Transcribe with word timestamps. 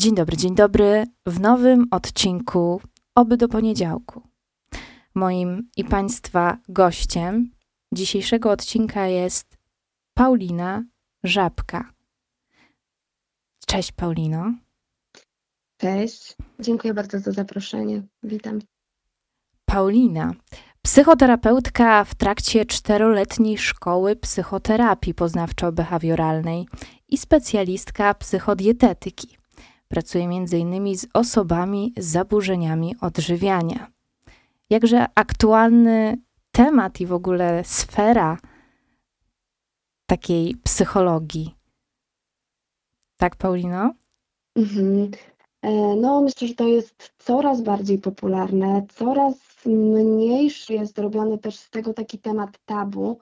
Dzień 0.00 0.14
dobry, 0.14 0.36
dzień 0.36 0.54
dobry 0.54 1.04
w 1.26 1.40
nowym 1.40 1.86
odcinku 1.90 2.80
Oby 3.14 3.36
do 3.36 3.48
poniedziałku. 3.48 4.22
Moim 5.14 5.68
i 5.76 5.84
Państwa 5.84 6.58
gościem 6.68 7.50
dzisiejszego 7.92 8.50
odcinka 8.50 9.06
jest 9.06 9.58
Paulina 10.14 10.84
Żabka. 11.24 11.92
Cześć 13.66 13.92
Paulino. 13.92 14.52
Cześć, 15.76 16.36
dziękuję 16.60 16.94
bardzo 16.94 17.18
za 17.18 17.32
zaproszenie. 17.32 18.02
Witam. 18.22 18.58
Paulina, 19.64 20.32
psychoterapeutka 20.82 22.04
w 22.04 22.14
trakcie 22.14 22.66
czteroletniej 22.66 23.58
szkoły 23.58 24.16
psychoterapii 24.16 25.14
poznawczo-behawioralnej 25.14 26.64
i 27.08 27.18
specjalistka 27.18 28.14
psychodietetyki. 28.14 29.39
Pracuje 29.92 30.24
m.in. 30.24 30.96
z 30.96 31.06
osobami 31.14 31.92
z 31.96 32.06
zaburzeniami 32.06 32.94
odżywiania. 33.00 33.90
Jakże 34.70 35.06
aktualny 35.14 36.16
temat 36.52 37.00
i 37.00 37.06
w 37.06 37.12
ogóle 37.12 37.64
sfera 37.64 38.38
takiej 40.06 40.56
psychologii. 40.56 41.54
Tak, 43.16 43.36
Paulino? 43.36 43.94
Mhm. 44.56 45.10
E, 45.62 45.70
no, 45.96 46.20
myślę, 46.20 46.48
że 46.48 46.54
to 46.54 46.66
jest 46.66 47.12
coraz 47.18 47.62
bardziej 47.62 47.98
popularne, 47.98 48.86
coraz 48.88 49.34
mniejszy 49.66 50.74
jest 50.74 50.98
robiony 50.98 51.38
też 51.38 51.56
z 51.56 51.70
tego 51.70 51.94
taki 51.94 52.18
temat 52.18 52.58
tabu, 52.64 53.18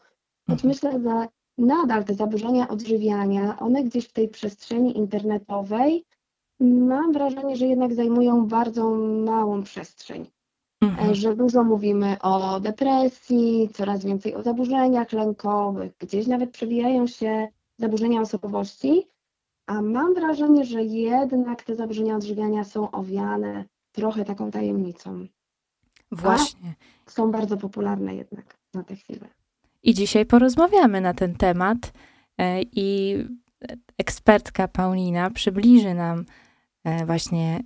choć 0.47 0.65
Mhm. 0.65 0.69
myślę, 0.69 0.93
że 0.93 1.29
nadal 1.59 2.05
te 2.05 2.15
zaburzenia 2.15 2.69
odżywiania, 2.69 3.59
one 3.59 3.85
gdzieś 3.85 4.09
w 4.09 4.13
tej 4.13 4.29
przestrzeni 4.29 4.99
internetowej, 4.99 6.05
mam 6.61 7.13
wrażenie, 7.13 7.57
że 7.57 7.67
jednak 7.67 7.95
zajmują 7.95 8.47
bardzo 8.47 8.91
małą 9.25 9.63
przestrzeń. 9.63 10.27
Mhm. 10.81 11.15
Że 11.15 11.37
dużo 11.37 11.65
mówimy 11.65 12.17
o 12.23 12.61
depresji, 12.61 13.69
coraz 13.73 14.05
więcej 14.05 14.35
o 14.35 14.43
zaburzeniach 14.43 15.13
lękowych, 15.13 15.93
gdzieś 15.99 16.27
nawet 16.27 16.51
przewijają 16.51 17.07
się 17.07 17.49
zaburzenia 17.79 18.21
osobowości, 18.21 19.09
a 19.67 19.83
mam 19.83 20.15
wrażenie, 20.15 20.65
że 20.65 20.83
jednak 20.83 21.63
te 21.63 21.75
zaburzenia 21.75 22.17
odżywiania 22.17 22.65
są 22.65 22.91
owiane 22.91 23.65
trochę 23.93 24.25
taką 24.25 24.51
tajemnicą. 24.51 25.27
Właśnie. 26.13 26.75
Są 27.07 27.31
bardzo 27.31 27.57
popularne 27.57 28.15
jednak 28.15 28.57
na 28.75 28.83
tę 28.85 28.97
chwilę. 28.97 29.29
I 29.83 29.95
dzisiaj 29.95 30.27
porozmawiamy 30.27 31.01
na 31.01 31.15
ten 31.15 31.35
temat 31.35 31.79
e, 32.39 32.63
i 32.63 33.17
ekspertka 33.99 34.69
Paulina 34.69 35.31
przybliży 35.31 35.95
nam 35.95 36.25
właśnie 37.07 37.61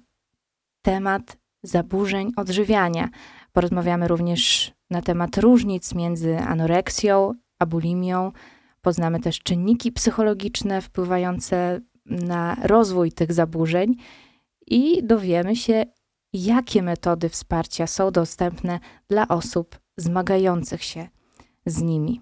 temat 0.83 1.37
zaburzeń 1.63 2.33
odżywiania. 2.37 3.09
Porozmawiamy 3.53 4.09
również 4.09 4.73
na 4.91 5.03
temat 5.03 5.39
różnic 5.39 5.95
między 5.95 6.39
anoreksją 6.39 7.35
a 7.59 7.67
bulimią. 7.67 8.33
Poznamy 8.81 9.21
też 9.21 9.39
czynniki 9.39 9.93
psychologiczne 9.93 10.83
wpływające 10.83 11.81
na 12.07 12.57
rozwój 12.63 13.13
tych 13.13 13.33
zaburzeń 13.33 13.97
i 14.67 15.03
dowiemy 15.03 15.57
się, 15.57 15.85
jakie 16.33 16.83
metody 16.83 17.29
wsparcia 17.29 17.87
są 17.87 18.11
dostępne 18.11 18.81
dla 19.09 19.29
osób 19.29 19.79
zmagających 19.97 20.83
się 20.83 21.09
z 21.67 21.83
nimi. 21.83 22.21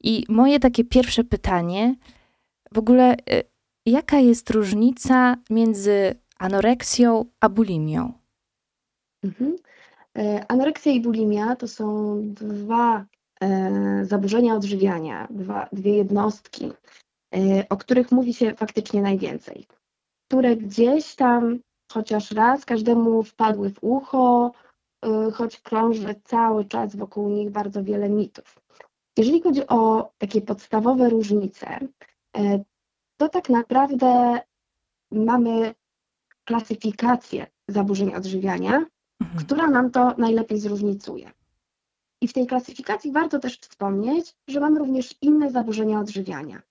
I 0.00 0.24
moje 0.28 0.60
takie 0.60 0.84
pierwsze 0.84 1.24
pytanie, 1.24 1.96
w 2.72 2.78
ogóle, 2.78 3.14
y, 3.14 3.42
jaka 3.86 4.18
jest 4.18 4.50
różnica 4.50 5.36
między 5.50 6.14
anoreksją 6.38 7.24
a 7.40 7.48
bulimią? 7.48 8.12
Mhm. 9.24 9.56
E, 10.18 10.44
Anoreksja 10.48 10.92
i 10.92 11.00
bulimia 11.00 11.56
to 11.56 11.68
są 11.68 12.20
dwa 12.24 13.04
e, 13.40 14.04
zaburzenia 14.04 14.54
odżywiania, 14.54 15.28
dwa, 15.30 15.68
dwie 15.72 15.96
jednostki, 15.96 16.72
e, 17.34 17.68
o 17.68 17.76
których 17.76 18.12
mówi 18.12 18.34
się 18.34 18.54
faktycznie 18.54 19.02
najwięcej, 19.02 19.66
które 20.28 20.56
gdzieś 20.56 21.14
tam 21.14 21.58
chociaż 21.92 22.30
raz 22.30 22.64
każdemu 22.64 23.22
wpadły 23.22 23.70
w 23.70 23.78
ucho, 23.80 24.52
e, 25.02 25.30
choć 25.30 25.60
krąży 25.60 26.14
cały 26.24 26.64
czas 26.64 26.96
wokół 26.96 27.28
nich 27.28 27.50
bardzo 27.50 27.84
wiele 27.84 28.08
mitów. 28.08 28.58
Jeżeli 29.16 29.42
chodzi 29.42 29.66
o 29.66 30.10
takie 30.18 30.40
podstawowe 30.40 31.08
różnice, 31.08 31.78
e, 32.36 32.64
to 33.16 33.28
tak 33.28 33.48
naprawdę 33.48 34.40
mamy 35.10 35.74
klasyfikację 36.44 37.46
zaburzeń 37.68 38.14
odżywiania, 38.14 38.86
Mhm. 39.20 39.44
która 39.44 39.66
nam 39.66 39.90
to 39.90 40.14
najlepiej 40.18 40.60
zróżnicuje. 40.60 41.30
I 42.20 42.28
w 42.28 42.32
tej 42.32 42.46
klasyfikacji 42.46 43.12
warto 43.12 43.38
też 43.38 43.58
wspomnieć, 43.58 44.36
że 44.48 44.60
mamy 44.60 44.78
również 44.78 45.14
inne 45.20 45.50
zaburzenia 45.50 46.00
odżywiania. 46.00 46.62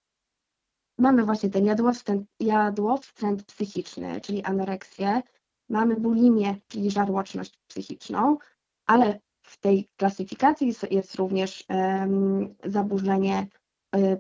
Mamy 0.98 1.24
właśnie 1.24 1.50
ten 1.50 1.66
jadłowstręt, 1.66 2.28
jadłowstręt 2.40 3.44
psychiczny, 3.44 4.22
czyli 4.22 4.44
anoreksję, 4.44 5.22
mamy 5.70 5.96
bulimię, 5.96 6.56
czyli 6.68 6.92
żarłoczność 6.92 7.60
psychiczną, 7.68 8.38
ale 8.86 9.20
w 9.42 9.60
tej 9.60 9.90
klasyfikacji 9.96 10.74
jest, 10.92 11.16
również 11.16 11.66
em, 11.68 12.56
zaburzenie 12.64 13.48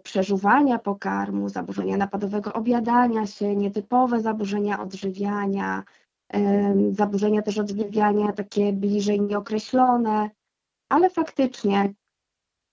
przeżuwania 0.04 0.80
pokarmu, 0.80 1.50
zaburzenia 1.50 1.98
napadowego 1.98 2.54
objadania 2.54 3.28
się, 3.28 3.56
nietypowe 3.56 4.22
zaburzenia 4.22 4.80
odżywiania, 4.82 5.84
zaburzenia 6.92 7.42
też 7.42 7.58
odżywiania 7.58 8.32
takie 8.32 8.74
bliżej 8.74 9.22
nieokreślone, 9.22 10.30
ale 10.90 11.10
faktycznie 11.10 11.94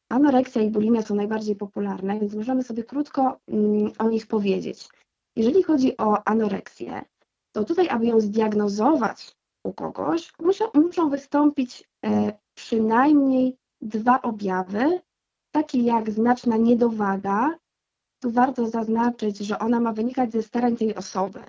anoreksja 0.08 0.62
i 0.62 0.70
bulimia 0.70 1.02
są 1.02 1.14
najbardziej 1.14 1.56
popularne, 1.56 2.20
więc 2.20 2.34
możemy 2.34 2.62
sobie 2.62 2.84
krótko 2.84 3.40
mm, 3.48 3.92
o 3.98 4.08
nich 4.08 4.26
powiedzieć. 4.26 4.88
Jeżeli 5.36 5.62
chodzi 5.62 5.96
o 5.96 6.28
anoreksję, 6.28 7.04
to 7.52 7.64
tutaj, 7.64 7.88
aby 7.88 8.06
ją 8.06 8.20
zdiagnozować 8.20 9.36
u 9.64 9.72
kogoś, 9.72 10.32
muszą, 10.40 10.64
muszą 10.74 11.10
wystąpić 11.10 11.88
e, 12.04 12.38
przynajmniej 12.54 13.56
dwa 13.80 14.22
objawy, 14.22 15.00
takie 15.50 15.82
jak 15.82 16.10
znaczna 16.10 16.56
niedowaga. 16.56 17.58
Tu 18.22 18.30
warto 18.30 18.66
zaznaczyć, 18.68 19.38
że 19.38 19.58
ona 19.58 19.80
ma 19.80 19.92
wynikać 19.92 20.32
ze 20.32 20.42
starań 20.42 20.76
tej 20.76 20.94
osoby, 20.94 21.40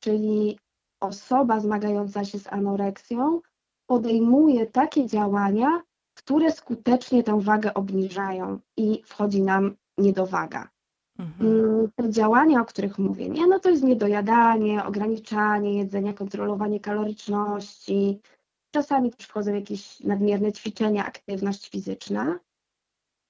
czyli 0.00 0.58
osoba 1.00 1.60
zmagająca 1.60 2.24
się 2.24 2.38
z 2.38 2.46
anoreksją 2.46 3.40
podejmuje 3.86 4.66
takie 4.66 5.06
działania, 5.06 5.82
które 6.14 6.52
skutecznie 6.52 7.22
tę 7.22 7.40
wagę 7.40 7.74
obniżają 7.74 8.58
i 8.76 9.02
wchodzi 9.04 9.42
nam 9.42 9.76
niedowaga. 9.98 10.68
Mhm. 11.18 11.50
Mm, 11.50 11.90
Te 11.94 12.10
działania, 12.10 12.60
o 12.60 12.64
których 12.64 12.98
mówię, 12.98 13.28
nie, 13.28 13.46
no 13.46 13.58
to 13.58 13.70
jest 13.70 13.82
niedojadanie, 13.82 14.84
ograniczanie 14.84 15.78
jedzenia, 15.78 16.12
kontrolowanie 16.12 16.80
kaloryczności. 16.80 18.20
Czasami 18.74 19.10
też 19.10 19.26
wchodzą 19.26 19.54
jakieś 19.54 20.00
nadmierne 20.00 20.52
ćwiczenia, 20.52 21.06
aktywność 21.06 21.70
fizyczna. 21.70 22.38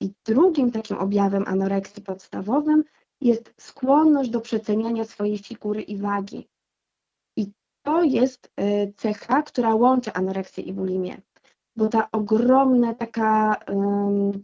I 0.01 0.11
drugim 0.27 0.71
takim 0.71 0.99
objawem 0.99 1.45
anoreksji 1.47 2.03
podstawowym 2.03 2.85
jest 3.21 3.55
skłonność 3.61 4.31
do 4.31 4.41
przeceniania 4.41 5.05
swojej 5.05 5.39
figury 5.39 5.83
i 5.83 5.97
wagi. 5.97 6.49
I 7.37 7.53
to 7.83 8.03
jest 8.03 8.53
y, 8.61 8.93
cecha, 8.97 9.43
która 9.43 9.75
łączy 9.75 10.13
anoreksję 10.13 10.65
i 10.65 10.73
bulimię, 10.73 11.21
bo 11.77 11.89
ta 11.89 12.11
ogromna 12.13 12.95
taka 12.95 13.57
ym, 13.69 14.43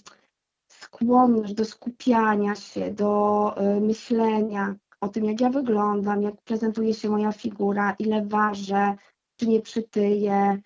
skłonność 0.69 1.55
do 1.55 1.65
skupiania 1.65 2.55
się, 2.55 2.93
do 2.93 3.55
y, 3.77 3.81
myślenia 3.81 4.77
o 5.01 5.09
tym, 5.09 5.25
jak 5.25 5.41
ja 5.41 5.51
wyglądam, 5.51 6.23
jak 6.23 6.43
prezentuje 6.43 6.95
się 6.95 7.09
moja 7.09 7.33
figura, 7.33 7.97
ile 7.99 8.27
ważę, 8.27 8.97
czy 9.37 9.49
nie 9.49 9.61
przytyję, 9.61 10.63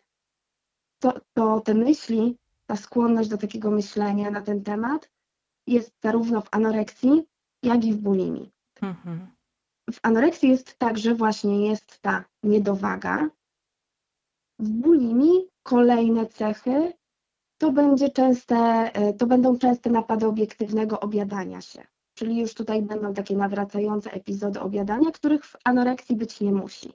to, 1.02 1.20
to 1.32 1.60
te 1.60 1.74
myśli, 1.74 2.36
ta 2.70 2.76
skłonność 2.76 3.28
do 3.28 3.38
takiego 3.38 3.70
myślenia 3.70 4.30
na 4.30 4.40
ten 4.40 4.62
temat 4.62 5.10
jest 5.66 5.92
zarówno 6.02 6.40
w 6.40 6.48
anoreksji, 6.50 7.22
jak 7.62 7.84
i 7.84 7.92
w 7.92 7.96
bulimii. 7.96 8.52
Mhm. 8.82 9.26
W 9.92 9.98
anoreksji 10.02 10.48
jest 10.48 10.78
tak, 10.78 10.98
że 10.98 11.14
właśnie 11.14 11.68
jest 11.68 12.00
ta 12.00 12.24
niedowaga. 12.42 13.30
W 14.58 14.68
bulimii 14.68 15.48
kolejne 15.62 16.26
cechy 16.26 16.92
to, 17.58 17.72
będzie 17.72 18.10
częste, 18.10 18.56
e, 18.94 19.14
to 19.14 19.26
będą 19.26 19.58
częste 19.58 19.90
napady 19.90 20.26
obiektywnego 20.26 21.00
objadania 21.00 21.60
się. 21.60 21.86
Czyli 22.14 22.40
już 22.40 22.54
tutaj 22.54 22.82
będą 22.82 23.14
takie 23.14 23.36
nawracające 23.36 24.12
epizody 24.12 24.60
objadania, 24.60 25.10
których 25.10 25.44
w 25.44 25.56
anoreksji 25.64 26.16
być 26.16 26.40
nie 26.40 26.52
musi, 26.52 26.92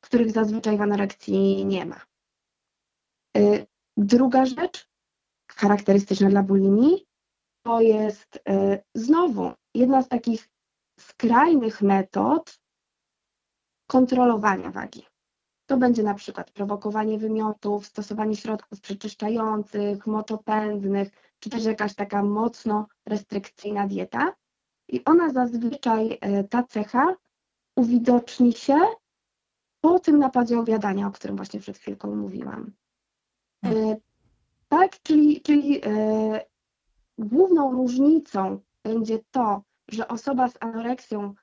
których 0.00 0.30
zazwyczaj 0.30 0.76
w 0.76 0.82
anoreksji 0.82 1.64
nie 1.66 1.86
ma. 1.86 2.00
E, 3.36 3.66
Druga 3.98 4.46
rzecz, 4.46 4.87
charakterystyczna 5.58 6.28
dla 6.28 6.42
bulimii, 6.42 7.06
to 7.62 7.80
jest 7.80 8.40
e, 8.48 8.82
znowu 8.94 9.52
jedna 9.74 10.02
z 10.02 10.08
takich 10.08 10.48
skrajnych 11.00 11.82
metod 11.82 12.58
kontrolowania 13.86 14.70
wagi. 14.70 15.06
To 15.66 15.76
będzie 15.76 16.02
na 16.02 16.14
przykład 16.14 16.50
prowokowanie 16.50 17.18
wymiotów, 17.18 17.86
stosowanie 17.86 18.36
środków 18.36 18.80
przeczyszczających, 18.80 20.06
moczopędnych, 20.06 21.08
czy 21.38 21.50
też 21.50 21.64
jakaś 21.64 21.94
taka 21.94 22.22
mocno 22.22 22.86
restrykcyjna 23.06 23.86
dieta. 23.86 24.32
I 24.88 25.04
ona 25.04 25.30
zazwyczaj, 25.32 26.18
e, 26.20 26.44
ta 26.44 26.62
cecha 26.62 27.16
uwidoczni 27.76 28.52
się 28.52 28.78
po 29.80 29.98
tym 29.98 30.18
napadzie 30.18 30.58
obiadania, 30.58 31.06
o 31.06 31.10
którym 31.10 31.36
właśnie 31.36 31.60
przed 31.60 31.78
chwilką 31.78 32.16
mówiłam. 32.16 32.72
E, 34.70 34.76
tak, 34.76 35.02
czyli, 35.02 35.40
czyli 35.40 35.80
e, 35.84 36.40
główną 37.18 37.72
różnicą 37.72 38.60
będzie 38.84 39.18
to, 39.30 39.62
że 39.88 40.08
osoba 40.08 40.48
z 40.48 40.56
anoreksją 40.60 41.34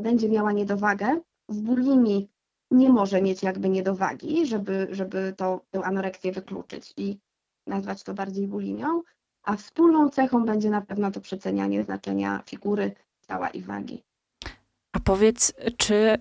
będzie 0.00 0.28
miała 0.28 0.52
niedowagę, 0.52 1.20
w 1.48 1.60
bulimii 1.60 2.30
nie 2.70 2.88
może 2.88 3.22
mieć 3.22 3.42
jakby 3.42 3.68
niedowagi, 3.68 4.46
żeby, 4.46 4.88
żeby 4.90 5.34
to, 5.36 5.60
tę 5.70 5.84
anoreksję 5.84 6.32
wykluczyć 6.32 6.94
i 6.96 7.18
nazwać 7.66 8.02
to 8.02 8.14
bardziej 8.14 8.48
bulimią, 8.48 9.02
a 9.42 9.56
wspólną 9.56 10.08
cechą 10.08 10.44
będzie 10.44 10.70
na 10.70 10.80
pewno 10.80 11.10
to 11.10 11.20
przecenianie 11.20 11.84
znaczenia 11.84 12.42
figury, 12.46 12.94
ciała 13.28 13.48
i 13.48 13.62
wagi. 13.62 14.02
A 14.92 15.00
powiedz, 15.00 15.52
czy 15.76 16.16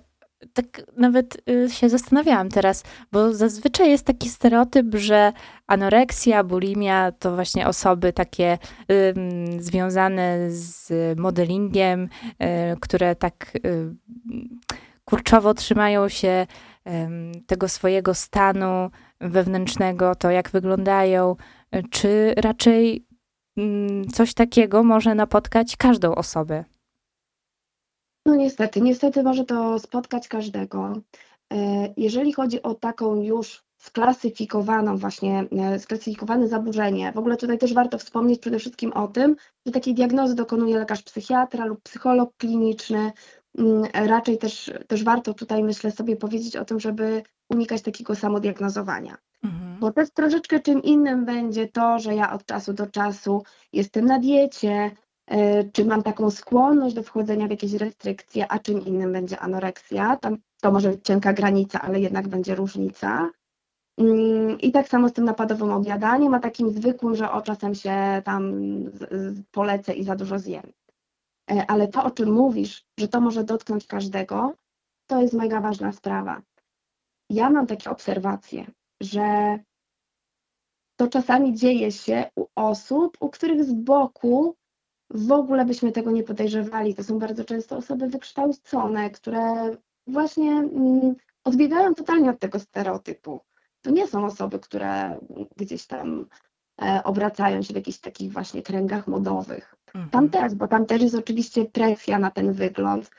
tak 0.54 0.82
nawet 0.98 1.50
y, 1.50 1.70
się 1.70 1.90
zastanawiałam 1.90 2.50
teraz, 2.50 2.84
bo 3.12 3.34
zazwyczaj 3.34 3.90
jest 3.90 4.06
taki 4.06 4.30
stereotyp, 4.30 4.96
że 4.96 5.34
anoreksja, 5.68 6.44
bulimia 6.44 7.12
to 7.12 7.36
właśnie 7.36 7.68
osoby 7.68 8.14
takie 8.14 8.58
y, 8.92 9.14
związane 9.60 10.38
z 10.52 10.92
modelingiem, 11.20 12.04
y, 12.04 12.80
które 12.80 13.16
tak 13.16 13.52
y, 13.66 13.96
kurczowo 15.06 15.54
trzymają 15.54 16.10
się 16.10 16.48
tego 17.48 17.68
swojego 17.68 18.14
stanu 18.14 18.90
wewnętrznego, 19.20 20.16
to 20.16 20.32
jak 20.32 20.50
wyglądają, 20.50 21.36
czy 21.90 22.34
raczej 22.38 23.06
mm, 23.58 24.06
coś 24.06 24.34
takiego 24.34 24.84
może 24.84 25.16
napotkać 25.16 25.78
każdą 25.78 26.16
osobę? 26.16 26.64
No 28.26 28.36
niestety, 28.36 28.82
niestety 28.82 29.24
może 29.24 29.46
to 29.46 29.80
spotkać 29.80 30.28
każdego. 30.28 30.94
E, 31.54 31.94
jeżeli 31.98 32.34
chodzi 32.34 32.62
o 32.62 32.76
taką 32.76 33.22
już 33.22 33.64
sklasyfikowaną 33.78 34.98
właśnie, 34.98 35.46
e, 35.52 35.80
sklasyfikowane 35.80 36.48
zaburzenie, 36.48 37.12
w 37.12 37.18
ogóle 37.18 37.38
tutaj 37.38 37.58
też 37.58 37.74
warto 37.74 37.98
wspomnieć 37.98 38.40
przede 38.40 38.60
wszystkim 38.60 38.94
o 38.94 39.08
tym, 39.08 39.36
że 39.66 39.72
takiej 39.72 39.94
diagnozy 39.94 40.36
dokonuje 40.36 40.78
lekarz 40.78 41.04
psychiatra 41.04 41.66
lub 41.66 41.82
psycholog 41.82 42.38
kliniczny, 42.38 43.12
Mm, 43.58 43.84
raczej 43.94 44.38
też, 44.38 44.72
też 44.88 45.04
warto 45.04 45.34
tutaj, 45.34 45.64
myślę 45.64 45.92
sobie, 45.92 46.16
powiedzieć 46.16 46.56
o 46.56 46.66
tym, 46.66 46.80
żeby 46.80 47.24
unikać 47.50 47.82
takiego 47.82 48.16
samodiagnozowania. 48.16 49.18
Mhm. 49.44 49.80
Bo 49.80 49.92
też 49.92 50.10
troszeczkę 50.12 50.60
czym 50.60 50.82
innym 50.84 51.26
będzie 51.26 51.68
to, 51.68 52.00
że 52.00 52.16
ja 52.16 52.34
od 52.34 52.46
czasu 52.46 52.74
do 52.74 52.88
czasu 52.88 53.44
jestem 53.74 54.06
na 54.06 54.20
diecie, 54.20 54.92
czy 55.74 55.86
mam 55.86 56.04
taką 56.04 56.32
skłonność 56.32 56.96
do 56.96 57.04
wchodzenia 57.04 57.48
w 57.48 57.52
jakieś 57.52 57.74
restrykcje, 57.74 58.52
a 58.52 58.60
czym 58.60 58.86
innym 58.86 59.12
będzie 59.14 59.40
anoreksja. 59.40 60.18
Tam 60.18 60.38
to 60.62 60.72
może 60.72 60.90
być 60.90 61.06
cienka 61.06 61.34
granica, 61.34 61.82
ale 61.82 62.00
jednak 62.00 62.28
będzie 62.28 62.56
różnica. 62.56 63.30
Mm, 63.98 64.60
I 64.60 64.72
tak 64.72 64.88
samo 64.88 65.10
z 65.10 65.14
tym 65.14 65.26
napadowym 65.26 65.72
obiadaniem, 65.72 66.34
a 66.34 66.40
takim 66.40 66.70
zwykłym, 66.70 67.16
że 67.16 67.32
o 67.32 67.42
czasem 67.42 67.76
się 67.76 68.22
tam 68.26 68.54
polecę 69.52 69.94
i 69.94 70.04
za 70.04 70.16
dużo 70.16 70.40
zjem. 70.40 70.72
E, 71.52 71.66
ale 71.68 71.88
to, 71.88 72.04
o 72.04 72.12
czym 72.12 72.32
mówisz, 72.32 72.86
że 73.00 73.08
to 73.08 73.22
może 73.22 73.44
dotknąć 73.44 73.88
każdego, 73.88 74.54
to 75.08 75.22
jest 75.22 75.34
mega 75.34 75.62
ważna 75.62 75.92
sprawa. 75.92 76.42
Ja 77.30 77.50
mam 77.50 77.68
takie 77.68 77.90
obserwacje, 77.90 78.66
że 79.02 79.60
to 80.96 81.08
czasami 81.08 81.54
dzieje 81.54 81.92
się 81.92 82.32
u 82.36 82.46
osób, 82.56 83.18
u 83.20 83.30
których 83.30 83.64
z 83.64 83.74
boku 83.74 84.56
w 85.14 85.32
ogóle 85.32 85.66
byśmy 85.66 85.92
tego 85.92 86.12
nie 86.12 86.24
podejrzewali. 86.24 86.96
To 86.96 87.04
są 87.04 87.20
bardzo 87.20 87.46
często 87.46 87.78
osoby 87.78 88.08
wykształcone, 88.08 89.10
które 89.10 89.42
właśnie 90.08 90.52
mm, 90.52 91.16
odbiegają 91.44 91.96
totalnie 91.96 92.30
od 92.30 92.40
tego 92.40 92.60
stereotypu. 92.60 93.40
To 93.82 93.92
nie 93.92 94.08
są 94.08 94.26
osoby, 94.26 94.60
które 94.60 95.20
gdzieś 95.58 95.88
tam 95.88 96.26
e, 96.82 97.04
obracają 97.04 97.62
się 97.62 97.74
w 97.74 97.76
jakichś 97.76 98.00
takich 98.00 98.32
właśnie 98.34 98.62
kręgach 98.62 99.08
modowych. 99.08 99.76
Tam 99.94 100.02
mhm. 100.02 100.30
też, 100.30 100.56
bo 100.56 100.68
tam 100.68 100.86
też 100.86 101.02
jest 101.02 101.16
oczywiście 101.16 101.66
presja 101.66 102.20
na 102.20 102.32
ten 102.32 102.54
wygląd 102.54 103.12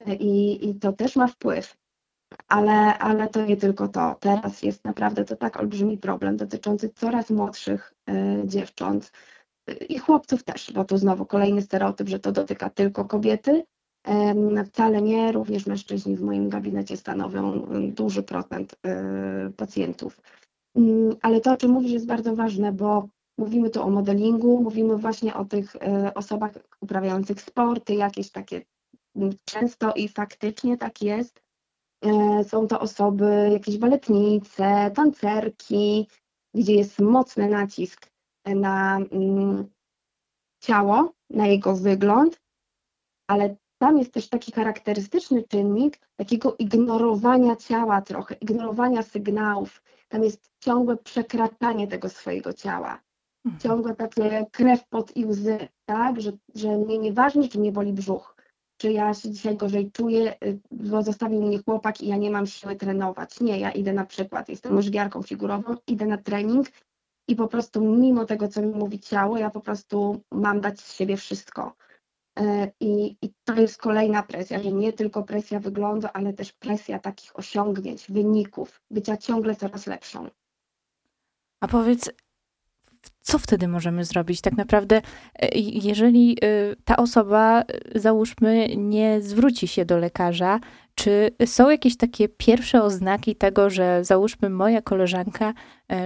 e, 0.00 0.14
i, 0.14 0.68
i 0.70 0.74
to 0.74 0.92
też 0.92 1.16
ma 1.16 1.26
wpływ. 1.26 1.76
Ale, 2.48 2.98
ale 2.98 3.28
to 3.28 3.44
nie 3.46 3.56
tylko 3.56 3.88
to. 3.88 4.16
Teraz 4.20 4.62
jest 4.62 4.84
naprawdę 4.84 5.24
to 5.24 5.36
tak 5.36 5.56
olbrzymi 5.56 5.98
problem 5.98 6.36
dotyczący 6.36 6.88
coraz 6.88 7.30
młodszych 7.30 7.94
y, 8.10 8.12
dziewcząt 8.44 9.12
i 9.88 9.98
chłopców 9.98 10.44
też, 10.44 10.72
bo 10.72 10.84
tu 10.84 10.98
znowu 10.98 11.26
kolejny 11.26 11.62
stereotyp, 11.62 12.08
że 12.08 12.18
to 12.18 12.32
dotyka 12.32 12.70
tylko 12.70 13.04
kobiety. 13.04 13.64
Wcale 14.66 15.02
nie, 15.02 15.32
również 15.32 15.66
mężczyźni 15.66 16.16
w 16.16 16.22
moim 16.22 16.48
gabinecie 16.48 16.96
stanowią 16.96 17.66
duży 17.94 18.22
procent 18.22 18.76
pacjentów. 19.56 20.20
Mm, 20.76 21.16
ale 21.22 21.40
to, 21.40 21.52
o 21.52 21.56
czym 21.56 21.70
mówisz, 21.70 21.92
jest 21.92 22.06
bardzo 22.06 22.36
ważne, 22.36 22.72
bo 22.72 23.08
Mówimy 23.38 23.70
tu 23.70 23.82
o 23.82 23.90
modelingu, 23.90 24.62
mówimy 24.62 24.96
właśnie 24.96 25.34
o 25.34 25.44
tych 25.44 25.76
e, 25.76 26.14
osobach 26.14 26.52
uprawiających 26.80 27.40
sporty, 27.40 27.94
jakieś 27.94 28.30
takie 28.30 28.62
często 29.44 29.92
i 29.92 30.08
faktycznie 30.08 30.78
tak 30.78 31.02
jest. 31.02 31.42
E, 32.04 32.44
są 32.44 32.66
to 32.66 32.80
osoby, 32.80 33.48
jakieś 33.52 33.78
baletnice, 33.78 34.90
tancerki, 34.94 36.08
gdzie 36.54 36.74
jest 36.74 36.98
mocny 36.98 37.48
nacisk 37.48 38.10
na 38.54 38.98
ciało, 40.60 41.12
na 41.30 41.46
jego 41.46 41.76
wygląd, 41.76 42.40
ale 43.26 43.56
tam 43.78 43.98
jest 43.98 44.12
też 44.12 44.28
taki 44.28 44.52
charakterystyczny 44.52 45.42
czynnik 45.42 46.00
takiego 46.16 46.56
ignorowania 46.58 47.56
ciała 47.56 48.02
trochę, 48.02 48.34
ignorowania 48.34 49.02
sygnałów. 49.02 49.82
Tam 50.08 50.24
jest 50.24 50.50
ciągłe 50.60 50.96
przekraczanie 50.96 51.88
tego 51.88 52.08
swojego 52.08 52.52
ciała. 52.52 53.00
Mhm. 53.44 53.60
ciągłe 53.60 53.94
takie 53.94 54.46
krew 54.52 54.88
pod 54.88 55.16
i 55.16 55.26
łzy, 55.26 55.68
tak, 55.84 56.20
że, 56.20 56.32
że 56.54 56.78
mnie 56.78 56.98
nieważne, 56.98 57.48
czy 57.48 57.58
mnie 57.58 57.72
boli 57.72 57.92
brzuch, 57.92 58.36
czy 58.76 58.92
ja 58.92 59.14
się 59.14 59.30
dzisiaj 59.30 59.56
gorzej 59.56 59.90
czuję, 59.92 60.36
y, 60.44 60.58
bo 60.70 61.02
zostawił 61.02 61.42
mnie 61.42 61.58
chłopak 61.58 62.00
i 62.00 62.08
ja 62.08 62.16
nie 62.16 62.30
mam 62.30 62.46
siły 62.46 62.76
trenować. 62.76 63.40
Nie, 63.40 63.60
ja 63.60 63.70
idę 63.70 63.92
na 63.92 64.06
przykład, 64.06 64.48
jestem 64.48 64.76
łyżwiarką 64.76 65.22
figurową, 65.22 65.76
idę 65.86 66.06
na 66.06 66.18
trening 66.18 66.66
i 67.28 67.36
po 67.36 67.48
prostu 67.48 67.80
mimo 67.80 68.24
tego, 68.24 68.48
co 68.48 68.62
mi 68.62 68.74
mówi 68.74 69.00
ciało, 69.00 69.38
ja 69.38 69.50
po 69.50 69.60
prostu 69.60 70.22
mam 70.32 70.60
dać 70.60 70.80
z 70.80 70.94
siebie 70.94 71.16
wszystko. 71.16 71.76
E, 72.40 72.70
I, 72.80 73.16
I 73.22 73.32
to 73.44 73.54
jest 73.54 73.78
kolejna 73.78 74.22
presja, 74.22 74.62
że 74.62 74.72
nie 74.72 74.92
tylko 74.92 75.22
presja 75.22 75.60
wyglądu, 75.60 76.08
ale 76.12 76.32
też 76.32 76.52
presja 76.52 76.98
takich 76.98 77.38
osiągnięć, 77.38 78.06
wyników, 78.08 78.82
bycia 78.90 79.16
ciągle 79.16 79.56
coraz 79.56 79.86
lepszą. 79.86 80.28
A 81.60 81.68
powiedz, 81.68 82.10
co 83.20 83.38
wtedy 83.38 83.68
możemy 83.68 84.04
zrobić? 84.04 84.40
Tak 84.40 84.56
naprawdę, 84.56 85.02
e, 85.34 85.48
jeżeli 85.58 86.36
e, 86.42 86.76
ta 86.84 86.96
osoba, 86.96 87.62
załóżmy, 87.94 88.68
nie 88.76 89.20
zwróci 89.20 89.68
się 89.68 89.84
do 89.84 89.98
lekarza, 89.98 90.60
czy 90.98 91.30
są 91.46 91.70
jakieś 91.70 91.96
takie 91.96 92.28
pierwsze 92.28 92.82
oznaki 92.82 93.36
tego, 93.36 93.70
że 93.70 94.04
załóżmy 94.04 94.50
moja 94.50 94.82
koleżanka 94.82 95.54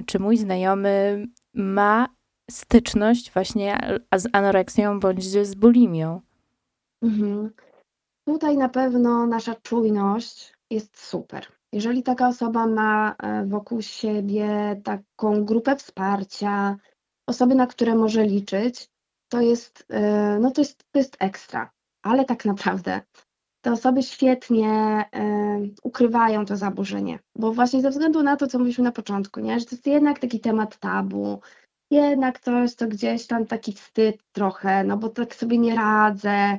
czy 0.06 0.18
mój 0.18 0.37
znajomy 0.37 1.26
ma 1.54 2.08
styczność 2.50 3.32
właśnie 3.32 3.99
z 4.16 4.28
anoreksją 4.32 5.00
bądź 5.00 5.25
z 5.25 5.54
bulimią? 5.54 6.20
Mhm. 7.02 7.50
Tutaj 8.28 8.56
na 8.56 8.68
pewno 8.68 9.26
nasza 9.26 9.54
czujność 9.54 10.54
jest 10.70 11.06
super. 11.06 11.46
Jeżeli 11.72 12.02
taka 12.02 12.28
osoba 12.28 12.66
ma 12.66 13.16
wokół 13.46 13.82
siebie 13.82 14.80
taką 14.84 15.44
grupę 15.44 15.76
wsparcia, 15.76 16.76
osoby, 17.26 17.54
na 17.54 17.66
które 17.66 17.94
może 17.94 18.25
liczyć, 18.25 18.88
to 19.28 19.40
jest, 19.40 19.87
e, 19.88 20.38
no 20.40 20.50
to 20.50 20.61
jest, 20.61 20.84
to 20.90 20.99
jest 20.99 21.16
ekstra. 21.18 21.70
Ale 22.02 22.25
tak 22.25 22.44
naprawdę 22.44 23.00
te 23.62 23.73
osoby 23.73 24.02
świetnie 24.02 24.69
e, 24.69 25.61
ukrywają 25.83 26.47
to 26.47 26.57
zaburzenie, 26.57 27.19
bo 27.37 27.52
właśnie 27.52 27.83
ze 27.83 27.90
względu 27.90 28.23
na 28.23 28.37
to, 28.37 28.47
co 28.47 28.59
mówiliśmy 28.59 28.85
na 28.85 28.92
początku, 28.92 29.40
nie? 29.40 29.61
że 29.61 29.66
to 29.66 29.75
jest 29.75 29.87
jednak 29.87 30.19
taki 30.19 30.40
temat 30.40 30.78
tabu, 30.78 31.40
jednak 31.90 32.40
coś, 32.40 32.73
co 32.73 32.87
gdzieś 32.87 33.26
tam 33.26 33.47
taki 33.47 33.73
wstyd 33.73 34.23
trochę, 34.33 34.85
no 34.85 34.97
bo 34.97 35.09
tak 35.09 35.35
sobie 35.35 35.59
nie 35.59 35.75
radzę, 35.75 36.59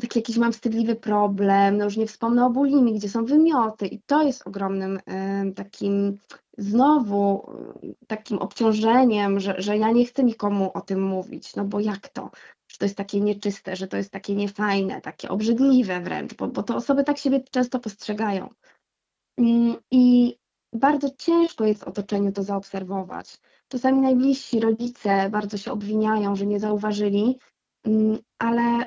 taki 0.00 0.18
jakiś 0.18 0.36
mam 0.36 0.52
wstydliwy 0.52 0.96
problem, 0.96 1.76
no 1.76 1.84
już 1.84 1.96
nie 1.96 2.06
wspomnę 2.06 2.46
o 2.46 2.50
bulimii, 2.50 2.94
gdzie 2.94 3.08
są 3.08 3.24
wymioty 3.24 3.86
i 3.86 4.02
to 4.06 4.22
jest 4.22 4.46
ogromnym 4.46 4.96
y, 4.96 5.52
takim 5.52 6.18
znowu 6.58 7.50
y, 7.84 7.94
takim 8.06 8.38
obciążeniem, 8.38 9.40
że, 9.40 9.54
że 9.58 9.76
ja 9.76 9.90
nie 9.90 10.04
chcę 10.04 10.24
nikomu 10.24 10.70
o 10.74 10.80
tym 10.80 11.02
mówić, 11.02 11.56
no 11.56 11.64
bo 11.64 11.80
jak 11.80 12.08
to? 12.08 12.30
Że 12.76 12.78
to 12.78 12.84
jest 12.84 12.96
takie 12.96 13.20
nieczyste, 13.20 13.76
że 13.76 13.88
to 13.88 13.96
jest 13.96 14.10
takie 14.10 14.34
niefajne, 14.34 15.00
takie 15.00 15.28
obrzydliwe 15.28 16.00
wręcz, 16.00 16.34
bo, 16.34 16.48
bo 16.48 16.62
to 16.62 16.76
osoby 16.76 17.04
tak 17.04 17.18
siebie 17.18 17.40
często 17.50 17.78
postrzegają. 17.78 18.48
Mm, 19.38 19.76
I 19.90 20.36
bardzo 20.72 21.10
ciężko 21.18 21.64
jest 21.64 21.84
otoczeniu 21.84 22.32
to 22.32 22.42
zaobserwować. 22.42 23.38
Czasami 23.68 24.00
najbliżsi 24.00 24.60
rodzice 24.60 25.30
bardzo 25.30 25.58
się 25.58 25.72
obwiniają, 25.72 26.36
że 26.36 26.46
nie 26.46 26.60
zauważyli, 26.60 27.38
mm, 27.84 28.18
ale 28.38 28.86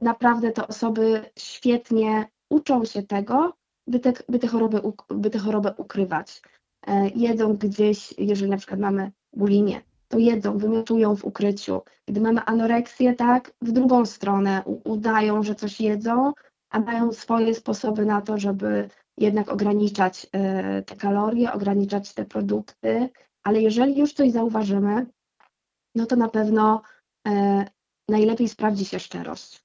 naprawdę 0.00 0.52
te 0.52 0.66
osoby 0.66 1.30
świetnie 1.38 2.26
uczą 2.50 2.84
się 2.84 3.02
tego, 3.02 3.52
by 3.86 4.00
te, 4.00 4.12
by 4.28 4.38
te, 4.38 4.48
choroby, 4.48 4.80
by 5.08 5.30
te 5.30 5.38
chorobę 5.38 5.74
ukrywać. 5.76 6.42
E, 6.86 7.08
jedzą 7.08 7.56
gdzieś, 7.56 8.14
jeżeli 8.18 8.50
na 8.50 8.56
przykład 8.56 8.80
mamy 8.80 9.12
bulimię, 9.32 9.82
to 10.08 10.18
jedzą, 10.18 10.58
wymiotują 10.58 11.16
w 11.16 11.24
ukryciu. 11.24 11.82
Gdy 12.08 12.20
mamy 12.20 12.40
anoreksję, 12.44 13.14
tak, 13.14 13.52
w 13.62 13.72
drugą 13.72 14.06
stronę 14.06 14.62
udają, 14.84 15.42
że 15.42 15.54
coś 15.54 15.80
jedzą, 15.80 16.32
a 16.70 16.80
mają 16.80 17.12
swoje 17.12 17.54
sposoby 17.54 18.06
na 18.06 18.20
to, 18.20 18.38
żeby 18.38 18.88
jednak 19.18 19.48
ograniczać 19.48 20.26
e, 20.32 20.82
te 20.82 20.96
kalorie, 20.96 21.52
ograniczać 21.52 22.14
te 22.14 22.24
produkty, 22.24 23.08
ale 23.42 23.62
jeżeli 23.62 23.98
już 23.98 24.12
coś 24.12 24.30
zauważymy, 24.30 25.06
no 25.94 26.06
to 26.06 26.16
na 26.16 26.28
pewno 26.28 26.82
e, 27.26 27.64
najlepiej 28.08 28.48
sprawdzi 28.48 28.84
się 28.84 29.00
szczerość, 29.00 29.64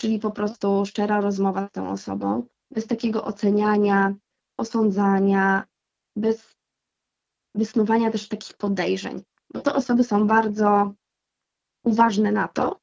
czyli 0.00 0.18
po 0.18 0.30
prostu 0.30 0.86
szczera 0.86 1.20
rozmowa 1.20 1.66
z 1.66 1.70
tą 1.72 1.90
osobą, 1.90 2.46
bez 2.70 2.86
takiego 2.86 3.24
oceniania, 3.24 4.14
osądzania, 4.58 5.64
bez 6.16 6.54
wysnuwania 7.54 8.10
też 8.10 8.28
takich 8.28 8.56
podejrzeń, 8.56 9.22
bo 9.54 9.60
to 9.60 9.74
osoby 9.74 10.04
są 10.04 10.26
bardzo 10.26 10.94
uważne 11.84 12.32
na 12.32 12.48
to, 12.48 12.80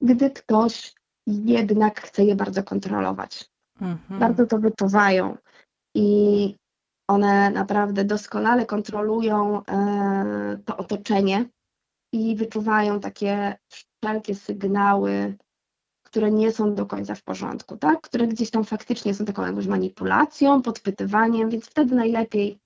gdy 0.00 0.30
ktoś 0.30 0.94
jednak 1.26 2.00
chce 2.00 2.24
je 2.24 2.34
bardzo 2.34 2.62
kontrolować. 2.62 3.50
Mhm. 3.80 4.20
Bardzo 4.20 4.46
to 4.46 4.58
wyczuwają 4.58 5.36
i 5.94 6.56
one 7.08 7.50
naprawdę 7.50 8.04
doskonale 8.04 8.66
kontrolują 8.66 9.64
e, 9.64 10.58
to 10.64 10.76
otoczenie 10.76 11.48
i 12.12 12.36
wyczuwają 12.36 13.00
takie 13.00 13.58
wszelkie 13.68 14.34
sygnały, 14.34 15.36
które 16.02 16.30
nie 16.30 16.52
są 16.52 16.74
do 16.74 16.86
końca 16.86 17.14
w 17.14 17.22
porządku, 17.22 17.76
tak? 17.76 18.00
które 18.00 18.26
gdzieś 18.26 18.50
tam 18.50 18.64
faktycznie 18.64 19.14
są 19.14 19.24
taką 19.24 19.46
jakąś 19.46 19.66
manipulacją, 19.66 20.62
podpytywaniem, 20.62 21.50
więc 21.50 21.66
wtedy 21.66 21.94
najlepiej 21.94 22.58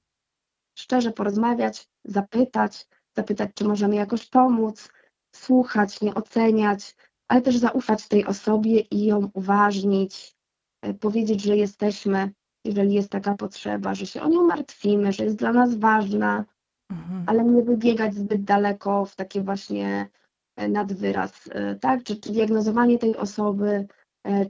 szczerze 0.78 1.12
porozmawiać, 1.12 1.88
zapytać, 2.04 2.86
zapytać, 3.16 3.50
czy 3.54 3.64
możemy 3.64 3.94
jakoś 3.94 4.26
pomóc, 4.26 4.88
słuchać, 5.34 6.00
nie 6.00 6.14
oceniać, 6.14 6.96
ale 7.28 7.42
też 7.42 7.56
zaufać 7.56 8.08
tej 8.08 8.26
osobie 8.26 8.80
i 8.80 9.06
ją 9.06 9.30
uważnić, 9.34 10.34
e, 10.82 10.94
powiedzieć, 10.94 11.42
że 11.42 11.56
jesteśmy, 11.56 12.32
jeżeli 12.64 12.94
jest 12.94 13.10
taka 13.10 13.34
potrzeba, 13.34 13.94
że 13.94 14.06
się 14.06 14.22
o 14.22 14.28
nią 14.28 14.46
martwimy, 14.46 15.12
że 15.12 15.24
jest 15.24 15.36
dla 15.36 15.52
nas 15.52 15.74
ważna, 15.74 16.44
mhm. 16.90 17.24
ale 17.26 17.44
nie 17.44 17.62
wybiegać 17.62 18.14
zbyt 18.14 18.44
daleko 18.44 19.04
w 19.04 19.16
takie 19.16 19.42
właśnie 19.42 20.08
e, 20.56 20.68
nadwyraz, 20.68 21.48
e, 21.52 21.74
tak? 21.74 22.02
Czy, 22.02 22.16
czy 22.16 22.32
diagnozowanie 22.32 22.98
tej 22.98 23.16
osoby, 23.16 23.86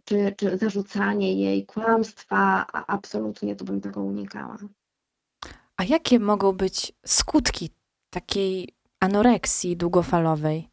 czy, 0.05 0.35
czy 0.37 0.59
zarzucanie 0.59 1.35
jej 1.35 1.67
kłamstwa, 1.67 2.67
a 2.73 2.87
absolutnie 2.87 3.57
to 3.57 3.65
bym 3.65 3.81
tego 3.81 4.01
unikała. 4.01 4.57
A 5.77 5.85
jakie 5.85 6.19
mogą 6.19 6.53
być 6.53 6.93
skutki 7.07 7.71
takiej 8.17 8.75
anoreksji 9.01 9.77
długofalowej? 9.77 10.69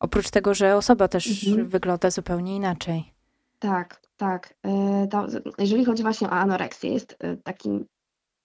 Oprócz 0.00 0.30
tego, 0.30 0.54
że 0.54 0.76
osoba 0.76 1.08
też 1.08 1.48
mhm. 1.48 1.68
wygląda 1.68 2.10
zupełnie 2.10 2.56
inaczej. 2.56 3.12
Tak, 3.58 4.02
tak. 4.16 4.54
E, 4.62 5.06
to, 5.10 5.26
jeżeli 5.58 5.84
chodzi 5.84 6.02
właśnie 6.02 6.28
o 6.28 6.30
anoreksję, 6.30 6.92
jest 6.92 7.16
e, 7.18 7.36
takim 7.36 7.86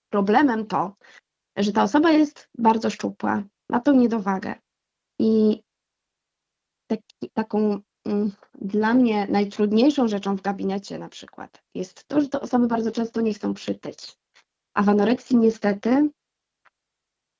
problemem 0.09 0.65
to, 0.67 0.95
że 1.57 1.71
ta 1.71 1.83
osoba 1.83 2.11
jest 2.11 2.49
bardzo 2.57 2.89
szczupła, 2.89 3.43
ma 3.69 3.79
tą 3.79 3.93
niedowagę 3.93 4.55
i 5.19 5.63
taki, 6.87 7.29
taką 7.33 7.79
mm, 8.05 8.31
dla 8.61 8.93
mnie 8.93 9.27
najtrudniejszą 9.29 10.07
rzeczą 10.07 10.35
w 10.35 10.41
gabinecie 10.41 10.99
na 10.99 11.09
przykład 11.09 11.63
jest 11.75 12.07
to, 12.07 12.21
że 12.21 12.29
te 12.29 12.41
osoby 12.41 12.67
bardzo 12.67 12.91
często 12.91 13.21
nie 13.21 13.33
chcą 13.33 13.53
przytyć. 13.53 14.17
A 14.73 14.83
w 14.83 14.89
anoreksji 14.89 15.37
niestety 15.37 16.09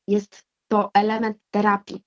jest 0.07 0.50
to 0.71 0.89
element 0.93 1.37
terapii 1.53 2.03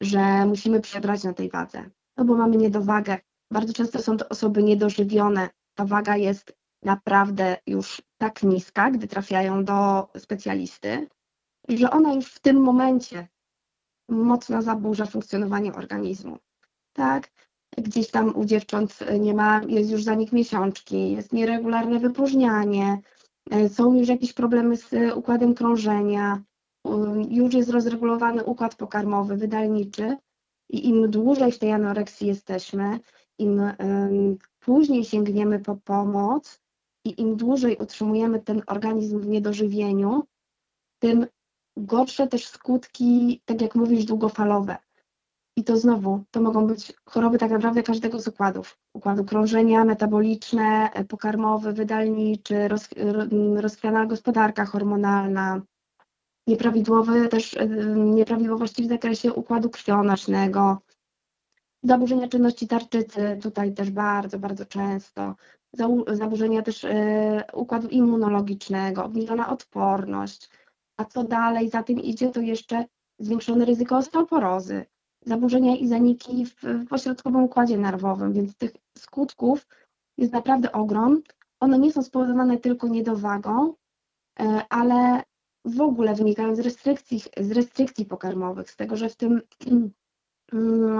że 0.00 0.46
musimy 0.46 0.80
przebrać 0.80 1.24
na 1.24 1.32
tej 1.32 1.50
wadze, 1.50 1.90
no 2.16 2.24
bo 2.24 2.34
mamy 2.36 2.56
niedowagę. 2.56 3.18
Bardzo 3.50 3.72
często 3.72 4.02
są 4.02 4.16
to 4.16 4.28
osoby 4.28 4.62
niedożywione. 4.62 5.48
Ta 5.74 5.84
waga 5.84 6.16
jest 6.16 6.56
naprawdę 6.82 7.56
już 7.66 8.02
tak 8.18 8.42
niska, 8.42 8.90
gdy 8.90 9.08
trafiają 9.08 9.64
do 9.64 10.08
specjalisty, 10.18 11.08
że 11.68 11.90
ona 11.90 12.14
już 12.14 12.26
w 12.26 12.40
tym 12.40 12.60
momencie 12.60 13.28
mocno 14.08 14.62
zaburza 14.62 15.06
funkcjonowanie 15.06 15.74
organizmu. 15.74 16.38
Tak? 16.92 17.30
Gdzieś 17.78 18.10
tam 18.10 18.36
u 18.36 18.44
dziewcząt 18.44 18.98
nie 19.20 19.34
ma, 19.34 19.60
jest 19.68 19.90
już 19.90 20.02
zanik 20.02 20.32
miesiączki, 20.32 21.12
jest 21.12 21.32
nieregularne 21.32 21.98
wypróżnianie, 21.98 22.98
są 23.68 23.94
już 23.94 24.08
jakieś 24.08 24.32
problemy 24.32 24.76
z 24.76 24.90
układem 25.14 25.54
krążenia, 25.54 26.42
już 27.30 27.54
jest 27.54 27.70
rozregulowany 27.70 28.44
układ 28.44 28.74
pokarmowy, 28.74 29.36
wydalniczy 29.36 30.16
i 30.70 30.88
im 30.88 31.10
dłużej 31.10 31.52
w 31.52 31.58
tej 31.58 31.72
anoreksji 31.72 32.26
jesteśmy, 32.26 33.00
im 33.38 33.60
później 34.60 35.04
sięgniemy 35.04 35.58
po 35.58 35.76
pomoc 35.76 36.60
i 37.04 37.20
im 37.20 37.36
dłużej 37.36 37.76
utrzymujemy 37.76 38.40
ten 38.40 38.62
organizm 38.66 39.20
w 39.20 39.26
niedożywieniu, 39.26 40.22
tym 40.98 41.26
gorsze 41.76 42.26
też 42.26 42.46
skutki, 42.46 43.42
tak 43.44 43.62
jak 43.62 43.74
mówisz, 43.74 44.04
długofalowe. 44.04 44.76
I 45.58 45.64
to 45.64 45.76
znowu, 45.76 46.24
to 46.30 46.40
mogą 46.40 46.66
być 46.66 46.92
choroby 47.04 47.38
tak 47.38 47.50
naprawdę 47.50 47.82
każdego 47.82 48.20
z 48.20 48.28
układów. 48.28 48.78
Układu 48.94 49.24
krążenia, 49.24 49.84
metaboliczne, 49.84 50.90
pokarmowy, 51.08 51.72
wydalniczy, 51.72 52.68
roz, 52.68 52.88
rozchwiana 53.56 54.06
gospodarka 54.06 54.64
hormonalna, 54.64 55.62
nieprawidłowe 56.46 57.28
też 57.28 57.56
nieprawidłowości 57.96 58.82
w 58.82 58.88
zakresie 58.88 59.32
układu 59.32 59.70
krwionośnego, 59.70 60.78
zaburzenia 61.82 62.28
czynności 62.28 62.68
tarczycy, 62.68 63.38
tutaj 63.42 63.74
też 63.74 63.90
bardzo, 63.90 64.38
bardzo 64.38 64.66
często, 64.66 65.34
zaburzenia 66.08 66.62
też 66.62 66.84
e, 66.84 67.44
układu 67.54 67.88
immunologicznego, 67.88 69.04
obniżona 69.04 69.48
odporność, 69.48 70.50
a 70.96 71.04
co 71.04 71.24
dalej 71.24 71.70
za 71.70 71.82
tym 71.82 72.00
idzie, 72.00 72.30
to 72.30 72.40
jeszcze 72.40 72.84
zwiększone 73.18 73.64
ryzyko 73.64 73.96
osteoporozy, 73.96 74.86
zaburzenia 75.26 75.76
i 75.76 75.88
zaniki 75.88 76.46
w, 76.46 76.54
w 76.88 76.92
ośrodkowym 76.92 77.42
układzie 77.42 77.78
nerwowym, 77.78 78.32
więc 78.32 78.56
tych 78.56 78.70
skutków 78.98 79.66
jest 80.18 80.32
naprawdę 80.32 80.72
ogrom. 80.72 81.22
One 81.60 81.78
nie 81.78 81.92
są 81.92 82.02
spowodowane 82.02 82.58
tylko 82.58 82.88
niedowagą, 82.88 83.74
e, 84.40 84.62
ale 84.70 85.22
w 85.66 85.80
ogóle 85.80 86.14
wynikają 86.14 86.54
z 86.54 86.60
restrykcji, 86.60 87.20
z 87.36 87.52
restrykcji 87.52 88.04
pokarmowych, 88.04 88.70
z 88.70 88.76
tego, 88.76 88.96
że 88.96 89.08
w, 89.08 89.16
tym, 89.16 89.40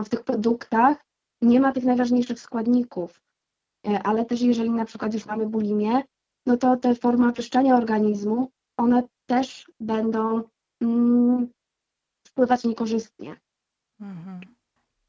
w 0.04 0.08
tych 0.08 0.24
produktach 0.24 0.96
nie 1.42 1.60
ma 1.60 1.72
tych 1.72 1.84
najważniejszych 1.84 2.40
składników. 2.40 3.22
E, 3.86 4.02
ale 4.02 4.24
też 4.24 4.40
jeżeli 4.40 4.70
na 4.70 4.84
przykład 4.84 5.14
już 5.14 5.26
mamy 5.26 5.46
bulimię, 5.46 6.02
no 6.46 6.56
to 6.56 6.76
te 6.76 6.94
formy 6.94 7.28
oczyszczania 7.28 7.76
organizmu, 7.76 8.50
one 8.76 9.02
też 9.26 9.70
będą 9.80 10.42
mm, 10.80 11.48
wpływać 12.26 12.64
niekorzystnie. 12.64 13.36
Mhm. 14.00 14.40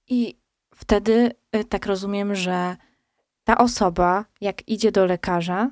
I 0.08 0.36
wtedy 0.76 1.32
y, 1.56 1.66
tak 1.66 1.86
rozumiem, 1.86 2.36
że 2.36 2.78
ta 3.44 3.58
osoba, 3.58 4.26
jak 4.42 4.70
idzie 4.70 4.92
do 4.92 5.06
lekarza, 5.06 5.72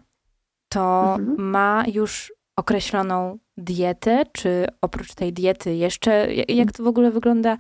to 0.70 1.16
mhm. 1.20 1.50
ma 1.50 1.84
już 1.88 2.35
określoną 2.56 3.38
dietę, 3.58 4.24
czy 4.32 4.68
oprócz 4.82 5.16
tej 5.16 5.34
diety 5.34 5.76
jeszcze, 5.76 6.34
jak 6.34 6.72
to 6.72 6.84
w 6.84 6.88
ogóle 6.88 7.12
wygląda 7.12 7.58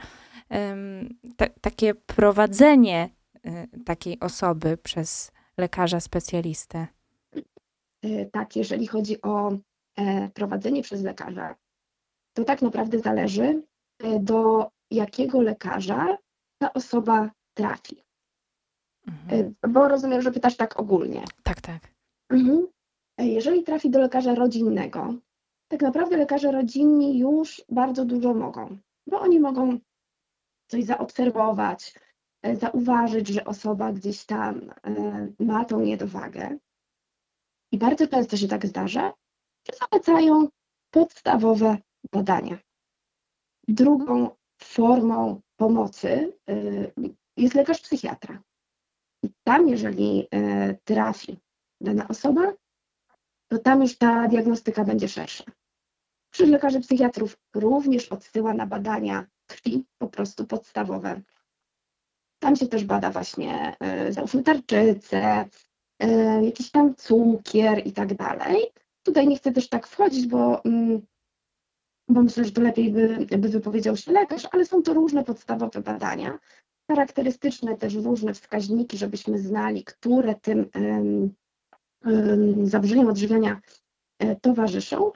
ta, 1.38 1.46
takie 1.62 1.96
prowadzenie 1.96 3.10
y, 3.46 3.84
takiej 3.86 4.20
osoby 4.20 4.78
przez 4.78 5.32
lekarza 5.58 6.00
specjalistę? 6.00 6.88
E, 8.04 8.26
tak, 8.26 8.56
jeżeli 8.56 8.88
chodzi 8.88 9.22
o 9.22 9.58
e, 9.98 10.30
prowadzenie 10.30 10.82
przez 10.84 11.04
lekarza, 11.04 11.56
to 12.34 12.44
tak 12.44 12.62
naprawdę 12.62 13.00
zależy, 13.00 13.64
e, 14.04 14.20
do 14.20 14.70
jakiego 14.92 15.42
lekarza 15.42 16.18
ta 16.58 16.74
osoba 16.74 17.32
trafi. 17.54 18.04
Mhm. 19.08 19.56
Bo 19.70 19.88
rozumiem, 19.88 20.22
że 20.22 20.32
pytasz 20.32 20.56
tak 20.56 20.80
ogólnie. 20.80 21.24
Tak, 21.44 21.62
tak. 21.62 21.82
Mhm. 22.30 22.68
Jeżeli 23.18 23.64
trafi 23.64 23.90
do 23.90 24.00
lekarza 24.00 24.36
rodzinnego, 24.36 25.14
tak 25.68 25.82
naprawdę 25.82 26.18
lekarze 26.18 26.52
rodzinni 26.52 27.20
już 27.20 27.64
bardzo 27.70 28.06
dużo 28.06 28.34
mogą, 28.34 28.78
bo 29.08 29.20
oni 29.20 29.40
mogą 29.40 29.80
coś 30.68 30.84
zaobserwować, 30.84 31.94
e, 32.42 32.56
zauważyć, 32.56 33.28
że 33.28 33.46
osoba 33.46 33.94
gdzieś 33.94 34.26
tam 34.26 34.70
e, 34.84 35.28
ma 35.40 35.66
tą 35.66 35.80
niedowagę. 35.80 36.58
I 37.72 37.78
bardzo 37.78 38.08
często 38.08 38.38
się 38.38 38.48
tak 38.48 38.66
zdarza, 38.66 39.14
że 39.68 39.78
zalecają 39.78 40.48
podstawowe 40.92 41.78
badania. 42.12 42.58
Drugą 43.68 44.30
formą 44.62 45.42
pomocy 45.56 46.34
jest 47.38 47.56
lekarz 47.56 47.82
psychiatra. 47.82 48.44
I 49.24 49.30
tam, 49.44 49.70
jeżeli 49.70 50.28
trafi 50.84 51.38
dana 51.82 52.08
osoba, 52.08 52.54
to 53.48 53.60
tam 53.60 53.82
już 53.82 53.98
ta 53.98 54.28
diagnostyka 54.28 54.84
będzie 54.84 55.08
szersza. 55.08 55.44
Krzyż 56.30 56.50
lekarzy 56.50 56.80
psychiatrów 56.80 57.38
również 57.56 58.08
odsyła 58.08 58.54
na 58.54 58.66
badania 58.66 59.26
krwi, 59.48 59.86
po 59.98 60.08
prostu 60.08 60.46
podstawowe. 60.46 61.22
Tam 62.40 62.56
się 62.56 62.68
też 62.68 62.84
bada 62.84 63.10
właśnie 63.10 63.76
y, 64.08 64.14
załóżmy 64.14 64.44
tarczycę, 64.44 65.46
jakiś 66.42 66.72
tam 66.72 66.96
cukier 66.96 67.88
i 67.88 67.92
tak 67.92 68.14
dalej. 68.16 68.58
Tutaj 69.04 69.28
nie 69.28 69.38
chcę 69.38 69.52
też 69.52 69.70
tak 69.70 69.88
wchodzić, 69.88 70.28
bo 70.28 70.64
mm, 70.64 71.02
bo 72.10 72.24
myślę, 72.24 72.46
że 72.46 72.52
to 72.52 72.62
lepiej 72.62 72.92
by, 72.92 73.28
by 73.38 73.50
wypowiedział 73.50 73.98
się 73.98 74.12
lekarz, 74.12 74.48
ale 74.52 74.66
są 74.66 74.82
to 74.82 74.94
różne 74.94 75.24
podstawowe 75.24 75.82
badania, 75.82 76.40
charakterystyczne 76.92 77.78
też 77.78 77.96
różne 77.96 78.34
wskaźniki, 78.34 78.98
żebyśmy 78.98 79.40
znali, 79.40 79.84
które 79.84 80.36
tym 80.36 80.70
zaburzeniom 82.64 83.08
odżywiania 83.08 83.62
e, 84.20 84.36
towarzyszą. 84.36 85.12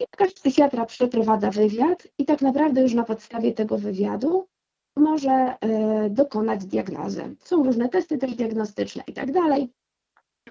I 0.00 0.04
lekarz 0.12 0.34
psychiatra 0.34 0.86
przeprowadza 0.86 1.50
wywiad 1.50 2.08
i 2.18 2.24
tak 2.24 2.42
naprawdę 2.42 2.82
już 2.82 2.94
na 2.94 3.04
podstawie 3.04 3.52
tego 3.52 3.78
wywiadu 3.78 4.48
może 4.96 5.30
e, 5.30 6.10
dokonać 6.10 6.66
diagnozy. 6.66 7.36
Są 7.40 7.64
różne 7.64 7.88
testy 7.88 8.18
też 8.18 8.34
diagnostyczne 8.34 9.02
i 9.06 9.12
tak 9.12 9.32
dalej, 9.32 9.68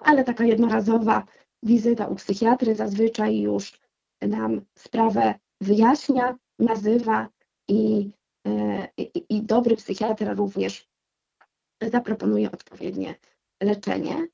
ale 0.02 0.24
taka 0.24 0.46
jednorazowa 0.46 1.24
wizyta 1.64 2.08
u 2.08 2.16
psychiatry 2.16 2.76
zazwyczaj 2.76 3.40
już 3.40 3.80
nam 4.22 4.62
sprawę 4.78 5.34
wyjaśnia, 5.62 6.38
nazywa 6.60 7.30
i, 7.68 8.12
e, 8.48 8.88
i, 8.98 9.26
i 9.30 9.44
dobry 9.44 9.76
psychiatra 9.76 10.34
również 10.34 10.88
zaproponuje 11.92 12.52
odpowiednie 12.52 13.16
leczenie 13.64 14.28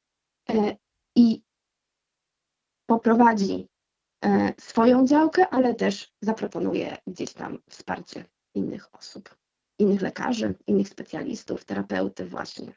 i 1.19 1.43
poprowadzi 2.89 3.67
e, 4.25 4.53
swoją 4.59 5.07
działkę, 5.07 5.49
ale 5.49 5.75
też 5.75 6.13
zaproponuje 6.21 6.97
gdzieś 7.07 7.33
tam 7.33 7.57
wsparcie 7.69 8.25
innych 8.55 8.95
osób, 8.95 9.35
innych 9.79 10.01
lekarzy, 10.01 10.55
innych 10.67 10.89
specjalistów, 10.89 11.65
terapeuty 11.65 12.25
właśnie. 12.25 12.73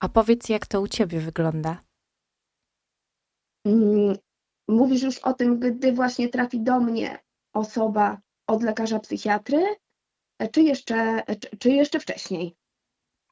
A 0.00 0.08
powiedz, 0.08 0.48
jak 0.48 0.66
to 0.66 0.80
u 0.80 0.88
Ciebie 0.88 1.20
wygląda? 1.20 1.82
Mm, 3.66 4.16
Mówisz 4.68 5.02
już 5.02 5.18
o 5.18 5.32
tym, 5.34 5.60
gdy 5.60 5.92
właśnie 5.92 6.28
trafi 6.28 6.60
do 6.60 6.80
mnie 6.80 7.18
osoba 7.52 8.20
od 8.46 8.62
lekarza 8.62 8.98
psychiatry, 8.98 9.66
czy 10.52 10.62
jeszcze, 10.62 11.22
czy, 11.40 11.56
czy 11.58 11.70
jeszcze 11.70 12.00
wcześniej? 12.00 12.56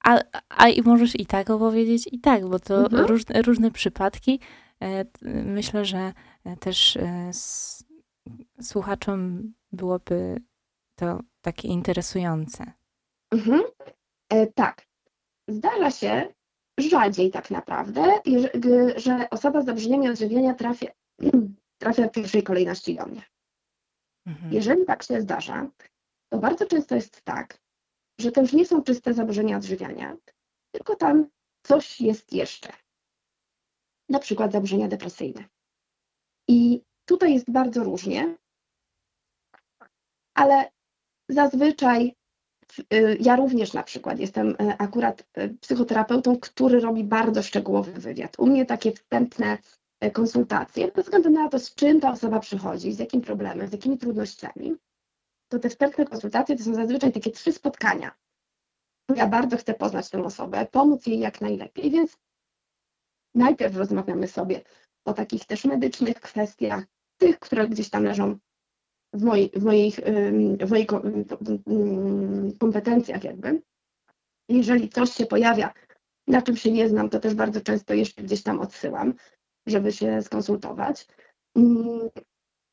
A, 0.05 0.19
a 0.49 0.69
i 0.69 0.83
możesz 0.83 1.21
i 1.21 1.27
tak 1.27 1.51
opowiedzieć, 1.51 2.09
i 2.13 2.21
tak, 2.21 2.49
bo 2.49 2.59
to 2.59 2.79
mhm. 2.79 3.07
różne, 3.07 3.43
różne 3.43 3.71
przypadki. 3.71 4.41
E, 4.83 5.05
myślę, 5.45 5.85
że 5.85 6.13
e, 6.45 6.57
też 6.57 6.97
e, 6.97 7.31
słuchaczom 8.61 9.53
byłoby 9.73 10.41
to 10.95 11.21
takie 11.41 11.69
interesujące. 11.69 12.73
Mhm. 13.33 13.63
E, 14.33 14.47
tak. 14.47 14.87
Zdarza 15.49 15.91
się, 15.91 16.35
rzadziej 16.81 17.31
tak 17.31 17.51
naprawdę, 17.51 18.21
że 18.97 19.31
osoba 19.31 19.63
z 19.63 19.65
zaburzeniami 19.65 20.09
odżywiania 20.09 20.55
trafia, 20.55 20.91
trafia 21.81 22.09
w 22.09 22.13
pierwszej 22.13 22.43
kolejności 22.43 22.95
do 22.95 23.07
mnie. 23.07 23.23
Mhm. 24.27 24.53
Jeżeli 24.53 24.85
tak 24.85 25.03
się 25.03 25.21
zdarza, 25.21 25.71
to 26.33 26.39
bardzo 26.39 26.67
często 26.67 26.95
jest 26.95 27.23
tak, 27.25 27.59
że 28.19 28.33
to 28.33 28.41
już 28.41 28.53
nie 28.53 28.67
są 28.67 28.83
czyste 28.83 29.15
zaburzenia 29.15 29.57
odżywiania, 29.57 30.17
tylko 30.73 30.97
tam 30.97 31.27
coś 31.63 32.01
jest 32.01 32.33
jeszcze. 32.33 32.73
Na 34.09 34.19
przykład 34.19 34.53
zaburzenia 34.53 34.89
depresyjne. 34.89 35.45
I 36.49 36.83
tutaj 37.05 37.35
jest 37.35 37.51
bardzo 37.51 37.85
różnie, 37.85 38.37
ale 40.35 40.71
zazwyczaj 41.29 42.15
y, 42.95 43.19
ja 43.21 43.37
również 43.37 43.73
na 43.73 43.83
przykład 43.83 44.19
jestem 44.19 44.51
y, 44.51 44.57
akurat 44.79 45.21
y, 45.39 45.57
psychoterapeutą, 45.61 46.39
który 46.39 46.81
robi 46.81 47.05
bardzo 47.05 47.43
szczegółowy 47.43 47.93
wywiad. 47.93 48.39
U 48.39 48.47
mnie 48.47 48.67
takie 48.67 48.93
wstępne 48.93 49.59
konsultacje, 50.13 50.93
bez 50.93 51.05
względu 51.05 51.31
na 51.31 51.49
to, 51.49 51.59
z 51.59 51.75
czym 51.75 52.01
ta 52.01 52.11
osoba 52.13 52.41
przychodzi, 52.41 52.93
z 52.93 52.99
jakim 52.99 53.21
problemem, 53.21 53.69
z 53.69 53.73
jakimi 53.73 53.99
trudnościami, 53.99 54.77
to 55.49 55.59
te 55.59 55.69
wstępne 55.69 56.05
konsultacje 56.05 56.57
to 56.57 56.65
są 56.65 56.75
zazwyczaj 56.75 57.13
takie 57.13 57.31
trzy 57.31 57.53
spotkania. 57.53 58.11
Ja 59.17 59.27
bardzo 59.27 59.57
chcę 59.57 59.75
poznać 59.75 60.11
tę 60.11 60.25
osobę, 60.25 60.67
pomóc 60.71 61.07
jej 61.07 61.19
jak 61.19 61.41
najlepiej, 61.41 61.91
więc 61.91 62.19
najpierw 63.35 63.77
rozmawiamy 63.77 64.29
sobie 64.29 64.61
o 65.05 65.13
takich 65.13 65.45
też 65.45 65.65
medycznych 65.65 66.21
kwestiach, 66.21 66.85
tych, 67.17 67.39
które 67.39 67.69
gdzieś 67.69 67.91
tam 67.91 68.05
leżą 68.05 68.39
w, 69.13 69.23
mojej, 69.23 69.51
w, 69.57 69.65
moich, 69.65 70.01
w 70.61 70.71
moich 70.71 70.87
kompetencjach 72.59 73.25
jakby. 73.25 73.63
Jeżeli 74.49 74.89
coś 74.89 75.13
się 75.13 75.27
pojawia, 75.27 75.73
na 76.27 76.43
czym 76.43 76.57
się 76.57 76.73
nie 76.73 76.89
znam, 76.89 77.11
to 77.11 77.21
też 77.21 77.35
bardzo 77.35 77.61
często 77.61 77.95
jeszcze 77.95 78.23
gdzieś 78.23 78.43
tam 78.43 78.61
odsyłam 78.61 79.15
żeby 79.69 79.93
się 79.93 80.23
skonsultować. 80.23 81.07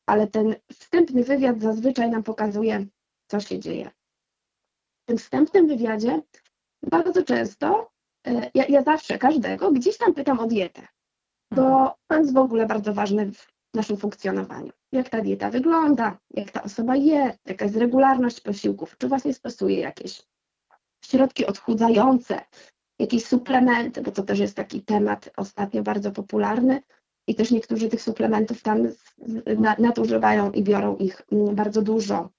Ale 0.06 0.26
ten 0.26 0.54
wstępny 0.72 1.24
wywiad 1.24 1.60
zazwyczaj 1.60 2.10
nam 2.10 2.22
pokazuje, 2.22 2.86
co 3.30 3.40
się 3.40 3.58
dzieje. 3.58 3.90
W 5.02 5.06
tym 5.08 5.18
wstępnym 5.18 5.66
wywiadzie 5.66 6.22
bardzo 6.82 7.22
często, 7.22 7.90
e, 8.26 8.50
ja, 8.54 8.66
ja 8.68 8.82
zawsze 8.82 9.18
każdego 9.18 9.72
gdzieś 9.72 9.98
tam 9.98 10.14
pytam 10.14 10.40
o 10.40 10.46
dietę, 10.46 10.88
bo 11.50 11.62
mhm. 11.62 11.90
to 12.08 12.18
jest 12.18 12.34
w 12.34 12.38
ogóle 12.38 12.66
bardzo 12.66 12.94
ważne 12.94 13.26
w 13.26 13.46
naszym 13.74 13.96
funkcjonowaniu. 13.96 14.72
Jak 14.92 15.08
ta 15.08 15.20
dieta 15.20 15.50
wygląda, 15.50 16.18
jak 16.30 16.50
ta 16.50 16.62
osoba 16.62 16.96
je, 16.96 17.38
jaka 17.46 17.64
jest 17.64 17.76
regularność 17.76 18.40
posiłków, 18.40 18.98
czy 18.98 19.08
właśnie 19.08 19.34
stosuje 19.34 19.80
jakieś 19.80 20.22
środki 21.04 21.46
odchudzające, 21.46 22.40
jakieś 22.98 23.24
suplementy, 23.24 24.02
bo 24.02 24.10
to 24.10 24.22
też 24.22 24.38
jest 24.38 24.56
taki 24.56 24.82
temat 24.82 25.30
ostatnio 25.36 25.82
bardzo 25.82 26.12
popularny 26.12 26.82
i 27.26 27.34
też 27.34 27.50
niektórzy 27.50 27.88
tych 27.88 28.02
suplementów 28.02 28.62
tam 28.62 28.88
nadużywają 29.78 30.52
i 30.52 30.62
biorą 30.62 30.96
ich 30.96 31.22
mm, 31.32 31.54
bardzo 31.54 31.82
dużo. 31.82 32.30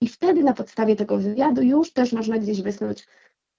I 0.00 0.08
wtedy 0.08 0.42
na 0.42 0.52
podstawie 0.52 0.96
tego 0.96 1.18
wywiadu 1.18 1.62
już 1.62 1.92
też 1.92 2.12
można 2.12 2.38
gdzieś 2.38 2.62
wysnuć 2.62 3.06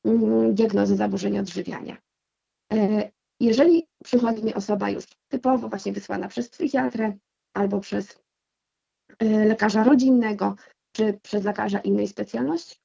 mm, 0.05 0.55
diagnozę 0.55 0.95
zaburzenia 0.95 1.39
odżywiania. 1.41 1.97
E, 2.73 3.11
jeżeli 3.39 3.87
przychodzi 4.03 4.43
mi 4.43 4.53
osoba 4.53 4.89
już 4.89 5.05
typowo 5.27 5.69
właśnie 5.69 5.93
wysłana 5.93 6.27
przez 6.27 6.49
psychiatrę 6.49 7.17
albo 7.53 7.79
przez 7.79 8.21
e, 9.19 9.45
lekarza 9.45 9.83
rodzinnego, 9.83 10.55
czy 10.91 11.19
przez 11.23 11.43
lekarza 11.43 11.79
innej 11.79 12.07
specjalności, 12.07 12.79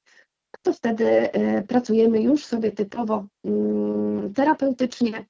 to 0.61 0.73
wtedy 0.73 1.31
e, 1.31 1.63
pracujemy 1.63 2.21
już 2.21 2.45
sobie 2.45 2.71
typowo 2.71 3.27
mm, 3.43 4.33
terapeutycznie. 4.33 5.25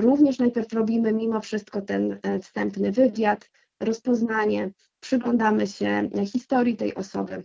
Również 0.00 0.38
najpierw 0.38 0.72
robimy 0.72 1.12
mimo 1.12 1.40
wszystko 1.40 1.82
ten 1.82 2.18
e, 2.22 2.40
wstępny 2.40 2.92
wywiad, 2.92 3.50
rozpoznanie, 3.80 4.70
przyglądamy 5.00 5.66
się 5.66 6.10
historii 6.26 6.76
tej 6.76 6.94
osoby, 6.94 7.44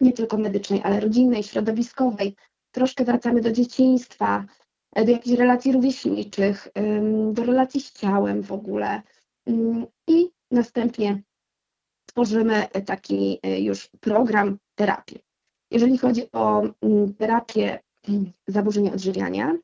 nie 0.00 0.12
tylko 0.12 0.38
medycznej, 0.38 0.80
ale 0.84 1.00
rodzinnej, 1.00 1.42
środowiskowej. 1.42 2.36
Troszkę 2.70 3.04
wracamy 3.04 3.40
do 3.40 3.52
dzieciństwa, 3.52 4.44
e, 4.92 5.04
do 5.04 5.12
jakichś 5.12 5.38
relacji 5.38 5.72
rówieśniczych, 5.72 6.68
do 7.32 7.44
relacji 7.44 7.80
z 7.80 7.92
ciałem 7.92 8.42
w 8.42 8.52
ogóle. 8.52 9.02
I 10.08 10.30
następnie 10.50 11.22
tworzymy 12.06 12.66
taki 12.86 13.40
już 13.58 13.90
program 14.00 14.58
terapii. 14.74 15.26
Jeżeli 15.70 15.98
chodzi 15.98 16.32
o 16.32 16.62
mm, 16.62 17.14
terapię 17.14 17.80
mm, 18.08 18.32
zaburzenia 18.46 18.92
odżywiania, 18.92 19.50
e, 19.50 19.58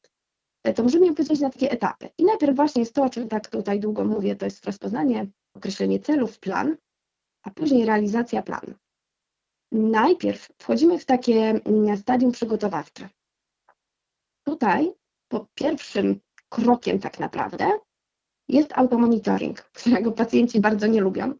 to 0.74 0.82
możemy 0.82 1.06
ją 1.06 1.14
podzielić 1.14 1.40
na 1.40 1.50
takie 1.50 1.70
etapy. 1.70 2.08
I 2.18 2.24
najpierw 2.24 2.56
właśnie 2.56 2.82
jest 2.82 2.94
to, 2.94 3.04
o 3.04 3.10
czym 3.10 3.28
tak 3.28 3.48
tutaj 3.48 3.80
długo 3.80 4.04
mówię, 4.04 4.36
to 4.36 4.44
jest 4.44 4.66
rozpoznanie, 4.66 5.26
określenie 5.56 6.00
celów, 6.00 6.38
plan, 6.38 6.76
a 7.42 7.50
później 7.50 7.86
realizacja 7.86 8.42
planu. 8.42 8.74
Najpierw 9.72 10.48
wchodzimy 10.58 10.98
w 10.98 11.04
takie 11.04 11.60
mm, 11.64 11.96
stadium 11.96 12.32
przygotowawcze. 12.32 13.08
Tutaj 14.46 14.92
po 15.28 15.46
pierwszym 15.54 16.20
krokiem 16.48 16.98
tak 16.98 17.20
naprawdę 17.20 17.70
jest 18.48 18.72
automonitoring, 18.72 19.60
którego 19.78 20.12
pacjenci 20.12 20.60
bardzo 20.60 20.86
nie 20.86 21.00
lubią, 21.00 21.34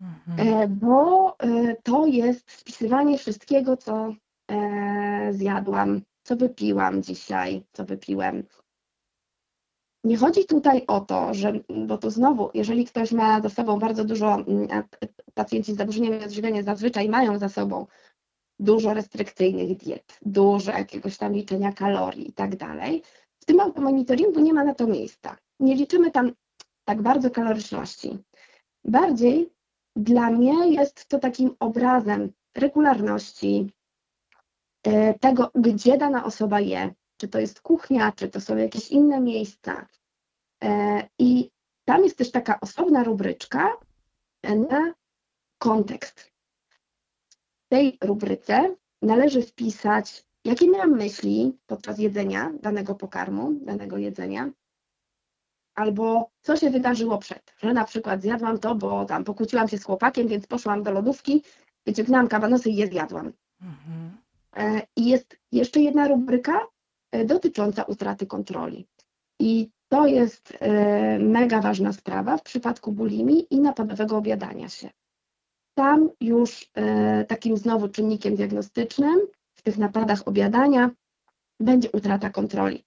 Mhm. 0.00 0.48
E, 0.48 0.68
bo 0.68 1.36
e, 1.38 1.76
to 1.82 2.06
jest 2.06 2.50
spisywanie 2.50 3.18
wszystkiego, 3.18 3.76
co 3.76 4.14
e, 4.50 5.32
zjadłam, 5.32 6.02
co 6.22 6.36
wypiłam 6.36 7.02
dzisiaj, 7.02 7.62
co 7.72 7.84
wypiłem. 7.84 8.44
nie 10.04 10.16
chodzi 10.16 10.44
tutaj 10.46 10.84
o 10.86 11.00
to, 11.00 11.34
że, 11.34 11.52
bo 11.86 11.98
tu 11.98 12.10
znowu, 12.10 12.50
jeżeli 12.54 12.84
ktoś 12.84 13.12
ma 13.12 13.40
za 13.40 13.48
sobą 13.48 13.78
bardzo 13.78 14.04
dużo, 14.04 14.34
mm, 14.34 14.68
pacjenci 15.34 15.74
z 15.74 15.76
zaburzeniami 15.76 16.24
odżywiania 16.24 16.62
zazwyczaj 16.62 17.08
mają 17.08 17.38
za 17.38 17.48
sobą 17.48 17.86
dużo 18.58 18.94
restrykcyjnych 18.94 19.76
diet, 19.76 20.18
dużo 20.22 20.70
jakiegoś 20.72 21.16
tam 21.16 21.32
liczenia 21.32 21.72
kalorii 21.72 22.28
i 22.28 22.32
tak 22.32 22.56
dalej, 22.56 23.02
w 23.40 23.44
tym 23.44 23.60
automonitoringu 23.60 24.40
nie 24.40 24.54
ma 24.54 24.64
na 24.64 24.74
to 24.74 24.86
miejsca. 24.86 25.36
Nie 25.60 25.74
liczymy 25.74 26.10
tam 26.10 26.32
tak 26.84 27.02
bardzo 27.02 27.30
kaloryczności. 27.30 28.18
Bardziej 28.84 29.52
dla 29.96 30.30
mnie 30.30 30.72
jest 30.72 31.08
to 31.08 31.18
takim 31.18 31.56
obrazem 31.60 32.32
regularności 32.56 33.72
tego, 35.20 35.50
gdzie 35.54 35.98
dana 35.98 36.24
osoba 36.24 36.60
je, 36.60 36.94
czy 37.16 37.28
to 37.28 37.40
jest 37.40 37.60
kuchnia, 37.60 38.12
czy 38.12 38.28
to 38.28 38.40
są 38.40 38.56
jakieś 38.56 38.90
inne 38.90 39.20
miejsca. 39.20 39.86
E, 40.64 41.08
I 41.18 41.50
tam 41.84 42.04
jest 42.04 42.18
też 42.18 42.30
taka 42.30 42.60
osobna 42.60 43.04
rubryczka 43.04 43.76
na 44.70 44.94
kontekst. 45.58 46.32
W 47.66 47.68
tej 47.68 47.98
rubryce 48.00 48.76
należy 49.02 49.42
wpisać, 49.42 50.24
jakie 50.44 50.70
miałam 50.70 50.90
myśli 50.90 51.58
podczas 51.66 51.98
jedzenia 51.98 52.52
danego 52.62 52.94
pokarmu, 52.94 53.52
danego 53.52 53.98
jedzenia, 53.98 54.50
albo 55.74 56.30
co 56.40 56.56
się 56.56 56.70
wydarzyło 56.70 57.18
przed, 57.18 57.54
że 57.58 57.72
na 57.72 57.84
przykład 57.84 58.22
zjadłam 58.22 58.58
to, 58.58 58.74
bo 58.74 59.04
tam 59.04 59.24
pokłóciłam 59.24 59.68
się 59.68 59.78
z 59.78 59.84
chłopakiem, 59.84 60.28
więc 60.28 60.46
poszłam 60.46 60.82
do 60.82 60.90
lodówki, 60.90 61.42
wyciągnęłam 61.86 62.28
kabanosy 62.28 62.70
i 62.70 62.76
je 62.76 62.86
zjadłam. 62.86 63.32
Mhm. 63.62 64.16
E, 64.56 64.82
I 64.96 65.08
jest 65.08 65.36
jeszcze 65.52 65.80
jedna 65.80 66.08
rubryka 66.08 66.66
e, 67.12 67.24
dotycząca 67.24 67.82
utraty 67.82 68.26
kontroli. 68.26 68.86
I 69.40 69.70
to 69.88 70.06
jest 70.06 70.56
e, 70.60 71.18
mega 71.18 71.60
ważna 71.60 71.92
sprawa 71.92 72.36
w 72.36 72.42
przypadku 72.42 72.92
bulimii 72.92 73.46
i 73.50 73.60
napadowego 73.60 74.16
obiadania 74.16 74.68
się. 74.68 74.90
Tam 75.74 76.10
już 76.20 76.70
takim 77.28 77.56
znowu 77.56 77.88
czynnikiem 77.88 78.36
diagnostycznym 78.36 79.20
w 79.54 79.62
tych 79.62 79.78
napadach 79.78 80.28
obiadania 80.28 80.90
będzie 81.60 81.90
utrata 81.90 82.30
kontroli 82.30 82.84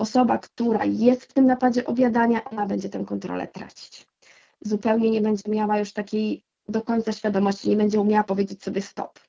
osoba, 0.00 0.38
która 0.38 0.84
jest 0.84 1.24
w 1.24 1.32
tym 1.32 1.46
napadzie 1.46 1.84
obiadania, 1.86 2.44
ona 2.44 2.66
będzie 2.66 2.88
tę 2.88 3.04
kontrolę 3.04 3.48
tracić. 3.48 4.06
Zupełnie 4.60 5.10
nie 5.10 5.20
będzie 5.20 5.50
miała 5.50 5.78
już 5.78 5.92
takiej 5.92 6.44
do 6.68 6.82
końca 6.82 7.12
świadomości, 7.12 7.68
nie 7.68 7.76
będzie 7.76 8.00
umiała 8.00 8.24
powiedzieć 8.24 8.62
sobie 8.62 8.82
stop. 8.82 9.20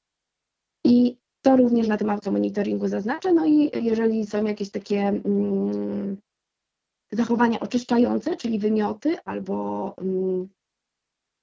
I 0.86 1.18
to 1.42 1.58
również 1.58 1.88
na 1.88 1.98
tym 1.98 2.10
automonitoringu 2.10 2.88
zaznaczę. 2.88 3.34
No 3.34 3.46
i 3.46 3.72
jeżeli 3.82 4.26
są 4.26 4.46
jakieś 4.46 4.72
takie 4.72 5.00
mm, 5.00 6.18
zachowania 7.12 7.60
oczyszczające, 7.60 8.36
czyli 8.38 8.60
wymioty 8.60 9.18
albo, 9.26 9.94
mm, 9.98 10.50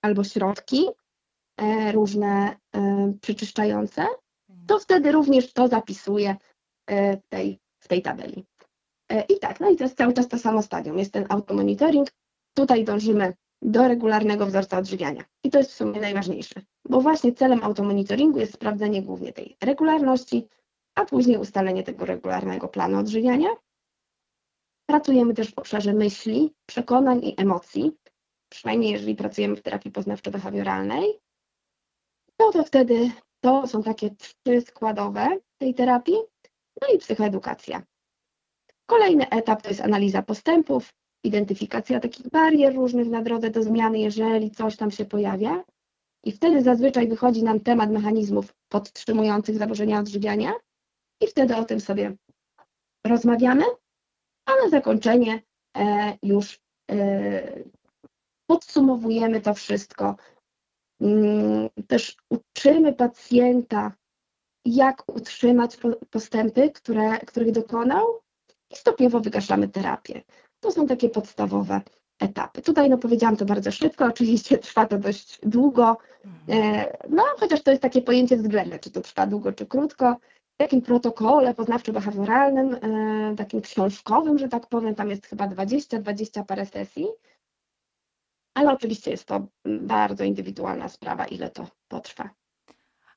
albo 0.03 0.25
środki 0.25 0.87
e, 1.57 1.93
różne 1.93 2.57
e, 2.75 3.13
przyczyszczające, 3.21 4.07
to 4.67 4.79
wtedy 4.79 5.13
również 5.13 5.53
to 5.53 5.69
zapisuję 5.69 6.37
e, 6.87 7.17
w 7.17 7.29
tej, 7.29 7.59
w 7.81 7.89
tej 7.89 8.03
tabeli. 8.03 8.47
I 9.29 9.39
tak, 9.39 9.61
no 9.61 9.71
i 9.71 9.77
to 9.77 9.85
jest 9.85 9.97
cały 9.97 10.13
czas 10.13 10.29
to 10.29 10.39
samo 10.39 10.63
stadium. 10.63 10.99
Jest 10.99 11.13
ten 11.13 11.27
automonitoring. 11.29 12.09
Tutaj 12.55 12.85
dążymy 12.85 13.35
do 13.63 13.89
regularnego 13.89 14.47
wzorca 14.47 14.79
odżywiania. 14.79 15.25
I 15.45 15.51
to 15.51 15.59
jest 15.59 15.71
w 15.71 15.77
sumie 15.77 16.01
najważniejsze, 16.01 16.61
bo 16.89 17.01
właśnie 17.01 17.33
celem 17.33 17.63
automonitoringu 17.63 18.39
jest 18.39 18.55
sprawdzenie 18.55 19.03
głównie 19.03 19.33
tej 19.33 19.57
regularności, 19.63 20.49
a 20.95 21.05
później 21.05 21.37
ustalenie 21.37 21.83
tego 21.83 22.05
regularnego 22.05 22.69
planu 22.69 22.99
odżywiania. 22.99 23.49
Pracujemy 24.87 25.35
też 25.35 25.55
w 25.55 25.59
obszarze 25.59 25.93
myśli, 25.93 26.55
przekonań 26.67 27.25
i 27.25 27.41
emocji, 27.41 27.93
przynajmniej 28.49 28.93
jeżeli 28.93 29.15
pracujemy 29.15 29.57
w 29.57 29.63
terapii 29.63 29.93
poznawczo-behawioralnej. 29.93 31.05
No 32.39 32.53
to 32.53 32.65
wtedy 32.65 33.11
to 33.41 33.67
są 33.67 33.83
takie 33.83 34.11
trzy 34.11 34.61
składowe 34.61 35.39
tej 35.59 35.75
terapii, 35.75 36.19
no 36.83 36.95
i 36.95 36.99
psychoedukacja. 36.99 37.83
Kolejny 38.87 39.29
etap 39.31 39.63
to 39.63 39.69
jest 39.69 39.81
analiza 39.81 40.23
postępów, 40.23 40.95
identyfikacja 41.25 42.01
takich 42.01 42.29
barier 42.29 42.75
różnych 42.75 43.09
na 43.09 43.23
drodze 43.23 43.51
do 43.51 43.63
zmiany, 43.63 43.99
jeżeli 43.99 44.51
coś 44.51 44.77
tam 44.77 44.91
się 44.91 45.05
pojawia. 45.05 45.65
I 46.25 46.33
wtedy 46.33 46.63
zazwyczaj 46.63 47.09
wychodzi 47.09 47.43
nam 47.43 47.61
temat 47.61 47.91
mechanizmów 47.91 48.55
podtrzymujących 48.69 49.57
zaburzenia 49.59 49.99
odżywiania 49.99 50.53
i 51.21 51.27
wtedy 51.27 51.57
o 51.57 51.65
tym 51.65 51.81
sobie 51.81 52.17
rozmawiamy, 53.07 53.65
a 54.47 54.57
na 54.65 54.69
zakończenie 54.69 55.43
e, 55.77 56.17
już 56.23 56.61
e, 56.91 57.63
podsumowujemy 58.47 59.41
to 59.41 59.55
wszystko. 59.55 60.17
Mm, 61.01 61.69
też 61.87 62.17
uczymy 62.31 62.93
pacjenta, 62.93 63.93
jak 64.65 65.03
utrzymać 65.17 65.79
postępy, 66.11 66.71
które, 66.71 67.19
których 67.19 67.53
dokonał, 67.53 68.21
i 68.71 68.77
stopniowo 68.77 69.21
wygaszamy 69.21 69.69
terapię. 69.69 70.23
To 70.61 70.73
są 70.73 70.87
takie 70.87 71.09
podstawowe 71.09 71.81
etapy. 72.21 72.63
Tutaj 72.63 72.91
no 72.91 72.99
powiedziałam 72.99 73.37
to 73.37 73.45
bardzo 73.45 73.71
szybko, 73.71 74.05
oczywiście 74.15 74.59
trwa 74.59 74.87
to 74.87 74.99
dość 74.99 75.39
długo, 75.43 75.97
e, 76.49 76.99
no 77.09 77.25
chociaż 77.41 77.63
to 77.63 77.71
jest 77.71 77.83
takie 77.83 78.03
pojęcie 78.03 78.37
względne, 78.37 78.79
czy 78.79 78.91
to 78.91 79.01
trwa 79.01 79.27
długo, 79.27 79.53
czy 79.53 79.67
krótko. 79.67 80.17
W 80.55 80.59
takim 80.59 80.83
protokole 80.83 81.55
poznawczo-behawioralnym, 81.55 82.75
e, 82.75 83.37
takim 83.37 83.61
książkowym, 83.61 84.39
że 84.39 84.49
tak 84.49 84.67
powiem, 84.67 84.95
tam 84.95 85.11
jest 85.11 85.27
chyba 85.27 85.49
20-20 85.49 86.45
parę 86.45 86.67
sesji, 86.67 87.07
ale 88.55 88.73
oczywiście 88.73 89.11
jest 89.11 89.25
to 89.25 89.47
bardzo 89.65 90.25
indywidualna 90.25 90.89
sprawa, 90.89 91.27
ile 91.27 91.51
to 91.51 91.67
potrwa. 91.89 92.31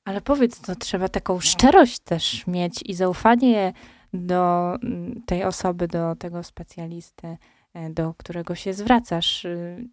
Ale 0.06 0.22
powiedz, 0.22 0.62
to 0.62 0.76
trzeba 0.76 1.08
taką 1.10 1.40
szczerość 1.40 2.00
też 2.00 2.48
mieć 2.48 2.84
i 2.86 2.94
zaufanie 2.94 3.74
do 4.14 4.76
mm, 4.84 5.22
tej 5.26 5.44
osoby, 5.44 5.88
do 5.88 6.16
tego 6.16 6.44
specjalisty, 6.44 7.38
e, 7.74 7.90
do 7.90 8.14
którego 8.18 8.56
się 8.56 8.74
zwracasz. 8.74 9.46
Y, 9.46 9.88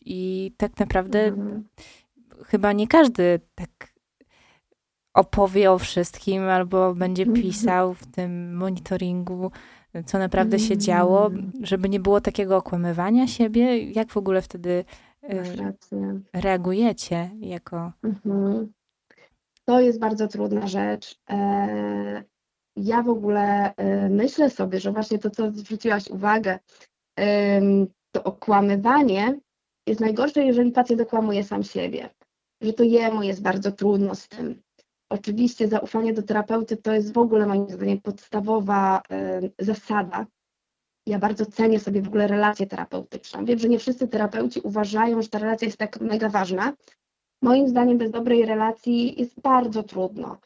I 0.00 0.52
tak 0.56 0.80
naprawdę 0.80 1.24
mhm. 1.24 1.64
chyba 2.46 2.72
nie 2.72 2.86
każdy 2.88 3.40
tak 3.54 3.92
opowie 5.14 5.72
o 5.72 5.78
wszystkim 5.78 6.42
albo 6.42 6.94
będzie 6.94 7.22
mhm. 7.22 7.42
pisał 7.42 7.94
w 7.94 8.06
tym 8.06 8.56
monitoringu, 8.56 9.50
co 10.06 10.18
naprawdę 10.18 10.58
się 10.58 10.78
działo, 10.78 11.26
mhm. 11.26 11.52
żeby 11.60 11.88
nie 11.88 12.00
było 12.00 12.20
takiego 12.20 12.56
okłamywania 12.56 13.26
siebie. 13.26 13.90
Jak 13.92 14.10
w 14.10 14.16
ogóle 14.16 14.42
wtedy 14.42 14.84
y, 15.24 15.42
reagujecie 16.32 17.30
jako. 17.40 17.92
Mhm. 18.02 18.72
To 19.64 19.80
jest 19.80 19.98
bardzo 19.98 20.28
trudna 20.28 20.66
rzecz. 20.66 21.20
Ja 22.76 23.02
w 23.02 23.08
ogóle 23.08 23.70
y, 23.70 24.08
myślę 24.10 24.50
sobie, 24.50 24.80
że 24.80 24.92
właśnie 24.92 25.18
to, 25.18 25.30
co 25.30 25.50
zwróciłaś 25.50 26.08
uwagę, 26.08 26.58
to 28.12 28.24
okłamywanie 28.24 29.40
jest 29.86 30.00
najgorsze, 30.00 30.44
jeżeli 30.44 30.72
pacjent 30.72 31.02
okłamuje 31.02 31.44
sam 31.44 31.62
siebie, 31.62 32.10
że 32.60 32.72
to 32.72 32.82
jemu 32.82 33.22
jest 33.22 33.42
bardzo 33.42 33.72
trudno 33.72 34.14
z 34.14 34.28
tym. 34.28 34.62
Oczywiście 35.10 35.68
zaufanie 35.68 36.12
do 36.12 36.22
terapeuty 36.22 36.76
to 36.76 36.92
jest 36.92 37.12
w 37.12 37.18
ogóle 37.18 37.46
moim 37.46 37.70
zdaniem 37.70 38.00
podstawowa 38.00 39.02
zasada. 39.58 40.26
Ja 41.06 41.18
bardzo 41.18 41.46
cenię 41.46 41.80
sobie 41.80 42.02
w 42.02 42.08
ogóle 42.08 42.26
relację 42.26 42.66
terapeutyczną. 42.66 43.44
Wiem, 43.44 43.58
że 43.58 43.68
nie 43.68 43.78
wszyscy 43.78 44.08
terapeuci 44.08 44.60
uważają, 44.60 45.22
że 45.22 45.28
ta 45.28 45.38
relacja 45.38 45.66
jest 45.66 45.78
tak 45.78 46.00
mega 46.00 46.28
ważna. 46.28 46.72
Moim 47.42 47.68
zdaniem 47.68 47.98
bez 47.98 48.10
dobrej 48.10 48.46
relacji 48.46 49.20
jest 49.20 49.40
bardzo 49.40 49.82
trudno. 49.82 50.38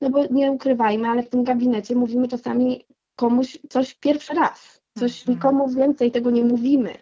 No 0.00 0.10
bo 0.10 0.26
nie 0.26 0.52
ukrywajmy, 0.52 1.08
ale 1.08 1.22
w 1.22 1.28
tym 1.28 1.44
gabinecie 1.44 1.94
mówimy 1.94 2.28
czasami 2.28 2.84
komuś 3.16 3.58
coś 3.70 3.94
pierwszy 3.94 4.34
raz. 4.34 4.80
Coś 4.98 5.20
mhm. 5.20 5.36
nikomu 5.36 5.68
więcej 5.68 6.10
tego 6.10 6.30
nie 6.30 6.44
mówimy. 6.44 6.94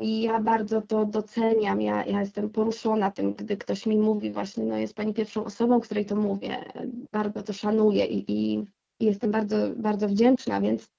I 0.00 0.22
ja 0.22 0.40
bardzo 0.40 0.82
to 0.82 1.04
doceniam. 1.04 1.82
Ja, 1.82 2.04
ja 2.04 2.20
jestem 2.20 2.50
poruszona 2.50 3.10
tym, 3.10 3.34
gdy 3.34 3.56
ktoś 3.56 3.86
mi 3.86 3.98
mówi 3.98 4.30
właśnie, 4.30 4.64
no 4.64 4.76
jest 4.76 4.94
Pani 4.94 5.14
pierwszą 5.14 5.44
osobą, 5.44 5.80
której 5.80 6.06
to 6.06 6.16
mówię. 6.16 6.64
Bardzo 7.12 7.42
to 7.42 7.52
szanuję 7.52 8.06
i, 8.06 8.32
i, 8.32 8.64
i 9.00 9.04
jestem 9.04 9.30
bardzo, 9.30 9.56
bardzo 9.76 10.08
wdzięczna, 10.08 10.60
więc 10.60 10.90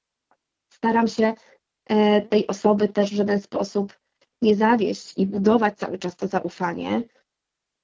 staram 0.74 1.08
się 1.08 1.34
e, 1.86 2.22
tej 2.22 2.48
osoby 2.48 2.88
też 2.88 3.12
w 3.12 3.16
żaden 3.16 3.42
sposób 3.42 4.00
nie 4.42 4.56
zawieść 4.56 5.18
i 5.18 5.28
budować 5.28 5.78
cały 5.78 5.98
czas 5.98 6.16
to 6.16 6.28
zaufanie. 6.28 7.04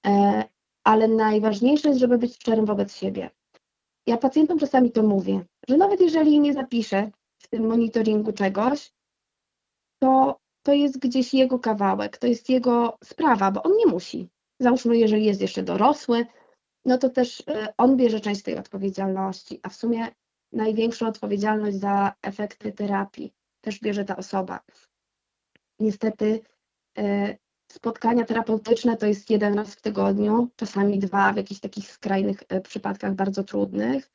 E, 0.06 0.44
ale 0.86 1.08
najważniejsze 1.08 1.88
jest, 1.88 2.00
żeby 2.00 2.18
być 2.18 2.36
szczerym 2.36 2.66
wobec 2.66 2.96
siebie. 2.96 3.30
Ja 4.08 4.18
pacjentom 4.18 4.60
czasami 4.60 4.92
to 4.92 5.04
mówię, 5.04 5.46
że 5.70 5.78
nawet 5.78 6.02
jeżeli 6.02 6.40
nie 6.40 6.54
zapiszę 6.54 7.12
w 7.38 7.48
tym 7.48 7.68
monitoringu 7.68 8.34
czegoś, 8.34 8.92
to, 10.00 10.40
to 10.64 10.74
jest 10.74 11.00
gdzieś 11.00 11.34
jego 11.34 11.60
kawałek, 11.60 12.18
to 12.18 12.28
jest 12.28 12.50
jego 12.50 12.98
sprawa, 13.04 13.52
bo 13.52 13.64
on 13.64 13.72
nie 13.78 13.86
musi. 13.86 14.30
Załóżmy, 14.60 14.98
jeżeli 14.98 15.26
jest 15.26 15.42
jeszcze 15.42 15.64
dorosły, 15.64 16.26
no 16.86 16.98
to 16.98 17.10
też 17.10 17.44
e, 17.48 17.74
on 17.78 17.98
bierze 17.98 18.20
część 18.20 18.44
tej 18.44 18.58
odpowiedzialności, 18.58 19.60
a 19.64 19.70
w 19.70 19.76
sumie 19.76 20.08
największą 20.52 21.08
odpowiedzialność 21.08 21.78
za 21.78 22.14
efekty 22.22 22.72
terapii 22.72 23.34
też 23.62 23.80
bierze 23.80 24.06
ta 24.06 24.18
osoba. 24.18 24.60
Niestety 25.80 26.40
e, 26.98 27.38
spotkania 27.72 28.26
terapeutyczne 28.26 28.98
to 28.98 29.06
jest 29.06 29.30
jeden 29.30 29.54
raz 29.54 29.76
w 29.76 29.82
tygodniu, 29.82 30.50
czasami 30.56 31.00
dwa 31.00 31.34
w 31.34 31.38
jakichś 31.38 31.60
takich 31.60 31.92
skrajnych 31.92 32.44
e, 32.50 32.62
przypadkach 32.62 33.14
bardzo 33.16 33.44
trudnych, 33.44 34.12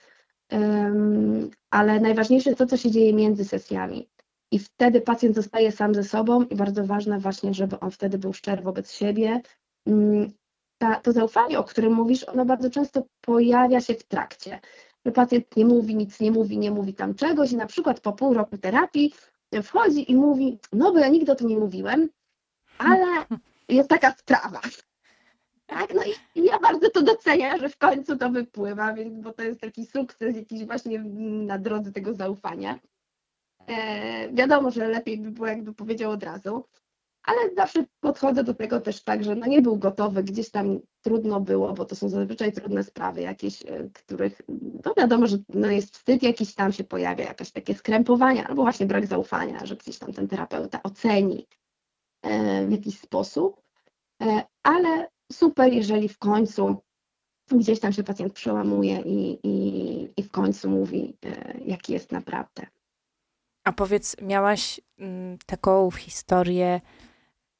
ale 1.70 2.00
najważniejsze 2.00 2.50
jest 2.50 2.58
to, 2.58 2.66
co 2.66 2.76
się 2.76 2.90
dzieje 2.90 3.12
między 3.14 3.44
sesjami. 3.44 4.08
I 4.52 4.58
wtedy 4.58 5.00
pacjent 5.00 5.36
zostaje 5.36 5.72
sam 5.72 5.94
ze 5.94 6.04
sobą 6.04 6.42
i 6.42 6.56
bardzo 6.56 6.86
ważne 6.86 7.18
właśnie, 7.18 7.54
żeby 7.54 7.80
on 7.80 7.90
wtedy 7.90 8.18
był 8.18 8.32
szczery 8.32 8.62
wobec 8.62 8.92
siebie. 8.92 9.40
Mm, 9.86 10.32
ta, 10.78 10.94
to 10.94 11.12
zaufanie, 11.12 11.58
o 11.58 11.64
którym 11.64 11.92
mówisz, 11.92 12.28
ono 12.28 12.44
bardzo 12.44 12.70
często 12.70 13.02
pojawia 13.20 13.80
się 13.80 13.94
w 13.94 14.04
trakcie. 14.04 14.60
Że 15.06 15.12
pacjent 15.12 15.56
nie 15.56 15.64
mówi, 15.64 15.96
nic 15.96 16.20
nie 16.20 16.30
mówi, 16.30 16.58
nie 16.58 16.70
mówi 16.70 16.94
tam 16.94 17.14
czegoś 17.14 17.52
i 17.52 17.56
na 17.56 17.66
przykład 17.66 18.00
po 18.00 18.12
pół 18.12 18.34
roku 18.34 18.58
terapii 18.58 19.14
wchodzi 19.62 20.12
i 20.12 20.16
mówi, 20.16 20.58
no 20.72 20.92
bo 20.92 20.98
ja 20.98 21.08
nigdy 21.08 21.32
o 21.32 21.34
tym 21.34 21.48
nie 21.48 21.58
mówiłem, 21.58 22.08
ale 22.80 23.26
jest 23.68 23.88
taka 23.88 24.12
sprawa. 24.12 24.60
Tak, 25.66 25.94
no 25.94 26.02
i 26.34 26.44
ja 26.44 26.58
bardzo 26.58 26.90
to 26.90 27.02
doceniam, 27.02 27.58
że 27.58 27.68
w 27.68 27.76
końcu 27.76 28.16
to 28.16 28.30
wypływa, 28.30 28.92
więc, 28.94 29.20
bo 29.20 29.32
to 29.32 29.42
jest 29.42 29.60
taki 29.60 29.86
sukces 29.86 30.36
jakiś 30.36 30.64
właśnie 30.64 30.98
na 31.46 31.58
drodze 31.58 31.92
tego 31.92 32.14
zaufania. 32.14 32.78
E, 33.66 34.32
wiadomo, 34.32 34.70
że 34.70 34.88
lepiej 34.88 35.18
by 35.18 35.30
było, 35.30 35.46
jakby 35.46 35.74
powiedział 35.74 36.10
od 36.10 36.22
razu, 36.22 36.64
ale 37.22 37.54
zawsze 37.56 37.84
podchodzę 38.00 38.44
do 38.44 38.54
tego 38.54 38.80
też 38.80 39.02
tak, 39.02 39.24
że 39.24 39.34
no 39.34 39.46
nie 39.46 39.62
był 39.62 39.76
gotowy, 39.76 40.22
gdzieś 40.22 40.50
tam 40.50 40.78
trudno 41.02 41.40
było, 41.40 41.72
bo 41.72 41.84
to 41.84 41.96
są 41.96 42.08
zazwyczaj 42.08 42.52
trudne 42.52 42.84
sprawy 42.84 43.20
jakieś, 43.20 43.62
e, 43.62 43.90
których 43.94 44.42
no 44.84 44.94
wiadomo, 44.96 45.26
że 45.26 45.38
no 45.48 45.70
jest 45.70 45.96
wstyd 45.96 46.22
jakiś 46.22 46.54
tam 46.54 46.72
się 46.72 46.84
pojawia, 46.84 47.24
jakieś 47.24 47.50
takie 47.50 47.74
skrępowania 47.74 48.46
albo 48.46 48.62
właśnie 48.62 48.86
brak 48.86 49.06
zaufania, 49.06 49.66
że 49.66 49.76
gdzieś 49.76 49.98
tam 49.98 50.12
ten 50.12 50.28
terapeuta 50.28 50.82
oceni 50.82 51.46
w 52.68 52.70
jakiś 52.70 52.98
sposób, 52.98 53.62
e, 54.22 54.42
ale 54.62 55.08
super, 55.32 55.72
jeżeli 55.72 56.08
w 56.08 56.18
końcu 56.18 56.76
gdzieś 57.50 57.80
tam 57.80 57.92
się 57.92 58.02
pacjent 58.02 58.32
przełamuje 58.32 59.00
i, 59.00 59.38
i, 59.42 60.08
i 60.16 60.22
w 60.22 60.30
końcu 60.30 60.70
mówi, 60.70 61.16
jaki 61.64 61.92
jest 61.92 62.12
naprawdę. 62.12 62.66
A 63.64 63.72
powiedz, 63.72 64.16
miałaś 64.22 64.80
mm, 64.98 65.38
taką 65.46 65.90
historię 65.90 66.80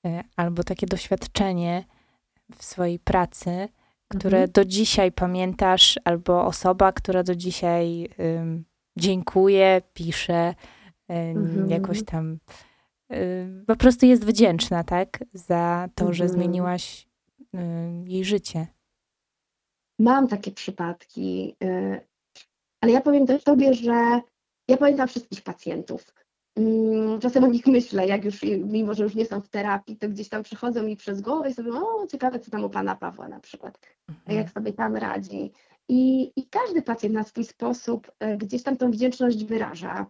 e, 0.07 0.25
albo 0.37 0.63
takie 0.63 0.87
doświadczenie 0.87 1.85
w 2.57 2.65
swojej 2.65 2.99
pracy, 2.99 3.69
które 4.09 4.39
mhm. 4.39 4.53
do 4.53 4.65
dzisiaj 4.65 5.13
pamiętasz, 5.13 5.99
albo 6.05 6.45
osoba, 6.45 6.93
która 6.93 7.23
do 7.23 7.35
dzisiaj 7.35 8.09
dziękuje, 8.97 9.83
pisze, 9.95 10.55
mhm. 11.09 11.71
jakoś 11.71 12.05
tam 12.05 12.39
po 13.67 13.77
prostu 13.77 14.07
jest 14.07 14.25
wdzięczna, 14.25 14.85
tak, 14.85 15.25
za 15.33 15.89
to, 15.95 16.05
mhm. 16.05 16.15
że 16.15 16.29
zmieniłaś 16.29 17.09
um, 17.53 18.09
jej 18.09 18.25
życie. 18.25 18.67
Mam 19.99 20.29
takie 20.29 20.51
przypadki, 20.51 21.57
y, 21.65 22.01
ale 22.81 22.93
ja 22.93 23.01
powiem 23.01 23.27
też 23.27 23.45
tobie, 23.45 23.75
że 23.75 24.21
ja 24.69 24.77
pamiętam 24.77 25.09
wszystkich 25.09 25.43
pacjentów. 25.43 26.15
Mm, 26.57 27.21
czasem 27.21 27.45
o 27.45 27.47
nich 27.47 27.67
myślę, 27.67 28.07
jak 28.07 28.25
już, 28.25 28.43
mimo 28.65 28.95
że 28.95 29.05
już 29.05 29.15
nie 29.15 29.27
są 29.27 29.41
w 29.41 29.49
terapii, 29.49 29.97
to 29.97 30.09
gdzieś 30.09 30.29
tam 30.29 30.43
przychodzą 30.43 30.83
mi 30.83 30.97
przez 30.97 31.21
głowę 31.21 31.51
i 31.51 31.55
sobie, 31.55 31.73
o 31.73 32.07
ciekawe, 32.07 32.41
co 32.41 32.51
tam 32.51 32.65
u 32.65 32.71
pana 32.71 32.97
Pawła 32.97 33.29
na 33.29 33.41
przykład, 33.41 33.81
mhm. 34.09 34.39
jak 34.39 34.51
sobie 34.51 34.73
tam 34.73 34.97
radzi. 34.97 35.53
I, 35.89 36.33
I 36.37 36.49
każdy 36.49 36.83
pacjent 36.83 37.15
na 37.15 37.25
swój 37.25 37.45
sposób 37.45 38.13
gdzieś 38.39 38.63
tam 38.63 38.77
tą 38.77 38.91
wdzięczność 38.91 39.45
wyraża. 39.45 40.07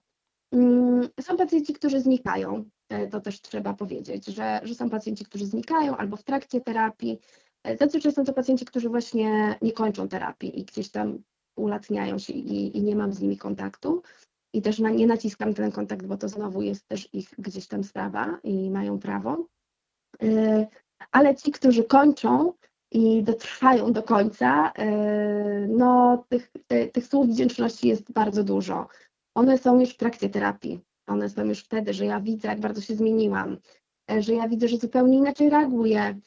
Mm, 0.52 1.08
są 1.20 1.36
pacjenci, 1.36 1.72
którzy 1.72 2.00
znikają, 2.00 2.64
to 3.10 3.20
też 3.20 3.40
trzeba 3.40 3.74
powiedzieć, 3.74 4.26
że, 4.26 4.60
że 4.62 4.74
są 4.74 4.90
pacjenci, 4.90 5.24
którzy 5.24 5.46
znikają 5.46 5.96
albo 5.96 6.16
w 6.16 6.22
trakcie 6.22 6.60
terapii. 6.60 7.20
E, 7.64 7.76
zazwyczaj 7.76 8.12
są 8.12 8.24
to 8.24 8.32
pacjenci, 8.32 8.64
którzy 8.64 8.88
właśnie 8.88 9.54
nie 9.62 9.72
kończą 9.72 10.08
terapii 10.08 10.60
i 10.60 10.64
gdzieś 10.64 10.90
tam 10.90 11.22
ulatniają 11.56 12.18
się 12.18 12.32
i, 12.32 12.78
i 12.78 12.82
nie 12.82 12.96
mam 12.96 13.12
z 13.12 13.20
nimi 13.20 13.38
kontaktu 13.38 14.02
i 14.52 14.62
też 14.62 14.78
na, 14.78 14.90
nie 14.90 15.06
naciskam 15.06 15.54
ten 15.54 15.72
kontakt, 15.72 16.06
bo 16.06 16.16
to 16.16 16.28
znowu 16.28 16.62
jest 16.62 16.88
też 16.88 17.08
ich 17.12 17.34
gdzieś 17.38 17.66
tam 17.66 17.84
sprawa 17.84 18.38
i 18.44 18.70
mają 18.70 18.98
prawo. 18.98 19.46
Y, 20.22 20.66
ale 21.12 21.34
ci, 21.34 21.52
którzy 21.52 21.84
kończą 21.84 22.52
i 22.92 23.22
dotrwają 23.22 23.92
do 23.92 24.02
końca, 24.02 24.72
no 25.68 26.24
tych, 26.28 26.52
tych 26.92 27.06
słów 27.06 27.28
wdzięczności 27.28 27.88
jest 27.88 28.12
bardzo 28.12 28.44
dużo. 28.44 28.88
One 29.34 29.58
są 29.58 29.80
już 29.80 29.90
w 29.90 29.96
trakcie 29.96 30.28
terapii. 30.28 30.80
One 31.10 31.28
są 31.28 31.44
już 31.44 31.60
wtedy, 31.60 31.94
że 31.94 32.04
ja 32.06 32.20
widzę, 32.20 32.48
jak 32.48 32.60
bardzo 32.60 32.80
się 32.80 32.94
zmieniłam, 32.94 33.56
y, 34.12 34.22
że 34.22 34.34
ja 34.34 34.48
widzę, 34.48 34.68
że 34.68 34.76
zupełnie 34.76 35.18
inaczej 35.18 35.50
reaguję, 35.50 36.20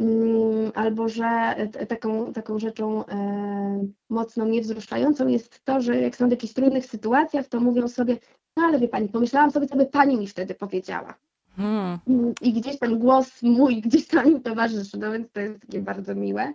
Mm, 0.00 0.72
albo 0.74 1.08
że 1.08 1.56
taką, 1.88 2.32
taką 2.32 2.58
rzeczą 2.58 3.06
e, 3.06 3.86
mocno 4.10 4.44
mnie 4.44 4.60
wzruszającą 4.60 5.28
jest 5.28 5.64
to, 5.64 5.80
że 5.80 6.00
jak 6.00 6.16
są 6.16 6.28
w 6.28 6.30
jakichś 6.30 6.52
trudnych 6.52 6.86
sytuacjach, 6.86 7.46
to 7.48 7.60
mówią 7.60 7.88
sobie, 7.88 8.18
no 8.56 8.62
ale 8.62 8.78
wie 8.78 8.88
pani, 8.88 9.08
pomyślałam 9.08 9.50
sobie, 9.50 9.66
co 9.66 9.76
by 9.76 9.86
pani 9.86 10.16
mi 10.16 10.26
wtedy 10.26 10.54
powiedziała. 10.54 11.14
Hmm. 11.56 11.98
I 12.40 12.52
gdzieś 12.52 12.78
ten 12.78 12.98
głos 12.98 13.42
mój 13.42 13.80
gdzieś 13.80 14.06
tam 14.06 14.42
towarzyszy, 14.42 14.98
no 14.98 15.12
więc 15.12 15.32
to 15.32 15.40
jest 15.40 15.60
takie 15.60 15.80
bardzo 15.80 16.14
miłe. 16.14 16.52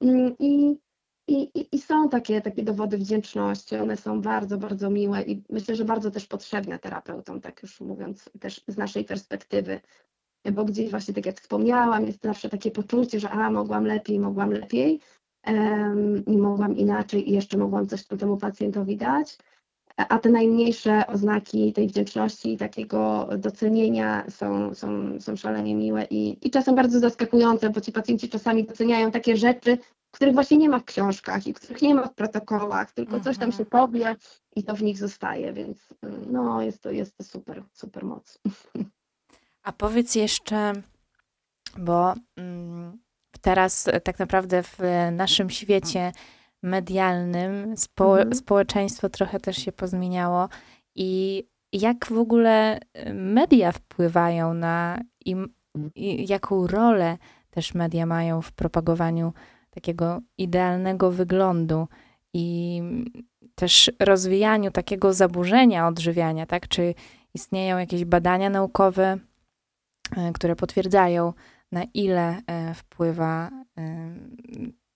Mm, 0.00 0.34
I, 1.30 1.50
i, 1.54 1.68
i, 1.72 1.78
są 1.78 2.08
takie, 2.08 2.40
takie 2.40 2.62
dowody 2.62 2.98
wdzięczności, 2.98 3.76
one 3.76 3.96
są 3.96 4.20
bardzo, 4.20 4.58
bardzo 4.58 4.90
miłe 4.90 5.22
i 5.22 5.42
myślę, 5.50 5.76
że 5.76 5.84
bardzo 5.84 6.10
też 6.10 6.26
potrzebne 6.26 6.78
terapeutom, 6.78 7.40
tak 7.40 7.62
już 7.62 7.80
mówiąc 7.80 8.30
też 8.40 8.64
z 8.68 8.76
naszej 8.76 9.04
perspektywy, 9.04 9.80
bo 10.52 10.64
gdzieś 10.64 10.90
właśnie, 10.90 11.14
tak 11.14 11.26
jak 11.26 11.40
wspomniałam, 11.40 12.06
jest 12.06 12.22
zawsze 12.22 12.48
takie 12.48 12.70
poczucie, 12.70 13.20
że 13.20 13.30
a, 13.30 13.50
mogłam 13.50 13.84
lepiej, 13.84 14.20
mogłam 14.20 14.52
lepiej 14.52 15.00
um, 15.46 16.24
i 16.24 16.36
mogłam 16.36 16.76
inaczej 16.76 17.30
i 17.30 17.32
jeszcze 17.32 17.58
mogłam 17.58 17.86
coś 17.86 18.06
temu 18.06 18.36
pacjentowi 18.36 18.96
dać, 18.96 19.38
a 19.96 20.18
te 20.18 20.30
najmniejsze 20.30 21.06
oznaki 21.06 21.72
tej 21.72 21.86
wdzięczności 21.88 22.52
i 22.52 22.56
takiego 22.56 23.28
docenienia 23.38 24.30
są, 24.30 24.74
są, 24.74 25.20
są 25.20 25.36
szalenie 25.36 25.74
miłe 25.74 26.06
i, 26.10 26.46
i 26.46 26.50
czasem 26.50 26.74
bardzo 26.74 27.00
zaskakujące, 27.00 27.70
bo 27.70 27.80
ci 27.80 27.92
pacjenci 27.92 28.28
czasami 28.28 28.64
doceniają 28.64 29.10
takie 29.10 29.36
rzeczy, 29.36 29.78
których 30.10 30.34
właśnie 30.34 30.58
nie 30.58 30.68
ma 30.68 30.78
w 30.78 30.84
książkach 30.84 31.46
i 31.46 31.54
których 31.54 31.82
nie 31.82 31.94
ma 31.94 32.06
w 32.06 32.14
protokołach, 32.14 32.92
tylko 32.92 33.20
coś 33.20 33.38
tam 33.38 33.52
się 33.52 33.64
mhm. 33.64 33.70
powie 33.70 34.16
i 34.56 34.64
to 34.64 34.76
w 34.76 34.82
nich 34.82 34.98
zostaje, 34.98 35.52
więc 35.52 35.94
no 36.30 36.62
jest 36.62 36.82
to, 36.82 36.90
jest 36.90 37.16
to 37.16 37.24
super, 37.24 37.64
super 37.72 38.04
moc. 38.04 38.38
A 39.62 39.72
powiedz 39.72 40.14
jeszcze, 40.14 40.72
bo 41.78 42.14
mm, 42.36 42.98
teraz 43.40 43.88
tak 44.04 44.18
naprawdę 44.18 44.62
w 44.62 44.78
naszym 45.12 45.50
świecie 45.50 46.12
medialnym 46.62 47.76
spo, 47.76 48.18
mhm. 48.18 48.34
społeczeństwo 48.34 49.08
trochę 49.08 49.40
też 49.40 49.56
się 49.56 49.72
pozmieniało 49.72 50.48
i 50.94 51.44
jak 51.72 52.06
w 52.06 52.18
ogóle 52.18 52.78
y, 52.78 53.14
media 53.14 53.72
wpływają 53.72 54.54
na 54.54 55.00
i, 55.24 55.36
i 55.94 56.26
jaką 56.28 56.66
rolę 56.66 57.18
też 57.50 57.74
media 57.74 58.06
mają 58.06 58.42
w 58.42 58.52
propagowaniu 58.52 59.32
takiego 59.70 60.20
idealnego 60.38 61.10
wyglądu 61.10 61.88
i 62.34 62.82
też 63.54 63.90
rozwijaniu 64.00 64.70
takiego 64.70 65.12
zaburzenia 65.12 65.88
odżywiania, 65.88 66.46
tak? 66.46 66.68
Czy 66.68 66.94
istnieją 67.34 67.78
jakieś 67.78 68.04
badania 68.04 68.50
naukowe 68.50 69.18
E, 70.16 70.32
które 70.32 70.56
potwierdzają, 70.56 71.32
na 71.72 71.84
ile 71.94 72.42
e, 72.46 72.74
wpływa 72.74 73.50
e, 73.78 74.14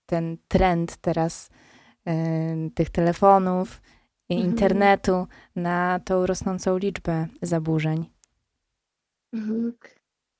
ten 0.05 0.37
trend 0.47 0.97
teraz 0.97 1.49
tych 2.75 2.89
telefonów 2.89 3.81
i 4.29 4.33
mhm. 4.33 4.51
internetu 4.51 5.27
na 5.55 5.99
tą 6.05 6.25
rosnącą 6.25 6.77
liczbę 6.77 7.27
zaburzeń. 7.41 8.05
Mhm. 9.33 9.73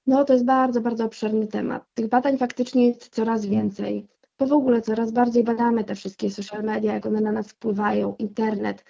No, 0.07 0.23
to 0.25 0.33
jest 0.33 0.45
bardzo, 0.45 0.81
bardzo 0.81 1.05
obszerny 1.05 1.47
temat. 1.47 1.85
Tych 1.93 2.09
badań 2.09 2.37
faktycznie 2.37 2.87
jest 2.87 3.09
coraz 3.09 3.45
więcej. 3.45 4.07
Bo 4.39 4.47
w 4.47 4.53
ogóle 4.53 4.81
coraz 4.81 5.11
bardziej 5.11 5.43
badamy 5.43 5.83
te 5.83 5.95
wszystkie 5.95 6.29
social 6.29 6.63
media, 6.63 6.93
jak 6.93 7.05
one 7.05 7.21
na 7.21 7.31
nas 7.31 7.47
wpływają, 7.47 8.15
internet, 8.19 8.83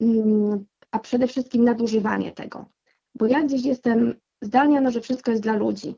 mm, 0.00 0.64
a 0.90 0.98
przede 0.98 1.26
wszystkim 1.26 1.64
nadużywanie 1.64 2.32
tego. 2.32 2.66
Bo 3.14 3.26
ja 3.26 3.42
gdzieś 3.42 3.64
jestem 3.64 4.14
zdania, 4.42 4.80
no, 4.80 4.90
że 4.90 5.00
wszystko 5.00 5.30
jest 5.30 5.42
dla 5.42 5.56
ludzi. 5.56 5.94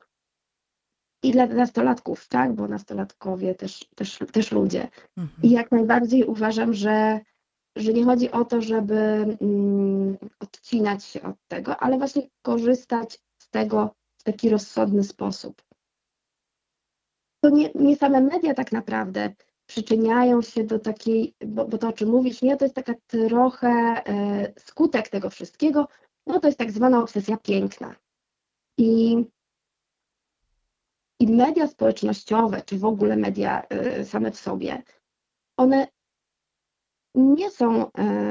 I 1.23 1.33
dla 1.33 1.47
nastolatków, 1.47 2.29
tak, 2.29 2.53
bo 2.53 2.69
nastolatkowie 2.69 3.55
też, 3.55 3.89
też, 3.95 4.19
też 4.33 4.53
ludzie. 4.53 4.89
Mhm. 5.17 5.43
I 5.43 5.51
jak 5.51 5.73
najbardziej 5.73 6.25
uważam, 6.25 6.75
że, 6.75 7.21
że 7.77 7.93
nie 7.93 8.05
chodzi 8.05 8.31
o 8.31 8.45
to, 8.45 8.61
żeby 8.61 8.95
mm, 9.41 10.17
odcinać 10.41 11.05
się 11.05 11.23
od 11.23 11.37
tego, 11.49 11.77
ale 11.77 11.99
właśnie 11.99 12.23
korzystać 12.43 13.21
z 13.39 13.51
tego 13.51 13.95
w 14.19 14.23
taki 14.23 14.49
rozsądny 14.49 15.05
sposób. 15.05 15.63
To 17.45 17.51
nie, 17.51 17.71
nie 17.75 17.97
same 17.97 18.21
media 18.21 18.55
tak 18.55 18.73
naprawdę 18.73 19.35
przyczyniają 19.67 20.43
się 20.43 20.65
do 20.65 20.79
takiej, 20.79 21.35
bo, 21.47 21.69
bo 21.69 21.79
to 21.79 21.89
o 21.89 21.93
czym 21.93 22.09
mówisz, 22.09 22.43
nie, 22.43 22.57
to 22.57 22.65
jest 22.65 22.75
taka 22.75 22.95
trochę 23.07 23.69
e, 23.69 24.53
skutek 24.59 25.09
tego 25.09 25.31
wszystkiego, 25.31 25.89
no 26.27 26.41
to 26.41 26.49
jest 26.49 26.59
tak 26.59 26.71
zwana 26.71 27.03
obsesja 27.03 27.37
piękna. 27.37 27.95
I, 28.79 29.17
i 31.21 31.27
media 31.27 31.67
społecznościowe, 31.67 32.63
czy 32.63 32.79
w 32.79 32.85
ogóle 32.85 33.17
media 33.17 33.63
y, 33.99 34.05
same 34.05 34.31
w 34.31 34.37
sobie, 34.37 34.83
one 35.57 35.89
nie 37.15 37.51
są 37.51 37.87
y, 37.87 37.91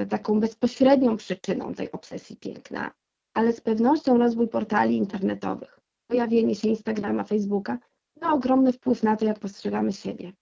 taką 0.09 0.39
bezpośrednią 0.39 1.17
przyczyną 1.17 1.73
tej 1.73 1.91
obsesji 1.91 2.37
piękna, 2.37 2.91
ale 3.33 3.53
z 3.53 3.61
pewnością 3.61 4.17
rozwój 4.17 4.47
portali 4.47 4.97
internetowych, 4.97 5.79
pojawienie 6.07 6.55
się 6.55 6.67
Instagrama, 6.67 7.23
Facebooka 7.23 7.77
ma 8.21 8.33
ogromny 8.33 8.73
wpływ 8.73 9.03
na 9.03 9.15
to, 9.15 9.25
jak 9.25 9.39
postrzegamy 9.39 9.93
siebie. 9.93 10.33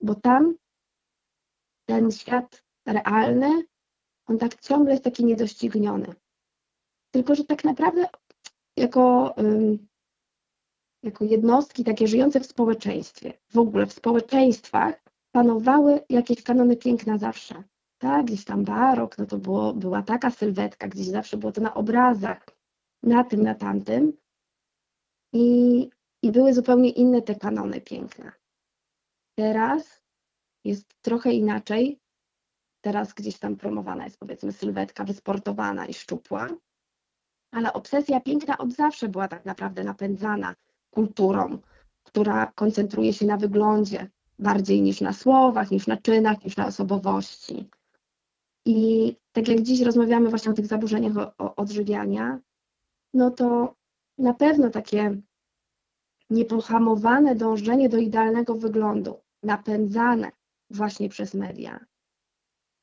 Bo 0.00 0.14
tam 0.14 0.54
ten 1.88 2.10
świat 2.10 2.64
realny, 2.86 3.64
on 4.26 4.38
tak 4.38 4.60
ciągle 4.60 4.92
jest 4.92 5.04
taki 5.04 5.24
niedościgniony. 5.24 6.14
Tylko, 7.10 7.34
że 7.34 7.44
tak 7.44 7.64
naprawdę 7.64 8.08
jako, 8.76 9.34
jako 11.02 11.24
jednostki 11.24 11.84
takie 11.84 12.08
żyjące 12.08 12.40
w 12.40 12.46
społeczeństwie, 12.46 13.32
w 13.48 13.58
ogóle 13.58 13.86
w 13.86 13.92
społeczeństwach 13.92 15.02
panowały 15.32 16.00
jakieś 16.08 16.42
kanony 16.42 16.76
piękna 16.76 17.18
zawsze. 17.18 17.62
Tak, 17.98 18.26
gdzieś 18.26 18.44
tam 18.44 18.64
barok, 18.64 19.18
no 19.18 19.26
to 19.26 19.38
było, 19.38 19.74
była 19.74 20.02
taka 20.02 20.30
sylwetka, 20.30 20.88
gdzieś 20.88 21.06
zawsze 21.06 21.36
było 21.36 21.52
to 21.52 21.60
na 21.60 21.74
obrazach, 21.74 22.46
na 23.02 23.24
tym, 23.24 23.42
na 23.42 23.54
tamtym. 23.54 24.12
I, 25.32 25.90
i 26.22 26.32
były 26.32 26.54
zupełnie 26.54 26.90
inne 26.90 27.22
te 27.22 27.34
kanony 27.34 27.80
piękna. 27.80 28.32
Teraz 29.38 30.02
jest 30.64 31.02
trochę 31.02 31.32
inaczej. 31.32 32.00
Teraz 32.80 33.14
gdzieś 33.14 33.38
tam 33.38 33.56
promowana 33.56 34.04
jest 34.04 34.18
powiedzmy 34.18 34.52
sylwetka 34.52 35.04
wysportowana 35.04 35.86
i 35.86 35.94
szczupła, 35.94 36.48
ale 37.52 37.72
obsesja 37.72 38.20
piękna 38.20 38.58
od 38.58 38.72
zawsze 38.72 39.08
była 39.08 39.28
tak 39.28 39.44
naprawdę 39.44 39.84
napędzana 39.84 40.54
kulturą, 40.90 41.58
która 42.02 42.46
koncentruje 42.46 43.12
się 43.12 43.26
na 43.26 43.36
wyglądzie 43.36 44.10
bardziej 44.38 44.82
niż 44.82 45.00
na 45.00 45.12
słowach, 45.12 45.70
niż 45.70 45.86
na 45.86 45.96
czynach, 45.96 46.44
niż 46.44 46.56
na 46.56 46.66
osobowości. 46.66 47.68
I 48.66 49.16
tak 49.32 49.48
jak 49.48 49.60
dziś 49.60 49.80
rozmawiamy 49.80 50.30
właśnie 50.30 50.50
o 50.50 50.54
tych 50.54 50.66
zaburzeniach 50.66 51.12
odżywiania, 51.38 52.40
no 53.14 53.30
to 53.30 53.74
na 54.18 54.34
pewno 54.34 54.70
takie 54.70 55.20
niepohamowane 56.30 57.34
dążenie 57.34 57.88
do 57.88 57.98
idealnego 57.98 58.54
wyglądu, 58.54 59.20
napędzane 59.42 60.32
właśnie 60.70 61.08
przez 61.08 61.34
media, 61.34 61.86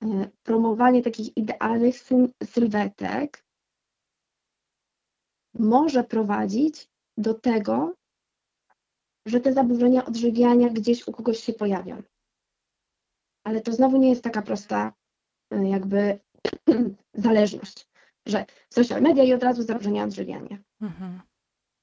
e, 0.03 0.29
promowanie 0.43 1.01
takich 1.01 1.37
idealnych 1.37 1.95
sylwetek 2.43 3.45
może 5.53 6.03
prowadzić 6.03 6.89
do 7.17 7.33
tego, 7.33 7.95
że 9.25 9.39
te 9.39 9.53
zaburzenia 9.53 10.05
odżywiania 10.05 10.69
gdzieś 10.69 11.07
u 11.07 11.11
kogoś 11.11 11.39
się 11.39 11.53
pojawią. 11.53 12.03
Ale 13.43 13.61
to 13.61 13.73
znowu 13.73 13.97
nie 13.97 14.09
jest 14.09 14.23
taka 14.23 14.41
prosta 14.41 14.93
e, 15.51 15.69
jakby 15.69 16.19
zależność, 17.13 17.89
że 18.25 18.45
social 18.69 19.01
media 19.01 19.23
i 19.23 19.33
od 19.33 19.43
razu 19.43 19.63
zaburzenia 19.63 20.03
odżywiania. 20.03 20.57
Mhm. 20.81 21.21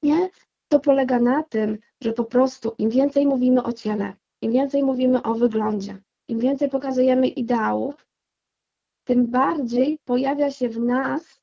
Nie? 0.02 0.30
To 0.74 0.80
polega 0.80 1.20
na 1.20 1.42
tym, 1.42 1.78
że 2.00 2.12
po 2.12 2.24
prostu 2.24 2.74
im 2.78 2.90
więcej 2.90 3.26
mówimy 3.26 3.62
o 3.62 3.72
ciele, 3.72 4.12
im 4.40 4.52
więcej 4.52 4.82
mówimy 4.82 5.22
o 5.22 5.34
wyglądzie, 5.34 6.02
im 6.28 6.38
więcej 6.38 6.70
pokazujemy 6.70 7.28
ideałów, 7.28 8.06
tym 9.04 9.26
bardziej 9.26 9.98
pojawia 10.04 10.50
się 10.50 10.68
w 10.68 10.78
nas 10.78 11.40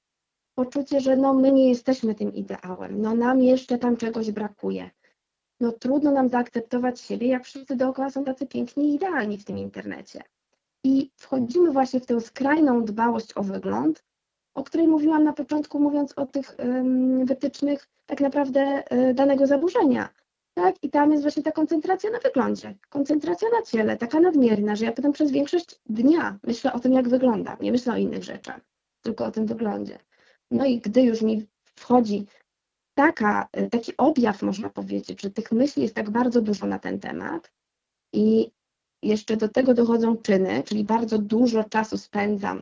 poczucie, 0.55 1.01
że 1.01 1.15
no 1.15 1.33
my 1.33 1.51
nie 1.51 1.69
jesteśmy 1.69 2.15
tym 2.15 2.33
ideałem, 2.33 3.01
no 3.01 3.15
nam 3.15 3.41
jeszcze 3.41 3.77
tam 3.77 3.97
czegoś 3.97 4.31
brakuje. 4.31 4.89
No 5.59 5.71
trudno 5.71 6.11
nam 6.11 6.29
zaakceptować 6.29 6.99
siebie, 7.01 7.27
jak 7.27 7.45
wszyscy 7.45 7.75
dookoła 7.75 8.09
są 8.09 8.23
tacy 8.23 8.47
piękni 8.47 8.89
i 8.89 8.95
idealni 8.95 9.37
w 9.37 9.45
tym 9.45 9.57
internecie. 9.57 10.23
I 10.83 11.11
wchodzimy 11.15 11.71
właśnie 11.71 11.99
w 11.99 12.05
tę 12.05 12.21
skrajną 12.21 12.85
dbałość 12.85 13.37
o 13.37 13.43
wygląd, 13.43 14.03
o 14.53 14.63
której 14.63 14.87
mówiłam 14.87 15.23
na 15.23 15.33
początku, 15.33 15.79
mówiąc 15.79 16.13
o 16.15 16.25
tych 16.25 16.55
wytycznych 17.23 17.87
tak 18.11 18.21
naprawdę 18.21 18.83
y, 19.09 19.13
danego 19.13 19.47
zaburzenia. 19.47 20.09
Tak? 20.53 20.75
I 20.83 20.89
tam 20.89 21.11
jest 21.11 21.23
właśnie 21.23 21.43
ta 21.43 21.51
koncentracja 21.51 22.09
na 22.09 22.19
wyglądzie, 22.19 22.75
koncentracja 22.89 23.49
na 23.49 23.61
ciele, 23.61 23.97
taka 23.97 24.19
nadmierna, 24.19 24.75
że 24.75 24.85
ja 24.85 24.91
potem 24.91 25.11
przez 25.11 25.31
większość 25.31 25.79
dnia 25.85 26.39
myślę 26.43 26.73
o 26.73 26.79
tym, 26.79 26.93
jak 26.93 27.09
wyglądam, 27.09 27.57
nie 27.61 27.71
myślę 27.71 27.93
o 27.93 27.97
innych 27.97 28.23
rzeczach, 28.23 28.61
tylko 29.01 29.25
o 29.25 29.31
tym 29.31 29.45
wyglądzie. 29.45 29.99
No 30.51 30.65
i 30.65 30.79
gdy 30.79 31.01
już 31.01 31.21
mi 31.21 31.47
wchodzi 31.75 32.25
taka, 32.93 33.47
y, 33.57 33.69
taki 33.69 33.97
objaw, 33.97 34.41
można 34.41 34.69
powiedzieć, 34.69 35.21
że 35.21 35.31
tych 35.31 35.51
myśli 35.51 35.83
jest 35.83 35.95
tak 35.95 36.09
bardzo 36.09 36.41
dużo 36.41 36.65
na 36.65 36.79
ten 36.79 36.99
temat 36.99 37.51
i 38.13 38.51
jeszcze 39.03 39.37
do 39.37 39.49
tego 39.49 39.73
dochodzą 39.73 40.17
czyny, 40.17 40.63
czyli 40.63 40.83
bardzo 40.83 41.17
dużo 41.17 41.63
czasu 41.63 41.97
spędzam 41.97 42.61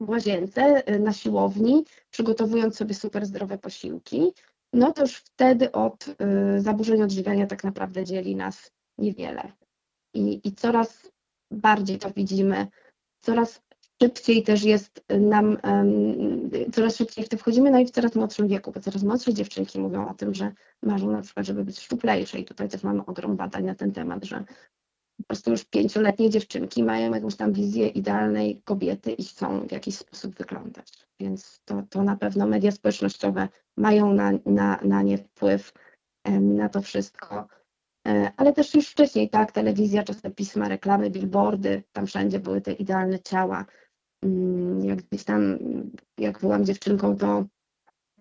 w 0.00 0.08
łazience, 0.08 0.82
y, 0.94 1.00
na 1.00 1.12
siłowni, 1.12 1.84
przygotowując 2.10 2.76
sobie 2.76 2.94
super 2.94 3.26
zdrowe 3.26 3.58
posiłki, 3.58 4.32
no 4.72 4.92
to 4.92 5.02
już 5.02 5.16
wtedy 5.16 5.72
od 5.72 6.08
y, 6.08 6.60
zaburzeń 6.60 7.02
odżywiania 7.02 7.46
tak 7.46 7.64
naprawdę 7.64 8.04
dzieli 8.04 8.36
nas 8.36 8.72
niewiele. 8.98 9.52
I, 10.14 10.40
I 10.44 10.52
coraz 10.52 11.12
bardziej 11.50 11.98
to 11.98 12.10
widzimy, 12.10 12.66
coraz 13.20 13.62
szybciej 14.02 14.42
też 14.42 14.62
jest 14.62 15.04
nam, 15.20 15.58
coraz 16.72 16.96
szybciej 16.96 17.24
w 17.24 17.28
to 17.28 17.36
wchodzimy, 17.36 17.70
no 17.70 17.78
i 17.78 17.86
w 17.86 17.90
coraz 17.90 18.14
młodszym 18.14 18.48
wieku, 18.48 18.72
bo 18.72 18.80
coraz 18.80 19.02
młodsze 19.02 19.34
dziewczynki 19.34 19.80
mówią 19.80 20.08
o 20.08 20.14
tym, 20.14 20.34
że 20.34 20.52
marzą 20.82 21.10
na 21.10 21.22
przykład, 21.22 21.46
żeby 21.46 21.64
być 21.64 21.80
szczuplejsze 21.80 22.38
i 22.38 22.44
tutaj 22.44 22.68
też 22.68 22.82
mamy 22.82 23.06
ogrom 23.06 23.36
badań 23.36 23.64
na 23.64 23.74
ten 23.74 23.92
temat, 23.92 24.24
że 24.24 24.44
po 25.20 25.26
prostu 25.26 25.50
już 25.50 25.64
pięcioletnie 25.64 26.30
dziewczynki 26.30 26.82
mają 26.82 27.14
jakąś 27.14 27.36
tam 27.36 27.52
wizję 27.52 27.88
idealnej 27.88 28.62
kobiety 28.64 29.12
i 29.12 29.24
chcą 29.24 29.66
w 29.68 29.72
jakiś 29.72 29.94
sposób 29.94 30.34
wyglądać. 30.34 30.92
Więc 31.20 31.60
to, 31.64 31.82
to 31.90 32.02
na 32.02 32.16
pewno 32.16 32.46
media 32.46 32.70
społecznościowe 32.70 33.48
mają 33.76 34.14
na, 34.14 34.32
na, 34.46 34.80
na 34.84 35.02
nie 35.02 35.18
wpływ 35.18 35.72
na 36.40 36.68
to 36.68 36.82
wszystko. 36.82 37.48
E, 38.08 38.32
ale 38.36 38.52
też 38.52 38.74
już 38.74 38.88
wcześniej, 38.88 39.30
tak, 39.30 39.52
telewizja, 39.52 40.02
czasopisma, 40.02 40.68
reklamy, 40.68 41.10
billboardy, 41.10 41.82
tam 41.92 42.06
wszędzie 42.06 42.40
były 42.40 42.60
te 42.60 42.72
idealne 42.72 43.20
ciała. 43.20 43.64
Mm, 44.22 44.84
jak 44.84 45.02
gdzieś 45.02 45.24
tam, 45.24 45.58
jak 46.18 46.40
byłam 46.40 46.64
dziewczynką, 46.64 47.16
to, 47.16 47.44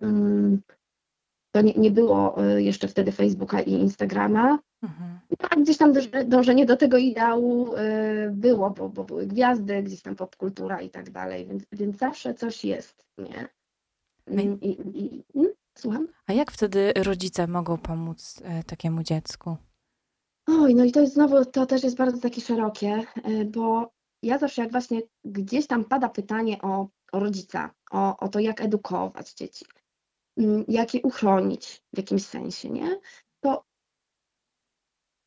mm, 0.01 0.61
to 1.51 1.61
nie, 1.61 1.73
nie 1.73 1.91
było 1.91 2.45
e, 2.45 2.61
jeszcze 2.61 2.87
wtedy 2.87 3.11
Facebooka 3.11 3.61
i 3.61 3.71
Instagrama. 3.71 4.59
Mhm. 4.81 5.19
No, 5.41 5.63
gdzieś 5.63 5.77
tam 5.77 5.93
dążenie 6.25 6.65
do 6.65 6.77
tego 6.77 6.97
ideału 6.97 7.75
e, 7.75 8.29
było, 8.29 8.69
bo, 8.69 8.89
bo 8.89 9.03
były 9.03 9.27
gwiazdy, 9.27 9.83
gdzieś 9.83 10.01
tam 10.01 10.15
popkultura 10.15 10.81
i 10.81 10.89
tak 10.89 11.09
dalej, 11.09 11.47
więc, 11.47 11.63
więc 11.71 11.97
zawsze 11.97 12.33
coś 12.33 12.65
jest, 12.65 13.05
nie? 13.17 13.47
I, 14.27 14.67
i, 14.67 14.99
i, 15.03 15.23
hmm? 15.33 15.53
Słucham? 15.77 16.07
A 16.27 16.33
jak 16.33 16.51
wtedy 16.51 16.93
rodzice 16.95 17.47
mogą 17.47 17.77
pomóc 17.77 18.43
takiemu 18.67 19.03
dziecku? 19.03 19.57
Oj, 20.47 20.75
no 20.75 20.83
i 20.83 20.91
to 20.91 21.01
jest 21.01 21.13
znowu, 21.13 21.45
to 21.45 21.65
też 21.65 21.83
jest 21.83 21.97
bardzo 21.97 22.17
takie 22.17 22.41
szerokie, 22.41 23.03
bo 23.45 23.91
ja 24.23 24.37
zawsze 24.37 24.61
jak 24.61 24.71
właśnie 24.71 25.01
gdzieś 25.25 25.67
tam 25.67 25.85
pada 25.85 26.09
pytanie 26.09 26.61
o, 26.61 26.87
o 27.11 27.19
rodzica, 27.19 27.73
o, 27.91 28.17
o 28.17 28.27
to, 28.27 28.39
jak 28.39 28.61
edukować 28.61 29.33
dzieci, 29.33 29.65
mm, 30.37 30.65
jak 30.67 30.93
je 30.93 31.01
uchronić 31.01 31.83
w 31.93 31.97
jakimś 31.97 32.25
sensie, 32.25 32.69
nie? 32.69 32.99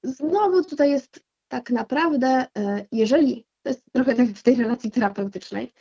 Znowu 0.03 0.65
tutaj 0.65 0.91
jest 0.91 1.25
tak 1.49 1.71
naprawdę, 1.71 2.47
e, 2.59 2.87
jeżeli, 2.93 3.47
to 3.63 3.69
jest 3.69 3.83
trochę 3.93 4.15
tak 4.15 4.29
w 4.29 4.43
tej 4.43 4.55
relacji 4.55 4.91
terapeutycznej, 4.91 5.73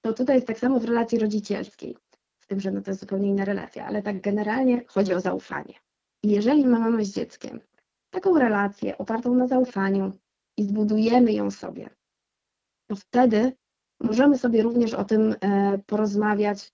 to 0.00 0.12
tutaj 0.12 0.36
jest 0.36 0.46
tak 0.46 0.58
samo 0.58 0.80
w 0.80 0.84
relacji 0.84 1.18
rodzicielskiej, 1.18 1.96
z 2.40 2.46
tym, 2.46 2.60
że 2.60 2.70
no 2.70 2.80
to 2.80 2.90
jest 2.90 3.00
zupełnie 3.00 3.28
inna 3.28 3.44
relacja, 3.44 3.86
ale 3.86 4.02
tak 4.02 4.20
generalnie 4.20 4.84
chodzi 4.86 5.14
o 5.14 5.20
zaufanie. 5.20 5.74
I 6.22 6.30
jeżeli 6.30 6.66
my 6.66 6.78
mamy 6.78 7.04
z 7.04 7.14
dzieckiem 7.14 7.60
taką 8.10 8.38
relację 8.38 8.98
opartą 8.98 9.34
na 9.34 9.46
zaufaniu 9.46 10.12
i 10.56 10.64
zbudujemy 10.64 11.32
ją 11.32 11.50
sobie, 11.50 11.90
to 12.86 12.96
wtedy 12.96 13.52
możemy 14.00 14.38
sobie 14.38 14.62
również 14.62 14.94
o 14.94 15.04
tym 15.04 15.34
e, 15.40 15.78
porozmawiać, 15.86 16.72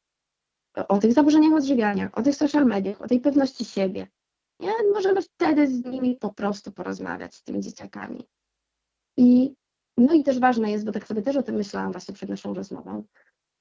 o 0.88 0.98
tych 0.98 1.12
zaburzeniach 1.12 1.52
odżywiania, 1.52 2.10
o 2.12 2.22
tych 2.22 2.36
social 2.36 2.66
mediach, 2.66 3.02
o 3.02 3.08
tej 3.08 3.20
pewności 3.20 3.64
siebie. 3.64 4.06
Nie? 4.60 4.72
Możemy 4.94 5.22
wtedy 5.22 5.66
z 5.66 5.84
nimi 5.84 6.16
po 6.16 6.34
prostu 6.34 6.72
porozmawiać, 6.72 7.34
z 7.34 7.42
tymi 7.42 7.60
dzieciakami. 7.60 8.28
I, 9.16 9.54
no 9.96 10.14
i 10.14 10.22
też 10.24 10.38
ważne 10.38 10.70
jest, 10.70 10.84
bo 10.84 10.92
tak 10.92 11.06
sobie 11.06 11.22
też 11.22 11.36
o 11.36 11.42
tym 11.42 11.54
myślałam 11.54 11.92
właśnie 11.92 12.14
przed 12.14 12.28
naszą 12.28 12.54
rozmową, 12.54 13.04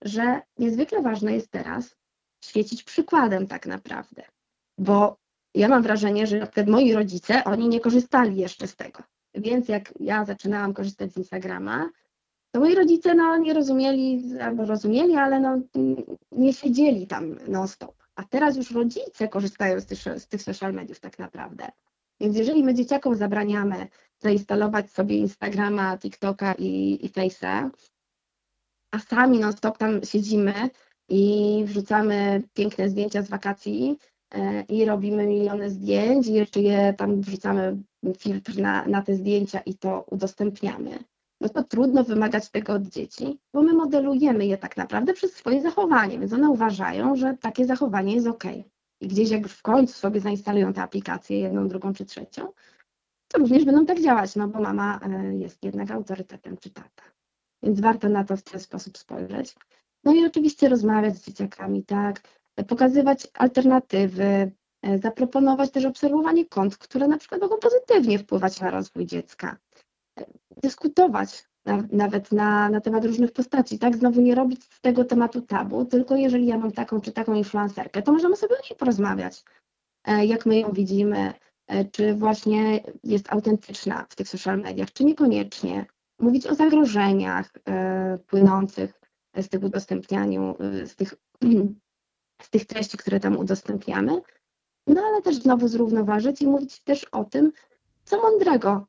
że 0.02 0.42
niezwykle 0.58 1.02
ważne 1.02 1.34
jest 1.34 1.52
teraz 1.52 1.96
świecić 2.46 2.84
przykładem 2.84 3.48
tak 3.48 3.66
naprawdę. 3.66 4.24
Bo 4.78 5.18
ja 5.56 5.68
mam 5.68 5.84
wrażenie, 5.84 6.28
że 6.28 6.48
przed 6.48 6.68
moi 6.68 6.94
rodzice, 6.94 7.44
oni 7.44 7.68
nie 7.68 7.80
korzystali 7.80 8.38
jeszcze 8.38 8.68
z 8.68 8.76
tego. 8.76 9.04
Więc 9.36 9.68
jak 9.68 9.94
ja 10.00 10.26
zaczynałam 10.26 10.74
korzystać 10.74 11.14
z 11.14 11.18
Instagrama, 11.18 11.90
to 12.52 12.60
moi 12.60 12.76
rodzice 12.76 13.16
no, 13.16 13.38
nie 13.38 13.54
rozumieli, 13.54 14.40
albo 14.42 14.66
rozumieli, 14.66 15.16
ale 15.16 15.40
no, 15.40 15.62
nie 16.32 16.54
siedzieli 16.54 17.08
tam 17.08 17.36
non-stop. 17.48 18.05
A 18.16 18.24
teraz 18.24 18.58
już 18.58 18.72
rodzice 18.72 19.28
korzystają 19.28 19.82
z 19.82 19.86
tych, 19.86 20.00
z 20.00 20.28
tych 20.28 20.42
social 20.42 20.74
mediów 20.74 21.00
tak 21.00 21.20
naprawdę. 21.20 21.72
Więc 22.20 22.38
jeżeli 22.38 22.64
my 22.64 22.74
dzieciakom 22.74 23.16
zabraniamy 23.16 23.88
zainstalować 24.20 24.92
sobie 24.92 25.18
Instagrama, 25.18 25.98
TikToka 25.98 26.54
i, 26.54 27.00
i 27.06 27.10
Face'a, 27.10 27.70
a 28.92 29.00
sami 29.00 29.40
non-stop 29.40 29.78
tam 29.78 30.04
siedzimy 30.04 30.70
i 31.10 31.64
wrzucamy 31.66 32.44
piękne 32.54 32.90
zdjęcia 32.90 33.22
z 33.22 33.30
wakacji 33.30 33.98
e, 34.32 34.62
i 34.62 34.86
robimy 34.86 35.28
miliony 35.28 35.70
zdjęć 35.70 36.28
i 36.28 36.34
jeszcze 36.34 36.62
je 36.62 36.94
tam 36.98 37.22
wrzucamy 37.22 37.78
filtr 38.18 38.58
na, 38.58 38.86
na 38.86 39.02
te 39.02 39.16
zdjęcia 39.16 39.60
i 39.60 39.74
to 39.74 40.06
udostępniamy, 40.12 41.04
no 41.42 41.50
to 41.50 41.64
trudno 41.64 42.04
wymagać 42.04 42.50
tego 42.50 42.74
od 42.74 42.84
dzieci, 42.84 43.40
bo 43.54 43.62
my 43.62 43.74
modelujemy 43.74 44.46
je 44.46 44.58
tak 44.58 44.78
naprawdę 44.78 45.14
przez 45.14 45.34
swoje 45.34 45.62
zachowanie, 45.62 46.20
więc 46.20 46.34
one 46.34 46.50
uważają, 46.50 47.16
że 47.16 47.38
takie 47.42 47.66
zachowanie 47.66 48.16
jest 48.16 48.28
ok. 48.28 48.44
I 49.02 49.08
gdzieś 49.08 49.30
jak 49.30 49.48
w 49.48 49.62
końcu 49.62 49.94
sobie 49.94 50.20
zainstalują 50.20 50.74
tę 50.74 50.82
aplikację, 50.82 51.40
jedną, 51.40 51.68
drugą 51.68 51.94
czy 51.94 52.06
trzecią, 52.06 52.52
to 53.28 53.38
również 53.40 53.66
będą 53.66 53.86
tak 53.86 54.02
działać, 54.02 54.36
no 54.36 54.48
bo 54.48 54.60
mama 54.60 55.00
e, 55.04 55.36
jest 55.36 55.64
jednak 55.64 55.92
autorytetem 55.92 56.58
czy 56.58 56.70
tata. 56.70 57.04
Więc 57.64 57.82
warto 57.82 58.10
na 58.10 58.24
to 58.24 58.38
w 58.38 58.44
ten 58.44 58.60
sposób 58.60 58.98
spojrzeć. 58.98 59.56
No 60.04 60.14
i 60.14 60.26
oczywiście 60.26 60.70
rozmawiać 60.70 61.18
z 61.18 61.26
dzieciakami, 61.26 61.84
tak, 61.84 62.22
pokazywać 62.68 63.28
alternatywy, 63.34 64.52
e, 64.82 64.98
zaproponować 64.98 65.72
też 65.72 65.86
obserwowanie 65.86 66.46
kont, 66.46 66.78
które 66.78 67.08
na 67.08 67.18
przykład 67.18 67.42
mogą 67.42 67.58
pozytywnie 67.58 68.20
wpływać 68.20 68.62
na 68.62 68.72
rozwój 68.72 69.06
dziecka. 69.06 69.58
E, 70.58 70.62
dyskutować 70.62 71.46
nawet 71.92 72.32
na, 72.32 72.70
na 72.70 72.82
temat 72.82 73.06
różnych 73.06 73.32
postaci, 73.32 73.80
tak? 73.80 73.98
Znowu 73.98 74.22
nie 74.22 74.36
robić 74.36 74.64
z 74.64 74.82
tego 74.82 75.06
tematu 75.06 75.42
tabu, 75.42 75.86
tylko 75.86 76.16
jeżeli 76.16 76.48
ja 76.48 76.58
mam 76.58 76.72
taką 76.72 77.02
czy 77.02 77.12
taką 77.12 77.34
influencerkę, 77.34 78.02
to 78.02 78.12
możemy 78.12 78.36
sobie 78.36 78.56
o 78.56 78.62
niej 78.70 78.78
porozmawiać, 78.78 79.44
e, 80.08 80.26
jak 80.26 80.46
my 80.46 80.60
ją 80.60 80.72
widzimy, 80.72 81.34
czy 81.92 82.14
właśnie 82.14 82.84
jest 83.04 83.34
autentyczna 83.34 84.06
w 84.10 84.16
tych 84.16 84.30
social 84.30 84.60
mediach, 84.60 84.94
czy 84.94 85.04
niekoniecznie. 85.06 85.86
Mówić 86.20 86.48
o 86.48 86.56
zagrożeniach 86.56 87.52
płynących 88.28 89.02
z 89.42 89.50
tych 89.50 89.64
udostępnianiu, 89.64 90.56
z 90.86 90.96
tych, 90.96 91.16
z 92.46 92.50
tych 92.50 92.66
treści, 92.66 92.98
które 92.98 93.20
tam 93.20 93.38
udostępniamy. 93.38 94.22
No 94.88 95.02
ale 95.02 95.22
też 95.22 95.36
znowu 95.36 95.68
zrównoważyć 95.68 96.42
i 96.42 96.48
mówić 96.48 96.80
też 96.80 97.04
o 97.04 97.24
tym, 97.24 97.52
co 98.06 98.22
mądrego 98.22 98.88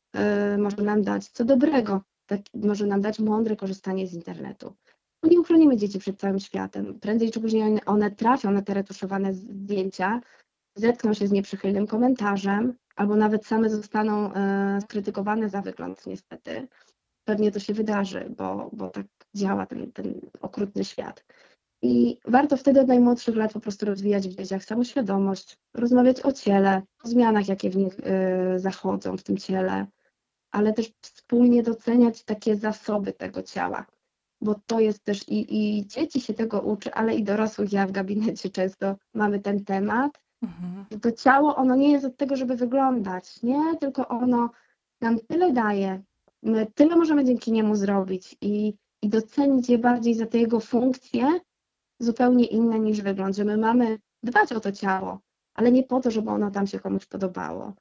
y, 0.55 0.59
może 0.59 0.77
nam 0.77 1.03
dać, 1.03 1.29
co 1.29 1.45
dobrego 1.45 2.01
tak, 2.27 2.41
może 2.55 2.87
nam 2.87 3.01
dać 3.01 3.19
mądre 3.19 3.57
korzystanie 3.57 4.07
z 4.07 4.15
internetu. 4.15 4.75
Bo 5.23 5.29
nie 5.29 5.41
uchronimy 5.41 5.77
dzieci 5.77 5.99
przed 5.99 6.21
całym 6.21 6.39
światem. 6.39 7.01
Prędzej 7.01 7.31
czy 7.31 7.41
później 7.41 7.81
one 7.87 8.11
trafią 8.11 8.51
na 8.51 8.63
te 8.63 8.75
retuszowane 8.75 9.35
zdjęcia, 9.35 10.21
zetkną 10.77 11.15
się 11.15 11.27
z 11.27 11.33
nieprzychylnym 11.33 11.87
komentarzem, 11.87 12.75
albo 12.97 13.17
nawet 13.17 13.47
same 13.47 13.71
zostaną 13.71 14.31
y, 14.31 14.35
skrytykowane 14.81 15.49
za 15.49 15.63
wygląd 15.63 16.07
niestety 16.07 16.69
pewnie 17.27 17.53
to 17.53 17.59
się 17.59 17.75
wydarzy, 17.75 18.35
bo, 18.37 18.71
bo 18.73 18.91
tak 18.91 19.07
działa 19.35 19.67
ten, 19.67 19.93
ten 19.93 20.21
okrutny 20.41 20.85
świat. 20.85 21.25
I 21.83 22.19
warto 22.25 22.57
wtedy 22.57 22.81
od 22.81 22.89
najmłodszych 22.89 23.37
lat 23.37 23.53
po 23.53 23.61
prostu 23.61 23.87
rozwijać 23.87 24.29
w 24.29 24.37
dzieciach 24.37 24.65
samoświadomość, 24.65 25.59
rozmawiać 25.75 26.21
o 26.21 26.33
ciele, 26.33 26.83
o 27.05 27.09
zmianach, 27.09 27.49
jakie 27.49 27.71
w 27.71 27.77
nich 27.77 27.99
y, 27.99 28.59
zachodzą 28.59 29.17
w 29.17 29.23
tym 29.23 29.37
ciele, 29.37 29.87
ale 30.51 30.73
też 30.73 30.93
wspólnie 31.01 31.63
doceniać 31.63 32.25
takie 32.25 32.57
zasoby 32.57 33.13
tego 33.13 33.43
ciała, 33.43 33.87
bo 34.41 34.55
to 34.67 34.81
jest 34.81 35.05
też 35.05 35.29
i, 35.29 35.57
i 35.59 35.87
dzieci 35.87 36.21
się 36.21 36.35
tego 36.35 36.61
uczy, 36.61 36.95
ale 36.95 37.15
i 37.15 37.25
dorosłych. 37.25 37.73
Ja 37.73 37.87
w 37.87 37.93
gabinecie 37.93 38.51
często 38.51 38.97
mamy 39.15 39.41
ten 39.41 39.65
temat. 39.65 40.21
Mhm. 40.43 41.01
To 41.01 41.13
ciało, 41.13 41.57
ono 41.57 41.77
nie 41.77 41.93
jest 41.93 42.05
od 42.05 42.17
tego, 42.17 42.37
żeby 42.37 42.57
wyglądać, 42.57 43.43
nie, 43.43 43.77
tylko 43.81 44.09
ono 44.09 44.51
nam 45.01 45.19
tyle 45.29 45.53
daje, 45.53 46.03
My 46.43 46.67
tyle 46.75 46.97
możemy 46.97 47.25
dzięki 47.25 47.53
niemu 47.53 47.77
zrobić 47.77 48.37
i, 48.41 48.75
i 49.03 49.09
docenić 49.09 49.69
je 49.69 49.79
bardziej 49.79 50.15
za 50.15 50.27
te 50.27 50.39
jego 50.39 50.61
funkcje 50.61 51.41
zupełnie 51.99 52.45
inne 52.45 52.79
niż 52.79 53.01
wygląd, 53.01 53.37
że 53.37 53.45
my 53.45 53.57
mamy 53.57 53.99
dbać 54.23 54.53
o 54.53 54.61
to 54.61 54.73
ciało, 54.73 55.21
ale 55.55 55.73
nie 55.73 55.83
po 55.83 56.01
to, 56.01 56.11
żeby 56.11 56.31
ono 56.31 56.51
tam 56.51 56.67
się 56.67 56.81
komuś 56.81 57.07
podobało. 57.07 57.73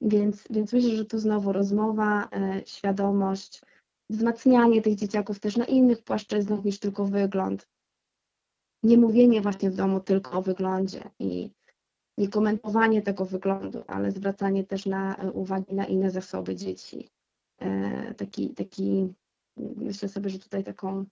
Więc, 0.00 0.44
więc 0.50 0.72
myślę, 0.72 0.96
że 0.96 1.04
tu 1.04 1.18
znowu 1.18 1.52
rozmowa, 1.52 2.28
e, 2.32 2.62
świadomość, 2.66 3.62
wzmacnianie 4.10 4.82
tych 4.82 4.94
dzieciaków 4.94 5.40
też 5.40 5.56
na 5.56 5.64
innych 5.64 6.02
płaszczyznach 6.02 6.64
niż 6.64 6.78
tylko 6.78 7.04
wygląd. 7.04 7.68
Nie 8.82 8.98
mówienie 8.98 9.40
właśnie 9.40 9.70
w 9.70 9.76
domu 9.76 10.00
tylko 10.00 10.32
o 10.32 10.42
wyglądzie 10.42 11.10
i 11.18 11.50
nie 12.18 12.28
komentowanie 12.28 13.02
tego 13.02 13.24
wyglądu, 13.24 13.84
ale 13.86 14.12
zwracanie 14.12 14.64
też 14.64 14.86
na 14.86 15.16
e, 15.16 15.32
uwagi 15.32 15.74
na 15.74 15.86
inne 15.86 16.10
zasoby 16.10 16.56
dzieci. 16.56 17.08
E, 17.58 18.14
taki, 18.14 18.54
taki 18.54 19.14
myślę 19.56 20.08
sobie, 20.08 20.30
że 20.30 20.38
tutaj 20.38 20.64
taką 20.64 21.04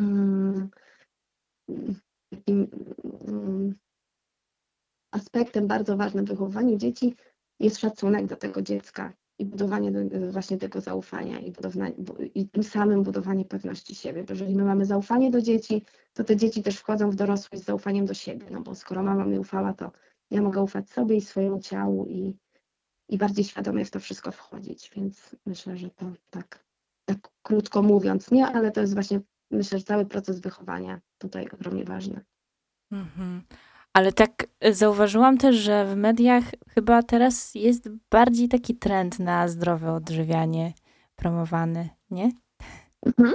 mm, 0.00 0.70
takim 2.30 2.68
mm, 3.28 3.74
aspektem 5.10 5.66
bardzo 5.66 5.96
ważnym 5.96 6.24
w 6.24 6.28
wychowaniu 6.28 6.76
dzieci 6.76 7.14
jest 7.60 7.78
szacunek 7.78 8.26
do 8.26 8.36
tego 8.36 8.62
dziecka 8.62 9.12
i 9.38 9.46
budowanie 9.46 9.92
właśnie 10.30 10.58
tego 10.58 10.80
zaufania 10.80 11.40
i, 11.40 11.52
i 12.34 12.48
tym 12.48 12.62
samym 12.62 13.02
budowanie 13.02 13.44
pewności 13.44 13.94
siebie. 13.94 14.24
Bo 14.24 14.32
jeżeli 14.32 14.56
my 14.56 14.64
mamy 14.64 14.86
zaufanie 14.86 15.30
do 15.30 15.42
dzieci, 15.42 15.82
to 16.12 16.24
te 16.24 16.36
dzieci 16.36 16.62
też 16.62 16.76
wchodzą 16.76 17.10
w 17.10 17.14
dorosłość 17.14 17.62
z 17.62 17.66
zaufaniem 17.66 18.06
do 18.06 18.14
siebie, 18.14 18.46
no 18.50 18.60
bo 18.60 18.74
skoro 18.74 19.02
mama 19.02 19.24
mi 19.24 19.38
ufała, 19.38 19.72
to 19.72 19.92
ja 20.30 20.42
mogę 20.42 20.62
ufać 20.62 20.90
sobie 20.90 21.16
i 21.16 21.20
swojemu 21.20 21.60
ciału 21.60 22.06
i, 22.06 22.36
i 23.08 23.18
bardziej 23.18 23.44
świadomie 23.44 23.84
w 23.84 23.90
to 23.90 24.00
wszystko 24.00 24.32
wchodzić, 24.32 24.90
więc 24.96 25.36
myślę, 25.46 25.76
że 25.76 25.90
to 25.90 26.12
tak, 26.30 26.64
tak 27.04 27.18
krótko 27.42 27.82
mówiąc, 27.82 28.30
nie, 28.30 28.46
ale 28.46 28.70
to 28.70 28.80
jest 28.80 28.94
właśnie, 28.94 29.20
myślę, 29.52 29.78
że 29.78 29.84
cały 29.84 30.06
proces 30.06 30.40
wychowania 30.40 31.00
tutaj 31.18 31.48
ogromnie 31.54 31.84
ważny. 31.84 32.24
Mhm. 32.92 33.42
Ale 33.92 34.12
tak 34.12 34.46
zauważyłam 34.70 35.38
też, 35.38 35.56
że 35.56 35.86
w 35.86 35.96
mediach 35.96 36.44
chyba 36.68 37.02
teraz 37.02 37.54
jest 37.54 37.88
bardziej 38.10 38.48
taki 38.48 38.74
trend 38.74 39.18
na 39.18 39.48
zdrowe 39.48 39.92
odżywianie 39.92 40.72
promowany, 41.16 41.88
nie? 42.10 42.30
Mhm. 43.06 43.34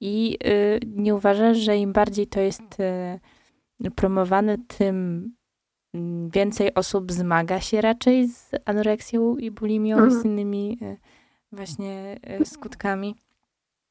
I 0.00 0.38
y, 0.46 0.80
nie 0.86 1.14
uważasz, 1.14 1.58
że 1.58 1.76
im 1.76 1.92
bardziej 1.92 2.26
to 2.26 2.40
jest 2.40 2.80
y, 3.84 3.90
promowane, 3.90 4.56
tym 4.58 5.30
Mm, 5.96 6.30
więcej 6.30 6.74
osób 6.74 7.12
zmaga 7.12 7.60
się 7.60 7.80
raczej 7.80 8.28
z 8.28 8.50
anoreksją 8.64 9.36
i 9.36 9.50
bulimią 9.50 9.96
mhm. 9.96 10.12
i 10.12 10.22
z 10.22 10.24
innymi 10.24 10.78
e, 10.82 10.96
właśnie 11.52 12.18
e, 12.22 12.44
skutkami. 12.44 13.16